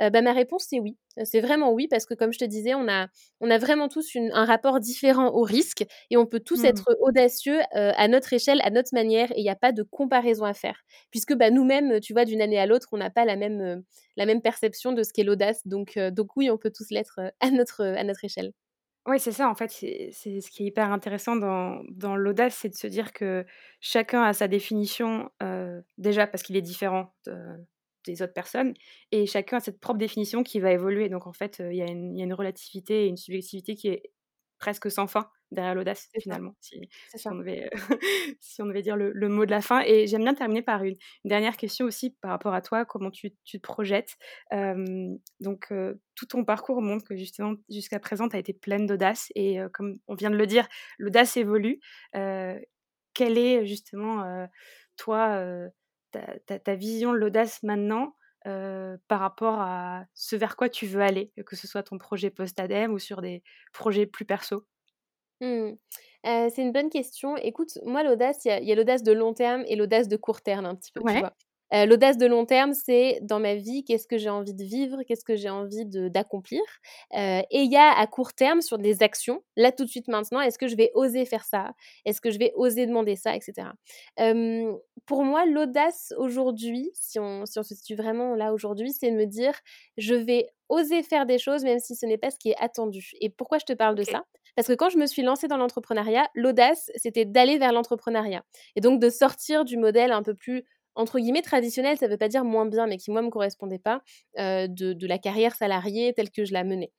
Heu, 0.02 0.10
bah, 0.10 0.22
ma 0.22 0.32
réponse 0.32 0.66
c'est 0.68 0.80
oui. 0.80 0.96
C'est 1.24 1.40
vraiment 1.42 1.72
oui 1.72 1.88
parce 1.88 2.06
que 2.06 2.14
comme 2.14 2.32
je 2.32 2.38
te 2.38 2.44
disais, 2.44 2.74
on 2.74 2.88
a 2.88 3.08
on 3.40 3.50
a 3.50 3.58
vraiment 3.58 3.88
tous 3.88 4.14
une 4.14 4.30
un 4.32 4.44
rapport 4.46 4.80
différent 4.80 5.30
au 5.32 5.42
risque 5.42 5.84
et 6.10 6.16
on 6.16 6.26
peut 6.26 6.40
tous 6.40 6.64
Mmh. 6.64 6.64
être 6.64 6.96
audacieux, 7.00 7.58
heu, 7.60 7.92
à 7.96 8.08
notre 8.08 8.32
échelle, 8.32 8.60
à 8.64 8.70
notre 8.70 8.94
manière 8.94 9.30
et 9.32 9.40
il 9.40 9.44
y 9.44 9.50
a 9.50 9.56
pas 9.56 9.72
de 9.72 9.82
comparaison 9.82 10.44
à 10.44 10.54
faire. 10.54 10.80
Puisque, 11.10 11.34
bah, 11.34 11.50
nous-mêmes, 11.50 12.00
tu 12.00 12.12
vois, 12.14 12.24
d'une 12.24 12.40
année 12.42 12.58
à 12.58 12.66
l'autre, 12.66 12.88
on 12.92 12.96
n'a 12.98 13.10
pas 13.10 13.24
la 13.26 13.36
même, 13.36 13.60
heu, 13.60 13.84
la 14.16 14.26
même 14.26 14.40
perception 14.42 14.92
de 14.92 15.02
ce 15.02 15.12
qu'est 15.12 15.24
l'audace 15.24 15.66
donc 15.66 15.96
heu, 15.96 16.10
donc 16.10 16.36
oui, 16.36 16.50
on 16.50 16.58
peut 16.58 16.70
tous 16.74 16.90
l'être, 16.90 17.20
à 17.40 17.50
notre, 17.50 17.82
à 17.84 18.04
notre 18.04 18.24
échelle. 18.24 18.52
Oui, 19.06 19.18
c'est 19.18 19.32
ça, 19.32 19.48
en 19.48 19.54
fait, 19.56 19.68
c'est 19.72 20.12
ce 20.40 20.48
qui 20.50 20.62
est 20.62 20.66
hyper 20.66 20.92
intéressant 20.92 21.34
dans 21.34 21.82
dans 21.90 22.14
l'audace, 22.14 22.54
c'est 22.54 22.68
de 22.68 22.74
se 22.76 22.86
dire 22.86 23.12
que 23.12 23.44
chacun 23.80 24.22
a 24.22 24.32
sa 24.32 24.46
définition, 24.46 25.28
déjà 25.98 26.26
parce 26.28 26.44
qu'il 26.44 26.56
est 26.56 26.62
différent 26.62 27.12
de 27.26 27.36
des 28.04 28.22
autres 28.22 28.32
personnes 28.34 28.74
et 29.12 29.26
chacun 29.26 29.58
a 29.58 29.60
cette 29.60 29.80
propre 29.80 29.98
définition 29.98 30.42
qui 30.42 30.60
va 30.60 30.72
évoluer. 30.72 31.08
Donc 31.08 31.26
en 31.26 31.32
fait, 31.32 31.62
il 31.70 31.76
y 31.76 31.82
a 31.82 31.86
une 31.86 32.14
il 32.16 32.18
y 32.18 32.22
a 32.22 32.24
une 32.24 32.34
relativité 32.34 33.04
et 33.04 33.08
une 33.08 33.16
subjectivité 33.16 33.74
qui 33.74 33.88
est 33.88 34.02
presque 34.58 34.90
sans 34.90 35.06
fin 35.08 35.28
derrière 35.50 35.74
l'audace, 35.74 36.08
finalement, 36.22 36.54
si 36.60 36.80
on 37.26 37.34
devait, 37.34 37.68
si 38.40 38.62
on 38.62 38.66
devait 38.66 38.80
dire 38.82 38.96
le 38.96 39.12
le 39.12 39.28
mot 39.28 39.44
de 39.44 39.50
la 39.50 39.60
fin 39.60 39.82
et 39.84 40.06
j'aime 40.06 40.22
bien 40.22 40.34
terminer 40.34 40.62
par 40.62 40.82
une 40.84 40.96
une 41.24 41.28
dernière 41.28 41.56
question 41.56 41.84
aussi 41.86 42.10
par 42.22 42.30
rapport 42.30 42.54
à 42.54 42.62
toi, 42.62 42.84
comment 42.84 43.10
tu 43.10 43.34
tu 43.44 43.58
te 43.60 43.62
projettes? 43.62 44.16
Donc 45.40 45.72
tout 46.14 46.26
ton 46.26 46.44
parcours 46.44 46.80
montre 46.82 47.04
que 47.06 47.16
justement, 47.16 47.54
jusqu'à 47.68 47.98
présent, 48.00 48.28
tu 48.28 48.36
as 48.36 48.38
été 48.38 48.52
pleine 48.52 48.86
d'audace 48.86 49.30
et 49.34 49.58
comme 49.74 49.98
on 50.08 50.14
vient 50.14 50.30
de 50.30 50.36
le 50.36 50.46
dire, 50.46 50.66
l'audace 50.98 51.36
évolue. 51.36 51.80
Quelle 53.14 53.36
est 53.38 53.66
justement, 53.66 54.46
toi, 54.96 55.68
ta 56.12 56.38
ta 56.46 56.58
ta 56.58 56.74
vision 56.76 57.12
de 57.12 57.18
l'audace 57.18 57.62
maintenant, 57.62 58.16
heu, 58.46 58.98
par 59.08 59.20
rapport 59.20 59.60
à 59.60 60.06
ce 60.14 60.36
vers 60.36 60.56
quoi 60.56 60.68
tu 60.68 60.86
veux 60.86 61.00
aller? 61.02 61.32
Que 61.46 61.56
ce 61.56 61.66
soit 61.68 61.82
ton 61.84 61.98
projet 61.98 62.30
post-ADEME 62.30 62.92
ou 62.92 62.98
sur 62.98 63.22
des 63.22 63.42
projets 63.72 64.06
plus 64.06 64.24
perso? 64.26 64.66
Mmh. 65.40 65.76
Heu, 66.24 66.48
c'est 66.54 66.62
une 66.62 66.72
bonne 66.72 66.88
question. 66.90 67.36
Écoute, 67.36 67.78
moi, 67.84 68.02
l'audace, 68.04 68.44
il 68.44 68.64
y 68.64 68.72
a 68.72 68.74
l'audace 68.74 69.02
de 69.02 69.12
long 69.12 69.34
terme 69.34 69.64
et 69.66 69.76
l'audace 69.76 70.08
de 70.08 70.16
court 70.16 70.40
terme 70.42 70.66
un 70.66 70.74
petit 70.76 70.92
peu, 70.92 71.02
tu 71.04 71.16
Ouais, 71.16 71.18
vois? 71.18 71.34
Heu, 71.72 71.86
l'audace 71.86 72.18
de 72.18 72.26
long 72.26 72.44
terme, 72.46 72.74
c'est 72.74 73.18
dans 73.22 73.40
ma 73.40 73.54
vie, 73.54 73.84
qu'est-ce 73.84 74.06
que 74.06 74.18
j'ai 74.18 74.28
envie 74.30 74.54
de 74.54 74.64
vivre? 74.64 75.02
Qu'est-ce 75.04 75.24
que 75.24 75.36
j'ai 75.36 75.50
envie 75.50 75.84
d'accomplir? 75.86 76.60
Heu 77.14 77.42
et 77.50 77.62
il 77.62 77.70
y 77.72 77.76
a 77.76 77.90
à 77.98 78.06
court 78.06 78.32
terme 78.34 78.60
sur 78.60 78.78
des 78.78 79.02
actions, 79.02 79.42
là, 79.56 79.72
tout 79.72 79.84
de 79.84 79.88
suite, 79.90 80.08
maintenant, 80.08 80.40
est-ce 80.40 80.58
que 80.58 80.68
je 80.68 80.76
vais 80.76 80.90
oser 80.94 81.24
faire 81.24 81.44
ça? 81.44 81.72
Est-ce 82.04 82.20
que 82.20 82.30
je 82.30 82.38
vais 82.38 82.52
oser 82.56 82.86
demander 82.86 83.16
ça 83.16 83.36
et 83.36 83.40
cetera? 83.40 83.74
Hem, 84.16 84.76
pour 85.06 85.24
moi, 85.24 85.46
l'audace 85.46 86.12
aujourd'hui, 86.18 86.90
si 86.94 87.18
on 87.18 87.46
si 87.46 87.58
on 87.58 87.62
se 87.62 87.74
situe 87.74 87.94
vraiment 87.96 88.34
là, 88.34 88.52
aujourd'hui, 88.52 88.92
c'est 88.92 89.10
de 89.10 89.16
me 89.16 89.26
dire: 89.26 89.54
«Je 89.96 90.14
vais 90.14 90.48
oser 90.68 91.02
faire 91.02 91.26
des 91.26 91.38
choses 91.38 91.64
même 91.64 91.78
si 91.78 91.94
ce 91.96 92.06
n'est 92.06 92.18
pas 92.18 92.30
ce 92.30 92.38
qui 92.38 92.50
est 92.50 92.56
attendu» 92.60 93.12
et 93.20 93.30
pourquoi 93.30 93.58
je 93.58 93.64
te 93.64 93.72
parle 93.72 93.94
de 93.94 94.04
ça? 94.04 94.22
Parce 94.56 94.68
que 94.68 94.74
quand 94.74 94.90
je 94.90 94.98
me 94.98 95.06
suis 95.06 95.22
lancée 95.22 95.48
dans 95.48 95.56
l'entrepreneuriat, 95.56 96.28
l'audace, 96.34 96.90
c'était 96.96 97.24
d'aller 97.24 97.58
vers 97.58 97.72
l'entrepreneuriat 97.72 98.44
et 98.76 98.80
donc 98.80 99.00
de 99.00 99.08
sortir 99.10 99.64
du 99.64 99.76
modèle 99.78 100.12
un 100.12 100.22
peu 100.22 100.34
plus 100.34 100.64
entre 100.94 101.18
guillemets 101.18 101.42
traditionnelle, 101.42 101.96
ça 101.96 102.06
ne 102.06 102.10
veut 102.10 102.18
pas 102.18 102.28
dire 102.28 102.44
moins 102.44 102.66
bien, 102.66 102.86
mais 102.86 102.96
qui 102.96 103.10
moi 103.10 103.22
me 103.22 103.30
correspondait 103.30 103.78
pas, 103.78 104.02
de, 104.36 105.06
la 105.06 105.18
carrière 105.18 105.54
salariée 105.54 106.12
telle 106.12 106.30
que 106.30 106.44
je 106.44 106.52
la 106.52 106.64
menais. 106.64 106.92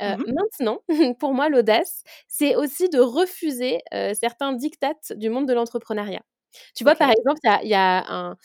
Mmh 0.00 0.22
Maintenant, 0.26 0.80
pour 1.18 1.34
moi, 1.34 1.48
l'audace, 1.48 2.02
c'est 2.28 2.56
aussi 2.56 2.88
de 2.88 3.00
refuser 3.00 3.80
certains 4.14 4.52
dictates 4.52 5.12
du 5.16 5.30
monde 5.30 5.46
de 5.46 5.52
l'entrepreneuriat. 5.52 6.22
Tu 6.74 6.84
vois, 6.84 6.96
par 6.96 7.10
exemple, 7.10 7.40
il 7.62 7.68
y 7.68 7.74
a, 7.74 8.36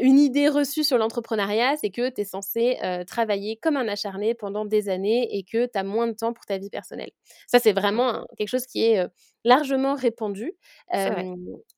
une 0.00 0.18
idée 0.18 0.48
reçue 0.48 0.84
sur 0.84 0.98
l'entrepreneuriat, 0.98 1.76
c'est 1.76 1.90
que 1.90 2.08
tu 2.08 2.20
es 2.20 2.24
censé 2.24 2.78
travailler 3.06 3.56
comme 3.56 3.76
un 3.76 3.88
acharné 3.88 4.34
pendant 4.34 4.64
des 4.64 4.88
années 4.88 5.36
et 5.36 5.44
que 5.44 5.66
tu 5.66 5.78
as 5.78 5.84
moins 5.84 6.06
de 6.06 6.14
temps 6.14 6.32
pour 6.32 6.44
ta 6.44 6.58
vie 6.58 6.70
personnelle. 6.70 7.10
Ça, 7.46 7.58
c'est 7.58 7.72
vraiment 7.72 8.26
quelque 8.38 8.48
chose 8.48 8.66
qui 8.66 8.84
est 8.84 9.06
largement 9.44 9.94
répandu. 9.94 10.52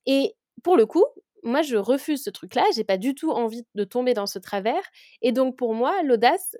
et 0.05 0.35
pour 0.63 0.77
le 0.77 0.85
coup, 0.85 1.05
moi, 1.45 1.61
je 1.61 1.77
refuse 1.77 2.23
ce 2.23 2.29
truc-là. 2.29 2.63
J'ai 2.75 2.83
pas 2.83 2.97
du 2.97 3.15
tout 3.15 3.31
envie 3.31 3.63
de 3.75 3.83
tomber 3.83 4.13
dans 4.13 4.25
ce 4.25 4.39
travers. 4.39 4.81
Et 5.21 5.31
donc, 5.31 5.55
pour 5.57 5.73
moi, 5.73 6.01
l'audace, 6.03 6.55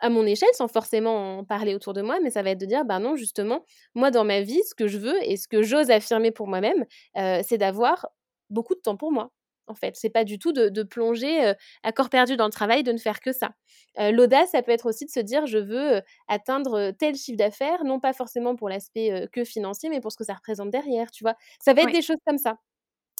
à 0.00 0.08
mon 0.08 0.24
échelle, 0.24 0.48
sans 0.54 0.68
forcément 0.68 1.38
en 1.38 1.44
parler 1.44 1.74
autour 1.74 1.92
de 1.92 2.02
moi, 2.02 2.18
mais 2.22 2.30
ça 2.30 2.42
va 2.42 2.50
être 2.50 2.60
de 2.60 2.66
dire, 2.66 2.84
ben 2.84 3.00
non, 3.00 3.16
justement, 3.16 3.64
moi, 3.94 4.10
dans 4.10 4.24
ma 4.24 4.40
vie, 4.40 4.62
ce 4.68 4.74
que 4.74 4.86
je 4.88 4.98
veux 4.98 5.16
et 5.22 5.36
ce 5.36 5.48
que 5.48 5.62
j'ose 5.62 5.90
affirmer 5.90 6.30
pour 6.30 6.48
moi-même, 6.48 6.84
c'est 7.14 7.58
d'avoir 7.58 8.06
beaucoup 8.50 8.74
de 8.74 8.80
temps 8.80 8.96
pour 8.96 9.12
moi. 9.12 9.30
En 9.68 9.74
fait, 9.74 9.94
c'est 9.96 10.10
pas 10.10 10.24
du 10.24 10.38
tout 10.38 10.52
de, 10.52 10.82
plonger 10.82 11.54
à 11.82 11.92
corps 11.92 12.10
perdu 12.10 12.36
dans 12.36 12.46
le 12.46 12.52
travail, 12.52 12.82
de 12.82 12.92
ne 12.92 12.98
faire 12.98 13.20
que 13.20 13.32
ça. 13.32 13.52
L'audace, 13.98 14.50
ça 14.50 14.62
peut 14.62 14.72
être 14.72 14.86
aussi 14.86 15.06
de 15.06 15.10
se 15.10 15.20
dire, 15.20 15.46
je 15.46 15.58
veux 15.58 16.02
atteindre 16.28 16.90
tel 16.98 17.14
chiffre 17.14 17.38
d'affaires, 17.38 17.84
non 17.84 18.00
pas 18.00 18.12
forcément 18.12 18.56
pour 18.56 18.68
l'aspect 18.68 19.28
que 19.32 19.44
financier, 19.44 19.88
mais 19.88 20.00
pour 20.00 20.12
ce 20.12 20.16
que 20.16 20.24
ça 20.24 20.34
représente 20.34 20.70
derrière, 20.70 21.10
tu 21.10 21.24
vois? 21.24 21.34
Ça 21.60 21.74
va 21.74 21.82
être 21.82 21.92
des 21.92 22.02
choses 22.02 22.18
comme 22.26 22.38
ça. 22.38 22.58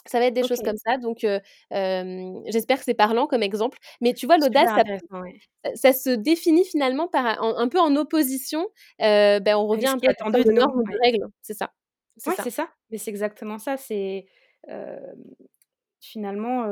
Ça 0.07 0.19
va 0.19 0.27
être 0.27 0.35
des 0.35 0.47
choses 0.47 0.63
comme 0.63 0.77
ça, 0.77 0.99
donc 0.99 1.27
j'espère 1.71 2.79
que 2.79 2.85
c'est 2.85 2.95
parlant 2.95 3.27
comme 3.27 3.43
exemple. 3.43 3.79
Mais 4.01 4.15
tu 4.15 4.27
vois, 4.27 4.37
l'audace, 4.39 4.71
ça, 5.75 5.93
se 5.93 6.11
définit 6.11 6.65
finalement 6.65 7.09
par 7.09 7.43
un, 7.43 7.69
peu 7.69 7.79
en 7.79 7.95
opposition. 7.97 8.69
ben, 8.99 9.55
on 9.57 9.67
revient 9.67 9.89
un 9.89 9.99
peu 9.99 10.09
à 10.09 10.31
de 10.31 10.53
normes, 10.53 10.83
de 10.85 10.99
règles. 11.03 11.27
C'est 11.43 11.55
ça. 11.55 11.73
C'est 12.17 12.35
ça. 12.35 12.51
ça. 12.51 12.69
Mais 12.91 12.99
c'est 12.99 13.11
exactement 13.11 13.59
ça. 13.59 13.77
C'est 13.77 14.27
finalement 16.01 16.67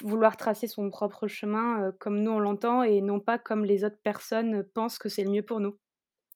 vouloir 0.00 0.36
tracer 0.36 0.66
son 0.66 0.90
propre 0.90 1.28
chemin 1.28 1.92
comme 1.98 2.22
nous 2.22 2.30
on 2.30 2.38
l'entend 2.38 2.82
et 2.82 3.02
non 3.02 3.20
pas 3.20 3.38
comme 3.38 3.64
les 3.64 3.84
autres 3.84 4.00
personnes 4.02 4.64
pensent 4.74 4.98
que 4.98 5.08
c'est 5.08 5.24
le 5.24 5.30
mieux 5.30 5.42
pour 5.42 5.60
nous. 5.60 5.78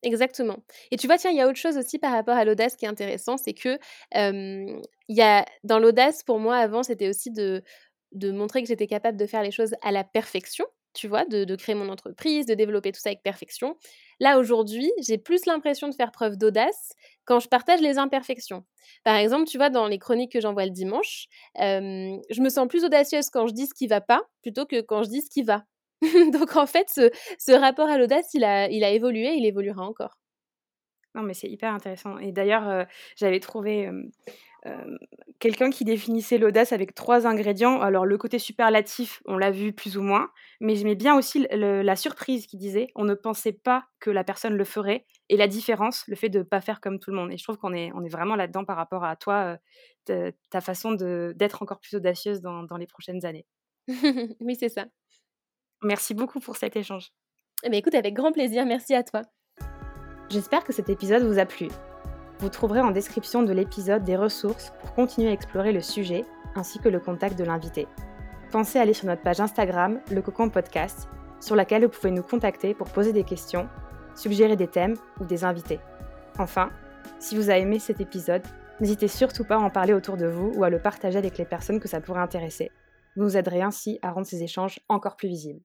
Exactement. 0.06 0.58
Et 0.92 0.96
tu 0.96 1.08
vois, 1.08 1.18
tiens, 1.18 1.32
il 1.32 1.36
y 1.36 1.40
a 1.40 1.48
autre 1.48 1.58
chose 1.58 1.76
aussi 1.76 1.98
par 1.98 2.12
rapport 2.12 2.36
à 2.36 2.44
l'audace 2.44 2.76
qui 2.76 2.84
est 2.84 2.88
intéressant, 2.88 3.36
c'est 3.36 3.54
que 3.54 3.76
il 4.14 5.16
y 5.16 5.20
a 5.22 5.44
dans 5.64 5.80
l'audace, 5.80 6.22
pour 6.22 6.38
moi, 6.38 6.56
avant, 6.58 6.84
c'était 6.84 7.08
aussi 7.08 7.32
de, 7.32 7.62
de 8.12 8.30
montrer 8.30 8.62
que 8.62 8.68
j'étais 8.68 8.86
capable 8.86 9.18
de 9.18 9.26
faire 9.26 9.42
les 9.42 9.50
choses 9.50 9.74
à 9.82 9.90
la 9.90 10.04
perfection, 10.04 10.64
tu 10.94 11.08
vois, 11.08 11.24
de, 11.24 11.42
de, 11.44 11.56
créer 11.56 11.74
mon 11.74 11.88
entreprise, 11.88 12.46
de 12.46 12.54
développer 12.54 12.92
tout 12.92 13.00
ça 13.00 13.08
avec 13.08 13.22
perfection. 13.24 13.76
Là, 14.20 14.38
aujourd'hui, 14.38 14.92
j'ai 15.00 15.18
plus 15.18 15.44
l'impression 15.46 15.88
de 15.88 15.94
faire 15.94 16.12
preuve 16.12 16.36
d'audace 16.36 16.92
quand 17.24 17.40
je 17.40 17.48
partage 17.48 17.80
les 17.80 17.98
imperfections. 17.98 18.64
Par 19.04 19.16
exemple, 19.16 19.48
tu 19.48 19.56
vois, 19.58 19.70
dans 19.70 19.88
les 19.88 19.98
chroniques 19.98 20.32
que 20.32 20.40
j'envoie 20.40 20.66
le 20.66 20.70
dimanche, 20.70 21.26
je 21.56 22.40
me 22.40 22.48
sens 22.48 22.68
plus 22.68 22.84
audacieuse 22.84 23.28
quand 23.30 23.48
je 23.48 23.54
dis 23.54 23.66
ce 23.66 23.74
qui 23.74 23.88
va 23.88 24.00
pas 24.00 24.22
plutôt 24.42 24.66
que 24.66 24.80
quand 24.80 25.02
je 25.02 25.08
dis 25.08 25.22
ce 25.22 25.30
qui 25.30 25.42
va. 25.42 25.64
Donc 26.32 26.56
en 26.56 26.66
fait, 26.66 26.88
ce, 26.88 27.52
rapport 27.52 27.88
à 27.88 27.98
l'audace, 27.98 28.32
il 28.34 28.44
a, 28.44 28.68
il 28.68 28.84
a 28.84 28.90
évolué, 28.90 29.34
il 29.34 29.46
évoluera 29.46 29.82
encore. 29.82 30.18
Non, 31.14 31.22
mais 31.22 31.34
c'est 31.34 31.48
hyper 31.48 31.72
intéressant. 31.72 32.18
Et 32.18 32.30
d'ailleurs, 32.30 32.86
j'avais 33.16 33.40
trouvé 33.40 33.90
quelqu'un 35.38 35.70
qui 35.70 35.84
définissait 35.84 36.38
l'audace 36.38 36.72
avec 36.72 36.94
trois 36.94 37.26
ingrédients. 37.26 37.80
Alors 37.80 38.06
le 38.06 38.18
côté 38.18 38.38
superlatif, 38.38 39.22
on 39.26 39.36
l'a 39.36 39.50
vu 39.50 39.72
plus 39.72 39.96
ou 39.96 40.02
moins, 40.02 40.30
mais 40.60 40.76
j'aimais 40.76 40.94
bien 40.94 41.16
aussi 41.16 41.46
la 41.50 41.96
surprise 41.96 42.46
qui 42.46 42.56
disait 42.56 42.88
on 42.94 43.04
ne 43.04 43.14
pensait 43.14 43.52
pas 43.52 43.84
que 44.00 44.10
la 44.10 44.24
personne 44.24 44.56
le 44.56 44.64
ferait, 44.64 45.06
et 45.28 45.36
la 45.36 45.48
différence, 45.48 46.04
le 46.06 46.16
fait 46.16 46.28
de 46.28 46.38
ne 46.38 46.44
pas 46.44 46.60
faire 46.60 46.80
comme 46.80 46.98
tout 46.98 47.10
le 47.10 47.16
monde. 47.16 47.32
Et 47.32 47.38
je 47.38 47.44
trouve 47.44 47.56
qu'on 47.56 47.72
est, 47.72 47.90
on 47.94 48.04
est 48.04 48.08
vraiment 48.08 48.36
là-dedans 48.36 48.64
par 48.64 48.76
rapport 48.76 49.04
à 49.04 49.16
toi, 49.16 49.58
ta 50.06 50.60
façon 50.60 50.92
d'être 50.92 51.62
encore 51.62 51.80
plus 51.80 51.96
audacieuse 51.96 52.40
dans, 52.40 52.62
dans 52.62 52.76
les 52.76 52.86
prochaines 52.86 53.24
années. 53.24 53.46
oui, 54.40 54.56
c'est 54.58 54.68
ça. 54.68 54.86
Merci 55.82 56.14
beaucoup 56.14 56.40
pour 56.40 56.56
cet 56.56 56.76
échange. 56.76 57.12
Eh 57.62 57.70
ben, 57.70 57.76
écoute, 57.76 57.94
avec 57.94 58.14
grand 58.14 58.32
plaisir, 58.32 58.66
merci 58.66 58.94
à 58.94 59.02
toi. 59.02 59.22
J'espère 60.28 60.64
que 60.64 60.72
cet 60.72 60.88
épisode 60.88 61.22
vous 61.22 61.38
a 61.38 61.46
plu. 61.46 61.68
Vous 62.38 62.48
trouverez 62.48 62.80
en 62.80 62.90
description 62.90 63.42
de 63.42 63.52
l'épisode 63.52 64.04
des 64.04 64.16
ressources 64.16 64.72
pour 64.80 64.92
continuer 64.94 65.28
à 65.28 65.32
explorer 65.32 65.72
le 65.72 65.80
sujet 65.80 66.24
ainsi 66.54 66.78
que 66.78 66.88
le 66.88 67.00
contact 67.00 67.38
de 67.38 67.44
l'invité. 67.44 67.86
Pensez 68.50 68.78
à 68.78 68.82
aller 68.82 68.92
sur 68.92 69.06
notre 69.06 69.22
page 69.22 69.40
Instagram, 69.40 70.00
le 70.10 70.22
Cocon 70.22 70.50
Podcast, 70.50 71.08
sur 71.40 71.56
laquelle 71.56 71.84
vous 71.84 71.90
pouvez 71.90 72.10
nous 72.10 72.22
contacter 72.22 72.74
pour 72.74 72.88
poser 72.88 73.12
des 73.12 73.24
questions, 73.24 73.68
suggérer 74.14 74.56
des 74.56 74.66
thèmes 74.66 74.96
ou 75.20 75.24
des 75.24 75.44
invités. 75.44 75.80
Enfin, 76.38 76.70
si 77.18 77.36
vous 77.36 77.50
avez 77.50 77.60
aimé 77.60 77.78
cet 77.78 78.00
épisode, 78.00 78.42
n'hésitez 78.80 79.08
surtout 79.08 79.44
pas 79.44 79.56
à 79.56 79.60
en 79.60 79.70
parler 79.70 79.92
autour 79.92 80.16
de 80.16 80.26
vous 80.26 80.52
ou 80.56 80.64
à 80.64 80.70
le 80.70 80.78
partager 80.78 81.18
avec 81.18 81.38
les 81.38 81.44
personnes 81.44 81.80
que 81.80 81.88
ça 81.88 82.00
pourrait 82.00 82.20
intéresser. 82.20 82.70
Vous 83.16 83.24
nous 83.24 83.36
aiderez 83.36 83.62
ainsi 83.62 83.98
à 84.02 84.12
rendre 84.12 84.28
ces 84.28 84.44
échanges 84.44 84.78
encore 84.88 85.16
plus 85.16 85.28
visibles. 85.28 85.62